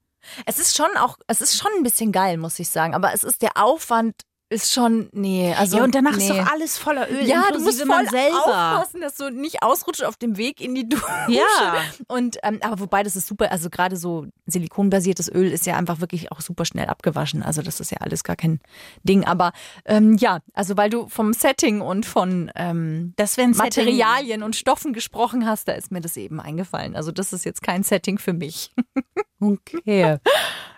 Es 0.46 0.59
ist 0.59 0.76
schon 0.76 0.96
auch, 0.96 1.16
es 1.26 1.40
ist 1.40 1.56
schon 1.56 1.70
ein 1.76 1.83
bisschen 1.83 2.12
geil, 2.12 2.37
muss 2.37 2.59
ich 2.59 2.68
sagen. 2.68 2.94
Aber 2.94 3.12
es 3.12 3.24
ist 3.24 3.42
der 3.42 3.56
Aufwand 3.56 4.14
ist 4.51 4.73
schon, 4.73 5.09
nee, 5.13 5.55
also 5.57 5.79
ja, 5.79 5.85
und 5.85 5.95
danach 5.95 6.17
nee. 6.17 6.25
ist 6.25 6.31
doch 6.31 6.53
alles 6.53 6.77
voller 6.77 7.09
Öl, 7.09 7.25
Ja, 7.25 7.45
du 7.53 7.61
musst 7.61 7.81
voll 7.83 8.09
selber. 8.09 8.37
aufpassen, 8.37 9.01
dass 9.01 9.17
du 9.17 9.31
nicht 9.31 9.63
ausrutscht 9.63 10.03
auf 10.03 10.17
dem 10.17 10.37
Weg 10.37 10.61
in 10.61 10.75
die 10.75 10.89
Dusche. 10.89 11.07
Ja. 11.29 11.77
Und 12.09 12.39
ähm, 12.43 12.59
aber 12.61 12.81
wobei 12.81 13.05
das 13.05 13.15
ist 13.15 13.29
super, 13.29 13.53
also 13.53 13.71
gerade 13.71 13.97
so 13.97 14.27
silikonbasiertes 14.47 15.33
Öl 15.33 15.53
ist 15.53 15.67
ja 15.67 15.77
einfach 15.77 16.01
wirklich 16.01 16.33
auch 16.33 16.41
super 16.41 16.65
schnell 16.65 16.87
abgewaschen. 16.87 17.45
Also 17.45 17.63
das 17.63 17.79
ist 17.79 17.93
ja 17.93 17.99
alles 17.99 18.25
gar 18.25 18.35
kein 18.35 18.59
Ding. 19.05 19.25
Aber 19.25 19.53
ähm, 19.85 20.17
ja, 20.17 20.41
also 20.53 20.77
weil 20.77 20.91
du 20.91 21.09
vom 21.09 21.33
Setting 21.33 21.81
und 21.81 22.05
von 22.05 22.51
ähm, 22.57 23.15
ein 23.17 23.27
Setting. 23.27 23.55
Materialien 23.55 24.43
und 24.43 24.57
Stoffen 24.57 24.93
gesprochen 24.93 25.47
hast, 25.47 25.69
da 25.69 25.73
ist 25.73 25.93
mir 25.93 26.01
das 26.01 26.17
eben 26.17 26.41
eingefallen. 26.41 26.97
Also 26.97 27.13
das 27.13 27.33
ist 27.33 27.45
jetzt 27.45 27.63
kein 27.63 27.85
Setting 27.85 28.19
für 28.19 28.33
mich. 28.33 28.73
Okay. 29.43 30.19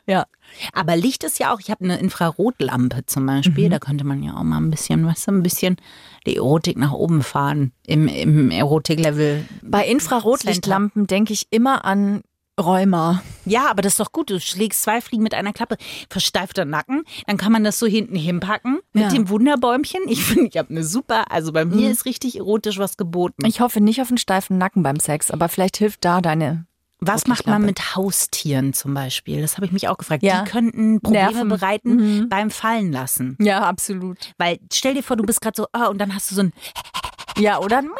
Ja. 0.07 0.27
Aber 0.73 0.97
Licht 0.97 1.23
ist 1.25 1.38
ja 1.38 1.55
auch, 1.55 1.61
ich 1.61 1.71
habe 1.71 1.85
eine 1.85 1.99
Infrarotlampe 1.99 3.07
zum 3.07 3.25
Beispiel, 3.27 3.69
da 3.69 3.79
könnte 3.79 4.05
man 4.05 4.23
ja 4.23 4.37
auch 4.37 4.43
mal 4.43 4.59
ein 4.59 4.71
bisschen, 4.71 5.07
was 5.07 5.29
ein 5.29 5.43
bisschen 5.43 5.77
die 6.27 6.37
Erotik 6.37 6.77
nach 6.77 6.93
oben 6.93 7.23
fahren 7.23 7.73
im, 7.87 8.09
im 8.09 8.51
Erotiklevel. 8.51 9.45
Bei 9.62 9.87
Infrarotlichtlampen 9.87 11.07
denke 11.07 11.33
ich 11.33 11.47
immer 11.51 11.85
an 11.85 12.23
Rheuma. 12.61 13.23
Ja, 13.47 13.71
aber 13.71 13.81
das 13.81 13.95
ist 13.95 14.01
doch 14.01 14.12
gut. 14.12 14.29
Du 14.29 14.38
schlägst 14.38 14.83
zwei 14.83 15.01
Fliegen 15.01 15.23
mit 15.23 15.33
einer 15.35 15.53
Klappe. 15.55 15.77
Versteifter 16.11 16.65
Nacken, 16.67 17.05
dann 17.27 17.38
kann 17.38 17.51
man 17.51 17.65
das 17.65 17.79
so 17.79 17.87
hinten 17.87 18.15
hinpacken 18.15 18.81
mit 18.93 19.05
Ja. 19.05 19.09
dem 19.09 19.29
Wunderbäumchen. 19.31 20.03
Ich 20.09 20.23
finde, 20.23 20.49
ich 20.51 20.59
habe 20.59 20.71
eine 20.71 20.85
super, 20.85 21.31
also 21.33 21.53
bei 21.53 21.65
mir 21.65 21.91
ist 21.91 22.05
richtig 22.05 22.37
erotisch 22.37 22.79
was 22.79 22.97
geboten. 22.97 23.47
Ich 23.47 23.61
hoffe 23.61 23.81
nicht 23.81 24.03
auf 24.03 24.09
einen 24.09 24.19
steifen 24.19 24.59
Nacken 24.59 24.83
beim 24.83 25.01
Sex, 25.01 25.31
aber 25.31 25.49
vielleicht 25.49 25.79
hilft 25.79 26.05
da 26.05 26.21
deine. 26.21 26.67
Was 27.05 27.27
macht 27.27 27.47
man 27.47 27.62
mit 27.65 27.97
Haustieren 27.97 28.73
zum 28.73 28.95
Beispiel? 28.95 29.41
Das 29.43 29.57
habe 29.57 29.67
ich 29.67 29.73
mich 29.73 29.88
auch 29.88 29.99
gefragt. 29.99 30.23
Ja. 30.23 30.43
Die 30.45 30.51
könnten 30.51 31.01
Probleme 31.01 31.33
Nerven. 31.33 31.49
bereiten 31.49 32.29
beim 32.29 32.51
Fallen 32.51 32.93
lassen. 32.93 33.37
Ja, 33.41 33.62
absolut. 33.62 34.33
Weil 34.38 34.59
stell 34.73 34.95
dir 34.95 35.03
vor, 35.03 35.17
du 35.17 35.25
bist 35.25 35.41
gerade 35.41 35.57
so, 35.57 35.67
ah, 35.73 35.87
und 35.87 35.99
dann 35.99 36.15
hast 36.15 36.31
du 36.31 36.35
so 36.37 36.43
ein, 36.43 36.53
Ja, 37.37 37.59
oder 37.59 37.79
ein 37.79 37.91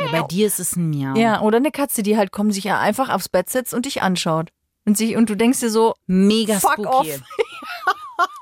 ja, 0.00 0.06
bei 0.12 0.22
dir 0.28 0.46
ist 0.46 0.60
es 0.60 0.76
ein 0.76 0.88
Miau. 0.90 1.14
Ja, 1.16 1.40
oder 1.42 1.58
eine 1.58 1.70
Katze, 1.72 2.02
die 2.02 2.16
halt 2.16 2.32
kommt, 2.32 2.54
sich 2.54 2.64
ja 2.64 2.78
einfach 2.78 3.08
aufs 3.10 3.28
Bett 3.28 3.50
setzt 3.50 3.74
und 3.74 3.84
dich 3.86 4.02
anschaut. 4.02 4.48
Und, 4.86 4.96
sich, 4.96 5.16
und 5.16 5.28
du 5.28 5.36
denkst 5.36 5.60
dir 5.60 5.68
so, 5.70 5.94
Mega 6.06 6.58
Fuck 6.58 6.72
spooky. 6.72 6.88
off. 6.88 7.06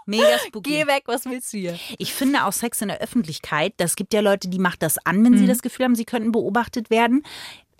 Mega 0.07 0.39
spooky. 0.47 0.71
geh 0.71 0.87
weg, 0.87 1.05
was 1.07 1.25
willst 1.25 1.53
du 1.53 1.59
hier? 1.59 1.79
Ich 1.99 2.13
finde 2.15 2.45
auch 2.45 2.53
Sex 2.53 2.81
in 2.83 2.89
der 2.89 3.01
Öffentlichkeit, 3.01 3.75
das 3.79 3.97
gibt 3.97 4.13
ja 4.15 4.21
Leute, 4.21 4.49
die 4.49 4.59
macht 4.59 4.83
das 4.83 4.99
an, 5.05 5.25
wenn 5.25 5.33
Mhm. 5.33 5.39
sie 5.39 5.47
das 5.47 5.63
Gefühl 5.63 5.85
haben, 5.87 5.95
sie 5.95 6.05
könnten 6.05 6.33
beobachtet 6.33 6.91
werden. 6.91 7.23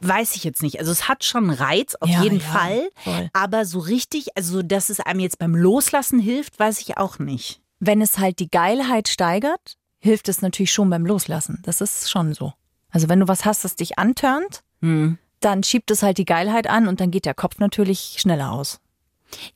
Weiß 0.01 0.37
ich 0.37 0.45
jetzt 0.45 0.63
nicht. 0.63 0.79
Also 0.79 0.93
es 0.93 1.09
hat 1.09 1.25
schon 1.25 1.51
Reiz, 1.51 1.95
auf 1.97 2.09
Ja, 2.09 2.23
jeden 2.23 2.39
ja, 2.41 2.45
Fall. 2.47 2.89
voll. 3.03 3.31
Aber 3.33 3.65
so 3.65 3.79
richtig, 3.81 4.37
also 4.37 4.63
dass 4.63 4.91
es 4.91 5.01
einem 5.01 5.21
jetzt 5.21 5.39
beim 5.39 5.55
Loslassen 5.55 6.19
hilft, 6.21 6.59
weiß 6.59 6.81
ich 6.81 6.97
auch 6.99 7.19
nicht. 7.19 7.61
Wenn 7.81 8.01
es 8.01 8.19
halt 8.19 8.39
die 8.39 8.51
Geilheit 8.51 9.09
steigert, 9.09 9.77
hilft 10.01 10.29
es 10.29 10.43
natürlich 10.43 10.73
schon 10.73 10.91
beim 10.91 11.05
Loslassen. 11.07 11.61
Das 11.65 11.81
ist 11.81 12.11
schon 12.11 12.33
so. 12.35 12.53
Also 12.91 13.09
wenn 13.09 13.21
du 13.21 13.29
was 13.29 13.45
hast, 13.45 13.65
das 13.65 13.77
dich 13.77 13.99
antörnt, 13.99 14.63
Hm. 14.81 15.19
dann 15.41 15.63
schiebt 15.65 15.91
es 15.91 16.03
halt 16.03 16.19
die 16.19 16.25
Geilheit 16.25 16.69
an 16.69 16.87
und 16.89 17.01
dann 17.01 17.11
geht 17.11 17.25
der 17.25 17.35
Kopf 17.35 17.59
natürlich 17.59 18.17
schneller 18.19 18.53
aus. 18.53 18.81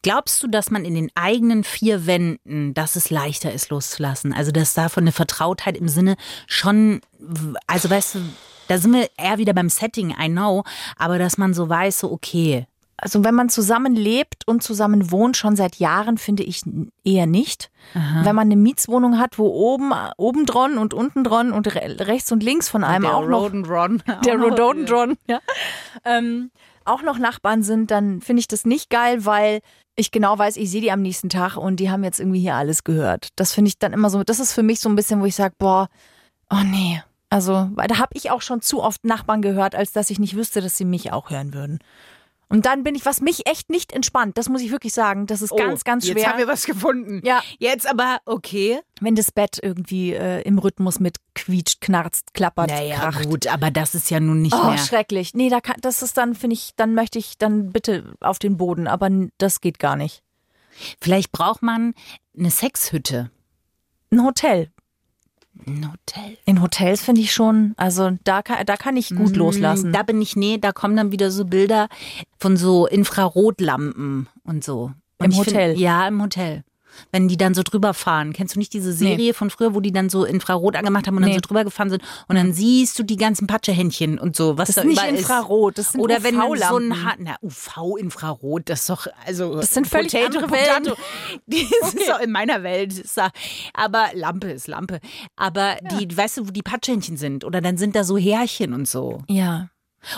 Glaubst 0.03 0.43
du, 0.43 0.49
dass 0.49 0.71
man 0.71 0.85
in 0.85 0.95
den 0.95 1.11
eigenen 1.15 1.65
vier 1.65 2.05
Wänden, 2.07 2.75
dass 2.75 2.95
es 2.95 3.09
leichter 3.09 3.53
ist, 3.53 3.71
loszulassen? 3.71 4.35
Also 4.35 4.51
dass 4.53 4.75
da 4.75 4.89
von 4.91 5.05
der 5.07 5.15
Vertrautheit 5.15 5.77
im 5.79 5.89
Sinne 5.89 6.17
schon, 6.47 7.01
also 7.67 7.89
weißt 7.89 8.17
du, 8.17 8.21
da 8.69 8.79
sind 8.79 8.93
wir 8.95 9.09
eher 9.17 9.39
wieder 9.39 9.53
beim 9.55 9.69
Setting, 9.69 10.11
I 10.19 10.29
know, 10.29 10.65
aber 10.97 11.19
dass 11.19 11.39
man 11.39 11.55
so 11.55 11.69
weiß, 11.69 12.01
so 12.01 12.11
okay, 12.13 12.67
Also 12.97 13.25
wenn 13.25 13.35
man 13.35 13.49
zusammen 13.49 13.95
lebt 13.97 14.47
und 14.47 14.63
zusammen 14.63 15.11
wohnt, 15.11 15.37
schon 15.37 15.57
seit 15.57 15.77
Jahren, 15.77 16.19
finde 16.19 16.45
ich 16.45 16.63
eher 17.05 17.27
nicht. 17.27 17.71
Wenn 17.95 18.37
man 18.37 18.47
eine 18.47 18.55
Mietswohnung 18.57 19.19
hat, 19.19 19.39
wo 19.39 19.47
oben, 19.49 19.93
oben 20.17 20.47
dran 20.47 20.79
und 20.79 20.95
unten 20.95 21.25
dran 21.25 21.51
und 21.53 21.67
re 21.75 21.97
rechts 22.07 22.31
und 22.31 22.43
links 22.45 22.69
von 22.69 22.85
einem 22.85 23.03
der 23.03 23.17
auch 23.17 23.27
noch 23.27 23.51
der 24.25 24.35
Auch 24.35 24.39
noch- 24.39 24.45
Rhododendron, 24.53 25.17
ja, 25.29 25.41
ähm, 26.05 26.51
auch 26.85 27.03
noch 27.03 27.19
Nachbarn 27.19 27.63
sind, 27.63 27.91
dann 27.91 28.21
finde 28.21 28.41
ich 28.41 28.49
das 28.49 28.65
nicht 28.65 28.89
geil, 28.91 29.25
weil 29.25 29.61
ich 29.97 30.11
genau 30.11 30.39
weiß, 30.39 30.57
ich 30.57 30.71
sehe 30.71 30.81
die 30.81 30.91
am 30.93 31.03
nächsten 31.03 31.29
Tag 31.29 31.57
und 31.57 31.77
die 31.77 31.91
haben 31.91 32.03
jetzt 32.05 32.19
irgendwie 32.21 32.41
hier 32.41 32.55
alles 32.55 32.83
gehört. 32.85 33.29
Das 33.37 33.53
finde 33.53 33.69
ich 33.69 33.79
dann 33.79 33.93
immer 33.93 34.11
so, 34.11 34.23
das 34.25 34.41
ist 34.41 34.53
für 34.53 34.63
mich 34.63 34.81
so 34.81 34.89
ein 34.89 34.97
bisschen, 34.97 35.21
wo 35.21 35.25
ich 35.27 35.35
sage, 35.35 35.55
boah, 35.59 35.89
oh 36.51 36.63
nee. 36.65 37.03
Also, 37.33 37.71
weil 37.75 37.89
da 37.89 37.97
habe 37.99 38.11
ich 38.13 38.31
auch 38.31 38.43
schon 38.43 38.61
zu 38.61 38.83
oft 38.83 39.05
Nachbarn 39.05 39.41
gehört, 39.41 39.75
als 39.75 39.93
dass 39.93 40.11
ich 40.11 40.19
nicht 40.19 40.37
wüsste, 40.37 40.61
dass 40.61 40.77
sie 40.77 40.85
mich 40.85 41.13
auch 41.13 41.31
hören 41.31 41.55
würden. 41.55 41.79
Und 42.51 42.67
dann 42.67 42.85
bin 42.85 42.95
ich, 42.95 43.07
was 43.07 43.23
mich 43.23 43.47
echt 43.47 43.71
nicht 43.71 43.93
entspannt, 43.93 44.37
das 44.37 44.51
muss 44.51 44.61
ich 44.61 44.71
wirklich 44.71 44.93
sagen, 44.93 45.25
das 45.27 45.41
ist 45.41 45.51
Oh, 45.53 45.57
ganz, 45.57 45.85
ganz 45.85 46.05
schwer. 46.07 46.17
Jetzt 46.19 46.27
haben 46.27 46.39
wir 46.39 46.47
was 46.49 46.67
gefunden. 46.67 47.23
Ja. 47.25 47.43
Jetzt 47.59 47.89
aber 47.89 48.19
okay. 48.27 48.81
wenn 49.01 49.15
das 49.15 49.33
Bett 49.33 49.59
irgendwie 49.63 50.13
äh, 50.13 50.43
im 50.43 50.59
Rhythmus 50.59 51.01
mit 51.01 51.17
quietscht, 51.35 51.81
knarzt, 51.81 52.35
klappert, 52.35 52.69
Naja, 52.69 52.97
kracht. 52.97 53.25
gut, 53.31 53.47
aber 53.47 53.71
das 53.71 53.95
ist 53.95 54.11
ja 54.11 54.21
nun 54.21 54.43
nicht 54.43 54.55
Oh, 54.55 54.67
mehr. 54.67 54.77
schrecklich. 54.77 55.33
Nee, 55.33 55.49
da 55.49 55.63
kann, 55.63 55.77
das 55.81 56.03
ist 56.03 56.19
dann, 56.19 56.35
finde 56.35 56.53
ich, 56.53 56.73
dann 56.77 56.93
möchte 56.93 57.19
ich 57.19 57.39
dann 57.39 57.73
bitte 57.73 58.13
auf 58.21 58.39
den 58.39 58.59
Boden, 58.59 58.87
aber 58.87 59.09
das 59.39 59.63
geht 59.63 59.79
gar 59.79 59.97
nicht. 59.97 60.23
Vielleicht 61.01 61.33
braucht 61.33 61.63
man 61.63 61.95
eine 62.39 62.51
Sexhütte. 62.51 63.31
Ein 64.11 64.23
Hotel. 64.23 64.71
Ein 65.67 65.91
Hotel. 65.93 66.37
In 66.45 66.61
Hotels 66.63 67.03
finde 67.03 67.21
ich 67.21 67.33
schon, 67.33 67.75
also 67.77 68.11
da 68.25 68.43
kann, 68.43 68.65
da 68.67 68.77
kann 68.77 68.97
ich 68.97 69.11
gut 69.15 69.37
loslassen. 69.37 69.91
Mm, 69.91 69.93
Da 69.93 70.03
bin 70.03 70.21
ich, 70.21 70.37
nee, 70.37 70.59
da 70.59 70.73
kommen 70.73 70.97
dann 70.97 71.13
wieder 71.13 71.31
so 71.31 71.45
Bilder 71.45 71.89
von 72.39 72.57
so 72.57 72.87
Infrarotlampen 72.87 74.29
und 74.45 74.65
so. 74.65 74.93
Und 75.19 75.33
Im 75.33 75.37
Hotel? 75.37 75.71
Find, 75.71 75.81
ja, 75.81 76.07
im 76.09 76.21
Hotel. 76.23 76.65
Wenn 77.11 77.29
die 77.29 77.37
dann 77.37 77.55
so 77.55 77.63
drüber 77.63 77.95
fahren. 77.95 78.33
Kennst 78.33 78.55
du 78.55 78.59
nicht 78.59 78.73
diese 78.73 78.93
Serie 78.93 79.35
von 79.35 79.51
früher, 79.51 79.75
wo 79.75 79.81
die 79.81 79.93
dann 79.93 80.11
so 80.11 80.25
Infrarot 80.25 80.77
angemacht 80.77 81.07
haben 81.07 81.17
und 81.17 81.23
Nee. 81.23 81.31
dann 81.31 81.35
so 81.43 81.49
drüber 81.49 81.65
gefahren 81.65 81.91
sind 81.91 82.03
und 82.29 82.37
dann 82.37 82.53
siehst 82.53 82.99
du 82.99 83.03
die 83.03 83.17
ganzen 83.17 83.47
Patschehändchen 83.47 84.19
und 84.19 84.37
so, 84.37 84.59
was 84.59 84.69
Das 84.69 84.77
da 84.77 84.83
ist 84.83 84.89
nicht 84.89 85.03
Infrarot, 85.05 85.79
das 85.79 85.93
sind 85.93 86.01
Oder 86.01 86.23
wenn 86.23 86.35
du 86.37 86.57
so 86.57 86.77
ein 86.79 86.89
na, 87.19 87.37
UV-Infrarot, 87.43 88.69
das 88.69 88.81
ist 88.81 88.91
doch, 88.91 89.07
also. 89.27 89.57
Das 89.57 89.73
sind 89.73 89.87
völlig 89.87 90.15
andere 90.17 90.47
Potato. 90.47 90.95
Die 91.47 91.63
ist 91.63 92.09
doch 92.09 92.21
in 92.21 92.31
meiner 92.31 92.63
Welt. 92.63 92.93
Aber 93.75 94.07
Lampe 94.15 94.51
ist 94.51 94.67
Lampe. 94.69 95.01
Aber 95.37 95.77
die, 95.99 96.17
weißt 96.17 96.39
du, 96.39 96.49
wo 96.49 96.51
die 96.51 96.63
Patschehändchen 96.63 97.17
sind? 97.17 97.45
Oder 97.45 97.61
dann 97.61 97.77
sind 97.77 97.95
da 97.97 98.05
so 98.05 98.17
Härchen 98.17 98.73
und 98.73 98.89
so. 98.89 99.23
Ja. 99.29 99.69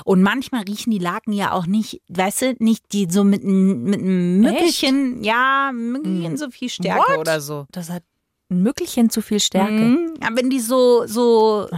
Und 0.04 0.22
manchmal 0.22 0.62
riechen 0.62 0.90
die 0.90 0.98
Laken 0.98 1.32
ja 1.32 1.52
auch 1.52 1.66
nicht, 1.66 2.00
weißt 2.08 2.42
du, 2.42 2.54
nicht 2.58 2.92
die 2.92 3.06
so 3.10 3.24
mit, 3.24 3.44
mit 3.44 4.00
einem 4.00 4.40
Mückelchen, 4.40 5.22
ja, 5.22 5.70
Mückelchen 5.72 6.36
so 6.36 6.50
viel 6.50 6.68
Stärke 6.70 7.12
What? 7.12 7.18
oder 7.18 7.40
so. 7.40 7.66
Das 7.70 7.90
hat 7.90 8.02
ein 8.50 8.62
Mückelchen 8.62 9.10
zu 9.10 9.20
viel 9.22 9.40
Stärke. 9.40 9.72
Mhm. 9.72 10.14
Aber 10.24 10.36
wenn 10.36 10.50
die 10.50 10.60
so, 10.60 11.06
so, 11.06 11.68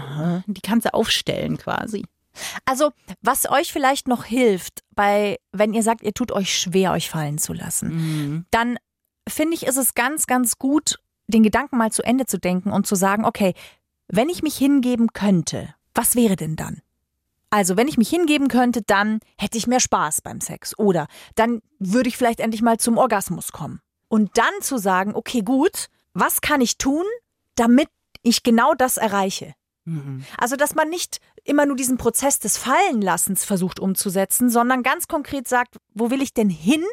die 0.46 0.60
kannst 0.60 0.86
du 0.86 0.94
aufstellen 0.94 1.56
quasi. 1.58 2.04
Also, 2.64 2.90
was 3.22 3.48
euch 3.50 3.72
vielleicht 3.72 4.08
noch 4.08 4.24
hilft, 4.24 4.82
bei, 4.94 5.38
wenn 5.52 5.72
ihr 5.74 5.82
sagt, 5.82 6.02
ihr 6.02 6.12
tut 6.12 6.32
euch 6.32 6.56
schwer, 6.56 6.92
euch 6.92 7.08
fallen 7.08 7.38
zu 7.38 7.52
lassen, 7.54 7.88
Mhm. 7.88 8.46
dann 8.50 8.76
finde 9.28 9.54
ich, 9.54 9.66
ist 9.66 9.78
es 9.78 9.94
ganz, 9.94 10.26
ganz 10.26 10.58
gut, 10.58 10.98
den 11.28 11.42
Gedanken 11.42 11.76
mal 11.78 11.90
zu 11.90 12.02
Ende 12.02 12.26
zu 12.26 12.38
denken 12.38 12.70
und 12.72 12.86
zu 12.86 12.94
sagen, 12.94 13.24
okay, 13.24 13.54
wenn 14.08 14.28
ich 14.28 14.42
mich 14.42 14.56
hingeben 14.56 15.12
könnte, 15.12 15.74
was 15.94 16.14
wäre 16.14 16.36
denn 16.36 16.56
dann? 16.56 16.82
Also, 17.50 17.76
wenn 17.76 17.88
ich 17.88 17.96
mich 17.96 18.08
hingeben 18.08 18.48
könnte, 18.48 18.82
dann 18.82 19.20
hätte 19.38 19.56
ich 19.56 19.66
mehr 19.66 19.80
Spaß 19.80 20.20
beim 20.20 20.40
Sex. 20.40 20.78
Oder 20.78 21.06
dann 21.34 21.60
würde 21.78 22.08
ich 22.08 22.16
vielleicht 22.16 22.40
endlich 22.40 22.62
mal 22.62 22.78
zum 22.78 22.98
Orgasmus 22.98 23.52
kommen. 23.52 23.80
Und 24.08 24.36
dann 24.36 24.52
zu 24.60 24.78
sagen, 24.78 25.14
okay, 25.14 25.42
gut, 25.42 25.88
was 26.12 26.40
kann 26.40 26.60
ich 26.60 26.78
tun, 26.78 27.04
damit 27.54 27.88
ich 28.22 28.42
genau 28.42 28.74
das 28.74 28.96
erreiche. 28.96 29.54
Mhm. 29.84 30.24
Also, 30.36 30.56
dass 30.56 30.74
man 30.74 30.88
nicht 30.88 31.20
immer 31.44 31.66
nur 31.66 31.76
diesen 31.76 31.96
Prozess 31.96 32.38
des 32.38 32.58
Fallenlassens 32.58 33.44
versucht 33.44 33.78
umzusetzen, 33.78 34.50
sondern 34.50 34.82
ganz 34.82 35.06
konkret 35.06 35.46
sagt, 35.46 35.76
wo 35.94 36.10
will 36.10 36.22
ich 36.22 36.34
denn 36.34 36.50
hin? 36.50 36.84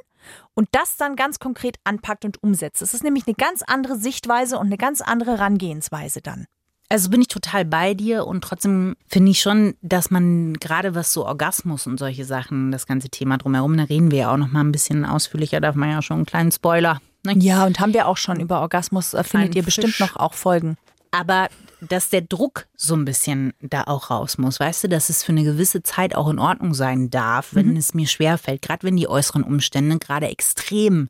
Und 0.53 0.69
das 0.71 0.95
dann 0.95 1.17
ganz 1.17 1.39
konkret 1.39 1.77
anpackt 1.83 2.23
und 2.23 2.41
umsetzt. 2.41 2.81
Es 2.81 2.93
ist 2.93 3.03
nämlich 3.03 3.27
eine 3.27 3.35
ganz 3.35 3.61
andere 3.61 3.97
Sichtweise 3.97 4.57
und 4.57 4.67
eine 4.67 4.77
ganz 4.77 5.01
andere 5.01 5.31
Herangehensweise 5.31 6.21
dann. 6.21 6.45
Also 6.89 7.09
bin 7.09 7.21
ich 7.21 7.27
total 7.27 7.65
bei 7.65 7.93
dir 7.93 8.27
und 8.27 8.43
trotzdem 8.43 8.95
finde 9.07 9.31
ich 9.31 9.41
schon, 9.41 9.75
dass 9.81 10.11
man 10.11 10.53
gerade 10.55 10.95
was 10.95 11.11
so 11.13 11.25
Orgasmus 11.25 11.87
und 11.87 11.97
solche 11.97 12.25
Sachen, 12.25 12.71
das 12.71 12.85
ganze 12.85 13.09
Thema 13.09 13.37
drumherum, 13.37 13.75
da 13.77 13.83
reden 13.83 14.11
wir 14.11 14.19
ja 14.19 14.33
auch 14.33 14.37
noch 14.37 14.51
mal 14.51 14.61
ein 14.61 14.71
bisschen 14.71 15.05
ausführlicher, 15.05 15.59
darf 15.59 15.75
man 15.75 15.89
ja 15.89 16.01
schon 16.01 16.17
einen 16.17 16.25
kleinen 16.25 16.51
Spoiler. 16.51 17.01
Ne? 17.25 17.33
Ja, 17.37 17.65
und 17.65 17.79
haben 17.79 17.93
wir 17.93 18.07
auch 18.07 18.17
schon 18.17 18.39
über 18.39 18.61
Orgasmus, 18.61 19.13
äh, 19.13 19.23
findet 19.23 19.51
Ein 19.51 19.55
ihr 19.57 19.63
bestimmt 19.63 19.95
Fisch. 19.95 19.99
noch 20.01 20.17
auch 20.17 20.33
Folgen. 20.33 20.77
Aber 21.11 21.47
dass 21.79 22.09
der 22.09 22.21
Druck 22.21 22.67
so 22.75 22.95
ein 22.95 23.05
bisschen 23.05 23.53
da 23.61 23.83
auch 23.85 24.09
raus 24.09 24.37
muss, 24.37 24.59
weißt 24.59 24.85
du, 24.85 24.89
dass 24.89 25.09
es 25.09 25.23
für 25.23 25.31
eine 25.31 25.43
gewisse 25.43 25.83
Zeit 25.83 26.15
auch 26.15 26.29
in 26.29 26.39
Ordnung 26.39 26.73
sein 26.73 27.09
darf, 27.09 27.49
wenn 27.55 27.75
es 27.77 27.93
mir 27.93 28.07
schwerfällt, 28.07 28.61
gerade 28.61 28.83
wenn 28.83 28.97
die 28.97 29.07
äußeren 29.07 29.43
Umstände 29.43 29.97
gerade 29.99 30.27
extrem 30.27 31.05
äh, 31.05 31.09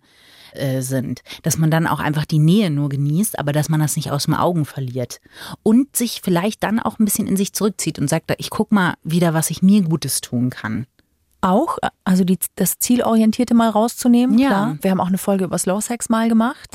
sind, 0.79 1.21
dass 1.41 1.57
man 1.57 1.71
dann 1.71 1.87
auch 1.87 1.99
einfach 1.99 2.25
die 2.25 2.39
Nähe 2.39 2.69
nur 2.69 2.89
genießt, 2.89 3.39
aber 3.39 3.51
dass 3.51 3.69
man 3.69 3.79
das 3.79 3.95
nicht 3.95 4.11
aus 4.11 4.25
dem 4.25 4.33
Augen 4.33 4.65
verliert 4.65 5.19
und 5.63 5.95
sich 5.95 6.21
vielleicht 6.23 6.63
dann 6.63 6.79
auch 6.79 6.99
ein 6.99 7.05
bisschen 7.05 7.27
in 7.27 7.37
sich 7.37 7.53
zurückzieht 7.53 7.99
und 7.99 8.09
sagt, 8.09 8.33
ich 8.37 8.49
guck 8.49 8.71
mal 8.71 8.95
wieder, 9.03 9.33
was 9.33 9.49
ich 9.49 9.61
mir 9.61 9.81
Gutes 9.81 10.21
tun 10.21 10.49
kann. 10.49 10.85
Auch, 11.43 11.77
äh, 11.81 11.89
also 12.05 12.23
die, 12.23 12.39
das 12.55 12.79
Zielorientierte 12.79 13.53
mal 13.53 13.69
rauszunehmen. 13.69 14.39
Ja. 14.39 14.47
Klar. 14.47 14.77
Wir 14.81 14.91
haben 14.91 15.01
auch 15.01 15.07
eine 15.07 15.17
Folge 15.17 15.43
über 15.43 15.57
Slow 15.57 15.81
Sex 15.81 16.09
mal 16.09 16.29
gemacht. 16.29 16.69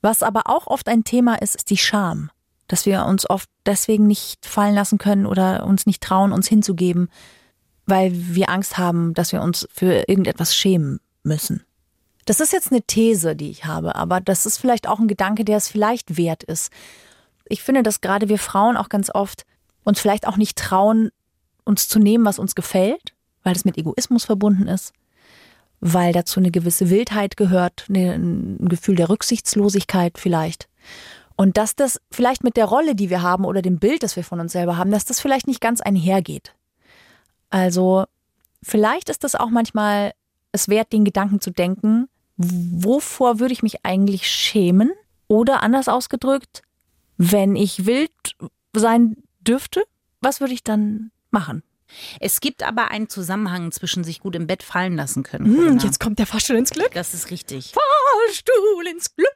Was 0.00 0.22
aber 0.22 0.44
auch 0.46 0.66
oft 0.66 0.88
ein 0.88 1.04
Thema 1.04 1.34
ist, 1.42 1.56
ist 1.56 1.70
die 1.70 1.76
Scham. 1.76 2.30
Dass 2.68 2.86
wir 2.86 3.04
uns 3.04 3.28
oft 3.28 3.48
deswegen 3.66 4.06
nicht 4.06 4.46
fallen 4.46 4.74
lassen 4.74 4.98
können 4.98 5.26
oder 5.26 5.66
uns 5.66 5.84
nicht 5.84 6.02
trauen, 6.02 6.32
uns 6.32 6.48
hinzugeben, 6.48 7.08
weil 7.84 8.12
wir 8.14 8.48
Angst 8.48 8.78
haben, 8.78 9.12
dass 9.14 9.32
wir 9.32 9.42
uns 9.42 9.68
für 9.70 10.08
irgendetwas 10.08 10.56
schämen 10.56 10.98
müssen. 11.22 11.65
Das 12.26 12.40
ist 12.40 12.52
jetzt 12.52 12.72
eine 12.72 12.82
These, 12.82 13.36
die 13.36 13.50
ich 13.50 13.64
habe, 13.64 13.94
aber 13.94 14.20
das 14.20 14.46
ist 14.46 14.58
vielleicht 14.58 14.88
auch 14.88 14.98
ein 14.98 15.08
Gedanke, 15.08 15.44
der 15.44 15.56
es 15.56 15.68
vielleicht 15.68 16.16
wert 16.16 16.42
ist. 16.42 16.72
Ich 17.48 17.62
finde, 17.62 17.82
dass 17.82 18.00
gerade 18.00 18.28
wir 18.28 18.38
Frauen 18.38 18.76
auch 18.76 18.88
ganz 18.88 19.10
oft 19.14 19.46
uns 19.84 20.00
vielleicht 20.00 20.26
auch 20.26 20.36
nicht 20.36 20.58
trauen, 20.58 21.10
uns 21.64 21.88
zu 21.88 22.00
nehmen, 22.00 22.24
was 22.24 22.40
uns 22.40 22.56
gefällt, 22.56 23.14
weil 23.44 23.54
das 23.54 23.64
mit 23.64 23.78
Egoismus 23.78 24.24
verbunden 24.24 24.66
ist, 24.66 24.92
weil 25.80 26.12
dazu 26.12 26.40
eine 26.40 26.50
gewisse 26.50 26.90
Wildheit 26.90 27.36
gehört, 27.36 27.86
eine, 27.88 28.14
ein 28.14 28.68
Gefühl 28.68 28.96
der 28.96 29.08
Rücksichtslosigkeit 29.08 30.18
vielleicht. 30.18 30.68
Und 31.36 31.56
dass 31.56 31.76
das 31.76 32.00
vielleicht 32.10 32.42
mit 32.42 32.56
der 32.56 32.64
Rolle, 32.64 32.96
die 32.96 33.08
wir 33.08 33.22
haben 33.22 33.44
oder 33.44 33.62
dem 33.62 33.78
Bild, 33.78 34.02
das 34.02 34.16
wir 34.16 34.24
von 34.24 34.40
uns 34.40 34.52
selber 34.52 34.76
haben, 34.76 34.90
dass 34.90 35.04
das 35.04 35.20
vielleicht 35.20 35.46
nicht 35.46 35.60
ganz 35.60 35.80
einhergeht. 35.80 36.54
Also 37.50 38.04
vielleicht 38.62 39.10
ist 39.10 39.22
das 39.22 39.36
auch 39.36 39.50
manchmal 39.50 40.12
es 40.50 40.68
wert, 40.68 40.92
den 40.92 41.04
Gedanken 41.04 41.40
zu 41.40 41.50
denken, 41.50 42.08
wovor 42.36 43.38
würde 43.40 43.52
ich 43.52 43.62
mich 43.62 43.84
eigentlich 43.84 44.28
schämen? 44.28 44.92
Oder 45.28 45.62
anders 45.62 45.88
ausgedrückt, 45.88 46.62
wenn 47.16 47.56
ich 47.56 47.86
wild 47.86 48.12
sein 48.74 49.16
dürfte, 49.40 49.82
was 50.20 50.40
würde 50.40 50.54
ich 50.54 50.62
dann 50.62 51.10
machen? 51.30 51.62
Es 52.20 52.40
gibt 52.40 52.62
aber 52.62 52.90
einen 52.90 53.08
Zusammenhang 53.08 53.72
zwischen 53.72 54.04
sich 54.04 54.20
gut 54.20 54.34
im 54.36 54.46
Bett 54.46 54.62
fallen 54.62 54.96
lassen 54.96 55.22
können. 55.22 55.46
Hm, 55.46 55.56
Corinna. 55.56 55.84
jetzt 55.84 56.00
kommt 56.00 56.18
der 56.18 56.26
Fahrstuhl 56.26 56.56
ins 56.56 56.70
Glück. 56.70 56.92
Das 56.92 57.14
ist 57.14 57.30
richtig. 57.30 57.72
Fahrstuhl 57.72 58.86
ins 58.88 59.14
Glück. 59.14 59.28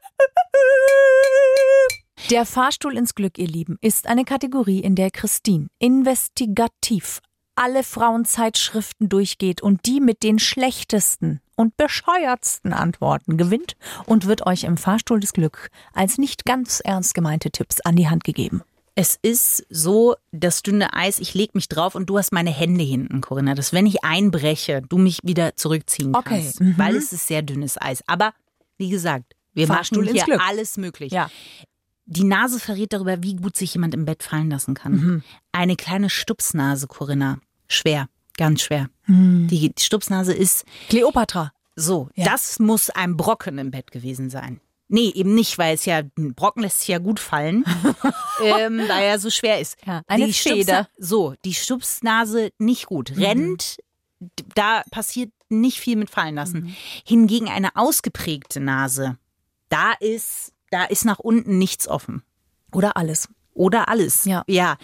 Der 2.30 2.44
Fahrstuhl 2.44 2.96
ins 2.96 3.14
Glück, 3.14 3.38
ihr 3.38 3.48
Lieben, 3.48 3.78
ist 3.80 4.06
eine 4.06 4.24
Kategorie, 4.24 4.80
in 4.80 4.94
der 4.94 5.10
Christine 5.10 5.68
investigativ 5.78 7.20
alle 7.54 7.82
Frauenzeitschriften 7.82 9.08
durchgeht 9.08 9.62
und 9.62 9.84
die 9.86 10.00
mit 10.00 10.22
den 10.22 10.38
schlechtesten 10.38 11.40
und 11.60 11.76
bescheuertsten 11.76 12.72
Antworten 12.72 13.36
gewinnt 13.36 13.76
und 14.06 14.26
wird 14.26 14.46
euch 14.46 14.64
im 14.64 14.78
Fahrstuhl 14.78 15.20
des 15.20 15.34
Glück 15.34 15.70
als 15.92 16.16
nicht 16.16 16.46
ganz 16.46 16.80
ernst 16.80 17.12
gemeinte 17.14 17.50
Tipps 17.50 17.82
an 17.82 17.96
die 17.96 18.08
Hand 18.08 18.24
gegeben. 18.24 18.62
Es 18.94 19.18
ist 19.20 19.66
so 19.68 20.16
das 20.32 20.62
dünne 20.62 20.94
Eis, 20.94 21.18
ich 21.18 21.34
leg 21.34 21.54
mich 21.54 21.68
drauf 21.68 21.94
und 21.94 22.06
du 22.06 22.16
hast 22.18 22.32
meine 22.32 22.50
Hände 22.50 22.82
hinten, 22.82 23.20
Corinna, 23.20 23.54
dass 23.54 23.72
wenn 23.74 23.86
ich 23.86 24.02
einbreche, 24.04 24.82
du 24.88 24.96
mich 24.98 25.18
wieder 25.22 25.54
zurückziehen 25.54 26.14
Okay, 26.16 26.40
kannst. 26.42 26.60
mhm. 26.60 26.74
Weil 26.78 26.96
es 26.96 27.12
ist 27.12 27.26
sehr 27.26 27.42
dünnes 27.42 27.80
Eis. 27.80 28.02
Aber 28.06 28.32
wie 28.78 28.88
gesagt, 28.88 29.36
wir 29.52 29.66
Fahrstuhl 29.66 30.04
machen 30.04 30.14
hier 30.14 30.24
Glück. 30.24 30.40
alles 30.48 30.76
möglich. 30.78 31.12
Ja. 31.12 31.30
Die 32.06 32.24
Nase 32.24 32.58
verrät 32.58 32.92
darüber, 32.94 33.22
wie 33.22 33.36
gut 33.36 33.56
sich 33.56 33.74
jemand 33.74 33.94
im 33.94 34.06
Bett 34.06 34.22
fallen 34.22 34.50
lassen 34.50 34.74
kann. 34.74 34.92
Mhm. 34.92 35.22
Eine 35.52 35.76
kleine 35.76 36.08
Stupsnase, 36.10 36.86
Corinna. 36.86 37.38
Schwer, 37.68 38.08
ganz 38.40 38.62
schwer. 38.62 38.88
Mhm. 39.06 39.46
Die 39.48 39.72
Stupsnase 39.78 40.32
ist 40.32 40.64
Kleopatra. 40.88 41.52
so, 41.76 42.08
Ja. 42.16 42.24
das 42.24 42.58
muss 42.58 42.90
ein 42.90 43.16
Brocken 43.16 43.58
im 43.58 43.70
Bett 43.70 43.92
gewesen 43.92 44.30
sein. 44.30 44.60
Nee, 44.88 45.10
eben 45.14 45.34
nicht, 45.36 45.56
weil 45.56 45.74
es 45.76 45.84
ja, 45.84 45.98
ein 46.18 46.34
Brocken 46.34 46.62
lässt 46.64 46.80
sich 46.80 46.88
ja 46.88 46.98
gut 46.98 47.20
fallen, 47.20 47.64
ähm, 48.42 48.78
weil 48.88 49.04
er 49.04 49.20
so 49.20 49.30
schwer 49.30 49.60
ist. 49.60 49.76
Ja, 49.86 50.02
eine 50.08 50.26
die 50.26 50.32
Feder. 50.32 50.88
So, 50.98 51.34
die 51.44 51.54
Stupsnase 51.54 52.50
nicht 52.58 52.86
gut. 52.86 53.12
Mhm. 53.14 53.22
Rennt, 53.22 53.76
da 54.56 54.82
passiert 54.90 55.30
nicht 55.48 55.78
viel 55.78 55.96
mit 55.96 56.10
fallen 56.10 56.34
lassen. 56.34 56.60
Mhm. 56.64 56.74
Hingegen 57.04 57.48
eine 57.48 57.76
ausgeprägte 57.76 58.58
Nase, 58.58 59.16
da 59.68 59.92
ist, 60.00 60.52
da 60.70 60.84
ist 60.84 61.04
nach 61.04 61.18
unten 61.20 61.58
nichts 61.58 61.86
offen. 61.86 62.22
Oder 62.72 62.96
alles. 62.96 63.28
Oder 63.54 63.88
alles. 63.88 64.24
Ja. 64.24 64.42
ja. 64.46 64.76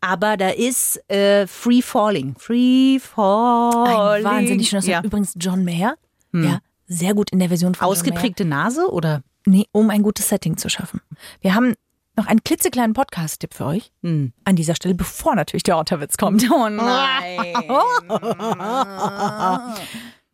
Aber 0.00 0.36
da 0.36 0.50
ist 0.50 1.00
äh, 1.10 1.46
Free 1.46 1.82
Falling. 1.82 2.34
Free 2.38 2.98
Falling. 2.98 3.88
Ein 3.88 4.24
wahnsinnig 4.24 4.68
schönes 4.68 4.86
ja. 4.86 5.02
Übrigens 5.02 5.34
John 5.36 5.64
Mayer. 5.64 5.94
Ja, 6.32 6.60
sehr 6.86 7.14
gut 7.14 7.30
in 7.30 7.40
der 7.40 7.48
Version 7.48 7.74
von. 7.74 7.88
Ausgeprägte 7.88 8.44
Nase 8.44 8.88
oder? 8.90 9.22
Nee, 9.46 9.66
um 9.72 9.90
ein 9.90 10.02
gutes 10.02 10.28
Setting 10.28 10.56
zu 10.56 10.68
schaffen. 10.68 11.00
Wir 11.40 11.54
haben 11.54 11.74
noch 12.16 12.26
einen 12.26 12.44
klitzekleinen 12.44 12.92
Podcast-Tipp 12.92 13.54
für 13.54 13.64
euch. 13.64 13.90
Hm. 14.02 14.32
An 14.44 14.56
dieser 14.56 14.74
Stelle, 14.74 14.94
bevor 14.94 15.34
natürlich 15.34 15.62
der 15.62 15.78
Otterwitz 15.78 16.16
kommt. 16.16 16.48
Oh 16.50 16.68
nein. 16.68 17.54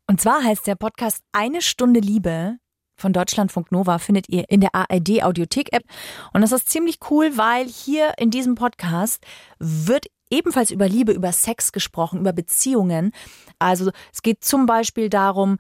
Und 0.09 0.21
zwar 0.21 0.43
heißt 0.43 0.67
der 0.67 0.75
Podcast 0.75 1.23
Eine 1.33 1.63
Stunde 1.63 2.01
Liebe 2.01 2.59
von 2.97 3.13
Deutschlandfunk 3.13 3.71
Nova 3.73 3.99
findet 3.99 4.29
ihr 4.29 4.45
in 4.49 4.61
der 4.61 4.75
ARD 4.75 5.23
Audiothek 5.23 5.73
App. 5.73 5.85
Und 6.33 6.41
das 6.41 6.53
ist 6.53 6.69
ziemlich 6.69 6.99
cool, 7.11 7.37
weil 7.37 7.67
hier 7.67 8.15
in 8.19 8.31
diesem 8.31 8.55
Podcast 8.55 9.25
wird 9.59 10.07
ebenfalls 10.31 10.71
über 10.71 10.89
Liebe, 10.89 11.13
über 11.13 11.33
Sex 11.33 11.73
gesprochen, 11.73 12.21
über 12.21 12.33
Beziehungen. 12.33 13.13
Also 13.59 13.91
es 14.13 14.23
geht 14.23 14.45
zum 14.45 14.67
Beispiel 14.67 15.09
darum, 15.09 15.59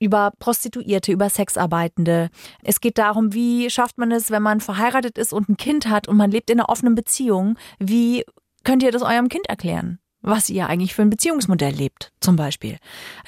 über 0.00 0.32
Prostituierte, 0.38 1.12
über 1.12 1.30
Sexarbeitende. 1.30 2.28
Es 2.64 2.80
geht 2.80 2.98
darum, 2.98 3.32
wie 3.34 3.70
schafft 3.70 3.98
man 3.98 4.10
es, 4.10 4.32
wenn 4.32 4.42
man 4.42 4.60
verheiratet 4.60 5.16
ist 5.16 5.32
und 5.32 5.48
ein 5.48 5.56
Kind 5.56 5.88
hat 5.88 6.08
und 6.08 6.16
man 6.16 6.30
lebt 6.30 6.50
in 6.50 6.58
einer 6.58 6.68
offenen 6.68 6.96
Beziehung. 6.96 7.56
Wie 7.78 8.24
könnt 8.64 8.82
ihr 8.82 8.90
das 8.90 9.02
eurem 9.02 9.28
Kind 9.28 9.48
erklären? 9.48 10.01
Was 10.22 10.48
ihr 10.48 10.68
eigentlich 10.68 10.94
für 10.94 11.02
ein 11.02 11.10
Beziehungsmodell 11.10 11.74
lebt, 11.74 12.12
zum 12.20 12.36
Beispiel. 12.36 12.78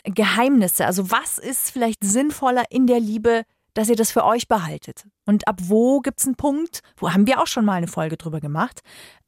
Geheimnisse, 0.05 0.87
also 0.87 1.11
was 1.11 1.39
ist 1.39 1.71
vielleicht 1.71 2.05
sinnvoller 2.05 2.65
in 2.71 2.87
der 2.87 3.01
Liebe, 3.01 3.43
dass 3.75 3.89
ihr 3.89 3.97
das 3.97 4.13
für 4.13 4.25
euch 4.25 4.49
behaltet? 4.49 5.05
Und 5.27 5.49
ab 5.49 5.59
wo 5.63 6.01
gibt 6.01 6.21
es 6.21 6.27
einen 6.27 6.37
Punkt, 6.37 6.81
wo 6.97 7.13
haben 7.13 7.27
wir 7.27 7.41
auch 7.41 7.49
schon 7.49 7.65
mal 7.65 7.75
eine 7.75 7.89
Folge 7.89 8.17
drüber 8.17 8.41
gemacht, 8.41 8.81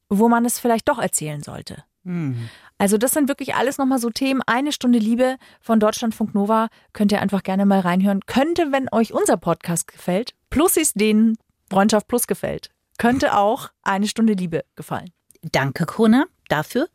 wo 0.08 0.28
man 0.28 0.44
es 0.44 0.60
vielleicht 0.60 0.88
doch 0.88 0.98
erzählen 0.98 1.42
sollte? 1.42 1.82
Hm. 2.04 2.48
Also 2.78 2.98
das 2.98 3.12
sind 3.12 3.28
wirklich 3.28 3.54
alles 3.56 3.78
nochmal 3.78 3.98
so 3.98 4.10
Themen. 4.10 4.42
Eine 4.46 4.70
Stunde 4.70 4.98
Liebe 4.98 5.36
von 5.60 5.80
Deutschlandfunk 5.80 6.34
Nova 6.34 6.68
könnt 6.92 7.10
ihr 7.10 7.20
einfach 7.20 7.42
gerne 7.42 7.66
mal 7.66 7.80
reinhören. 7.80 8.20
Könnte, 8.26 8.70
wenn 8.70 8.88
euch 8.92 9.12
unser 9.12 9.36
Podcast 9.36 9.88
gefällt, 9.88 10.34
plus 10.50 10.76
es 10.76 10.92
denen 10.92 11.36
Freundschaft 11.68 12.06
Plus 12.06 12.28
gefällt, 12.28 12.70
könnte 12.98 13.36
auch 13.36 13.70
eine 13.82 14.06
Stunde 14.06 14.34
Liebe 14.34 14.64
gefallen. 14.76 15.10
Danke, 15.52 15.84
Kona, 15.84 16.26
dafür. 16.48 16.88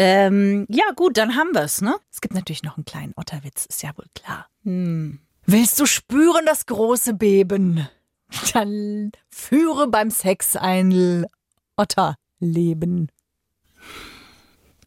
Ähm, 0.00 0.64
ja, 0.68 0.84
gut, 0.94 1.16
dann 1.16 1.34
haben 1.34 1.52
wir's, 1.54 1.80
ne? 1.80 1.96
Es 2.12 2.20
gibt 2.20 2.32
natürlich 2.32 2.62
noch 2.62 2.76
einen 2.76 2.84
kleinen 2.84 3.14
Otterwitz, 3.16 3.66
ist 3.66 3.82
ja 3.82 3.90
wohl 3.96 4.06
klar. 4.14 4.46
Hm. 4.62 5.18
Willst 5.44 5.80
du 5.80 5.86
spüren 5.86 6.46
das 6.46 6.66
große 6.66 7.14
Beben? 7.14 7.88
Dann 8.52 9.10
führe 9.28 9.88
beim 9.88 10.10
Sex 10.10 10.54
ein 10.54 11.26
Otterleben. 11.76 13.10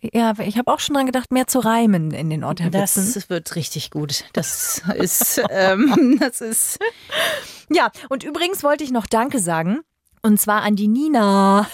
Ja, 0.02 0.34
ich 0.40 0.58
habe 0.58 0.72
auch 0.72 0.80
schon 0.80 0.96
dran 0.96 1.08
gedacht, 1.08 1.34
mehr 1.34 1.48
zu 1.48 1.60
reimen 1.60 2.12
in 2.12 2.30
den 2.30 2.46
Otterwitzen. 2.46 3.14
Das 3.14 3.30
wird 3.30 3.56
richtig 3.56 3.92
gut. 3.92 4.24
Das 4.32 4.82
ist, 4.96 5.42
ähm, 5.50 6.18
das 6.22 6.40
ist. 6.40 6.80
Ja, 7.70 7.92
und 8.08 8.24
übrigens 8.24 8.64
wollte 8.64 8.86
ich 8.86 8.92
noch 8.92 9.08
Danke 9.08 9.40
sagen. 9.40 9.82
Und 10.22 10.40
zwar 10.40 10.62
an 10.62 10.78
die 10.78 10.88
Nina. 10.88 11.68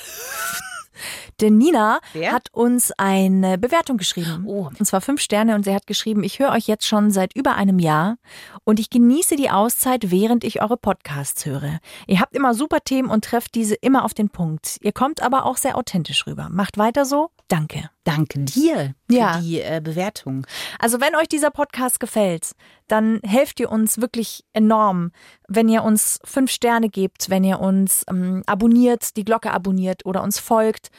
Denn 1.41 1.57
Nina 1.57 1.99
Wer? 2.13 2.31
hat 2.31 2.49
uns 2.51 2.91
eine 2.97 3.57
Bewertung 3.57 3.97
geschrieben. 3.97 4.43
Oh. 4.45 4.69
Und 4.79 4.85
zwar 4.85 5.01
fünf 5.01 5.21
Sterne 5.21 5.55
und 5.55 5.63
sie 5.65 5.73
hat 5.73 5.85
geschrieben, 5.87 6.23
ich 6.23 6.39
höre 6.39 6.51
euch 6.51 6.67
jetzt 6.67 6.85
schon 6.85 7.11
seit 7.11 7.35
über 7.35 7.55
einem 7.55 7.79
Jahr 7.79 8.17
und 8.63 8.79
ich 8.79 8.89
genieße 8.89 9.35
die 9.35 9.49
Auszeit, 9.49 10.09
während 10.11 10.43
ich 10.43 10.61
eure 10.61 10.77
Podcasts 10.77 11.45
höre. 11.45 11.79
Ihr 12.07 12.19
habt 12.19 12.35
immer 12.35 12.53
super 12.53 12.79
Themen 12.83 13.09
und 13.09 13.23
trefft 13.25 13.55
diese 13.55 13.75
immer 13.75 14.03
auf 14.03 14.13
den 14.13 14.29
Punkt. 14.29 14.77
Ihr 14.81 14.91
kommt 14.91 15.21
aber 15.21 15.45
auch 15.45 15.57
sehr 15.57 15.77
authentisch 15.77 16.25
rüber. 16.25 16.47
Macht 16.51 16.77
weiter 16.77 17.05
so. 17.05 17.29
Danke. 17.47 17.89
Danke 18.03 18.39
dir 18.39 18.93
für 19.09 19.15
Ja. 19.15 19.39
die 19.39 19.61
äh, 19.61 19.79
Bewertung. 19.83 20.45
Also 20.79 20.99
wenn 21.01 21.15
euch 21.15 21.27
dieser 21.29 21.51
Podcast 21.51 21.99
gefällt, 21.99 22.51
dann 22.87 23.19
helft 23.23 23.59
ihr 23.59 23.71
uns 23.71 23.99
wirklich 24.01 24.43
enorm, 24.53 25.11
wenn 25.47 25.69
ihr 25.69 25.83
uns 25.83 26.19
fünf 26.23 26.51
Sterne 26.51 26.89
gebt, 26.89 27.29
wenn 27.29 27.43
ihr 27.43 27.59
uns 27.59 28.05
ähm, 28.09 28.43
abonniert, 28.47 29.15
die 29.17 29.25
Glocke 29.25 29.51
abonniert 29.51 30.05
oder 30.05 30.23
uns 30.23 30.39
folgt. 30.39 30.89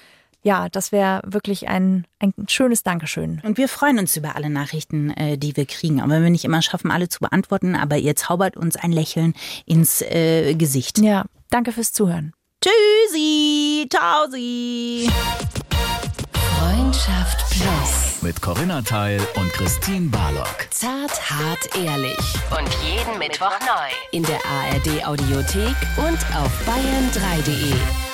Ja, 0.43 0.69
das 0.69 0.93
wäre 0.93 1.21
wirklich 1.27 1.69
ein, 1.69 2.07
ein 2.21 2.33
schönes 2.49 2.83
Dankeschön. 2.83 3.41
Und 3.45 3.59
wir 3.59 3.69
freuen 3.69 3.99
uns 3.99 4.17
über 4.17 4.37
alle 4.37 4.51
Nachrichten, 4.51 5.11
äh, 5.11 5.37
die 5.37 5.57
wir 5.57 5.67
kriegen. 5.67 6.01
Auch 6.01 6.09
wenn 6.09 6.23
wir 6.23 6.31
nicht 6.31 6.45
immer 6.45 6.63
schaffen, 6.63 6.91
alle 6.91 7.09
zu 7.09 7.21
beantworten, 7.21 7.75
aber 7.75 7.97
ihr 7.97 8.15
zaubert 8.15 8.57
uns 8.57 8.77
ein 8.77 8.93
Lächeln 8.93 9.35
ins 9.67 10.01
äh, 10.03 10.55
Gesicht. 10.55 10.99
Ja, 10.99 11.25
danke 11.51 11.73
fürs 11.73 11.93
Zuhören. 11.93 12.33
Tschüssi, 12.63 13.89
tschausi. 13.89 15.09
Freundschaft 16.59 17.45
Plus. 17.51 18.23
Mit 18.23 18.41
Corinna 18.41 18.83
Teil 18.83 19.21
und 19.37 19.53
Christine 19.53 20.09
Barlock. 20.09 20.67
Zart, 20.71 21.31
hart, 21.31 21.77
ehrlich. 21.77 22.19
Und 22.51 22.69
jeden 22.83 23.19
Mittwoch 23.19 23.59
neu. 23.61 23.91
In 24.13 24.25
der 24.25 24.41
ARD 24.45 25.07
Audiothek 25.07 25.77
und 25.97 26.19
auf 26.37 26.53
bayern3.de. 26.67 28.08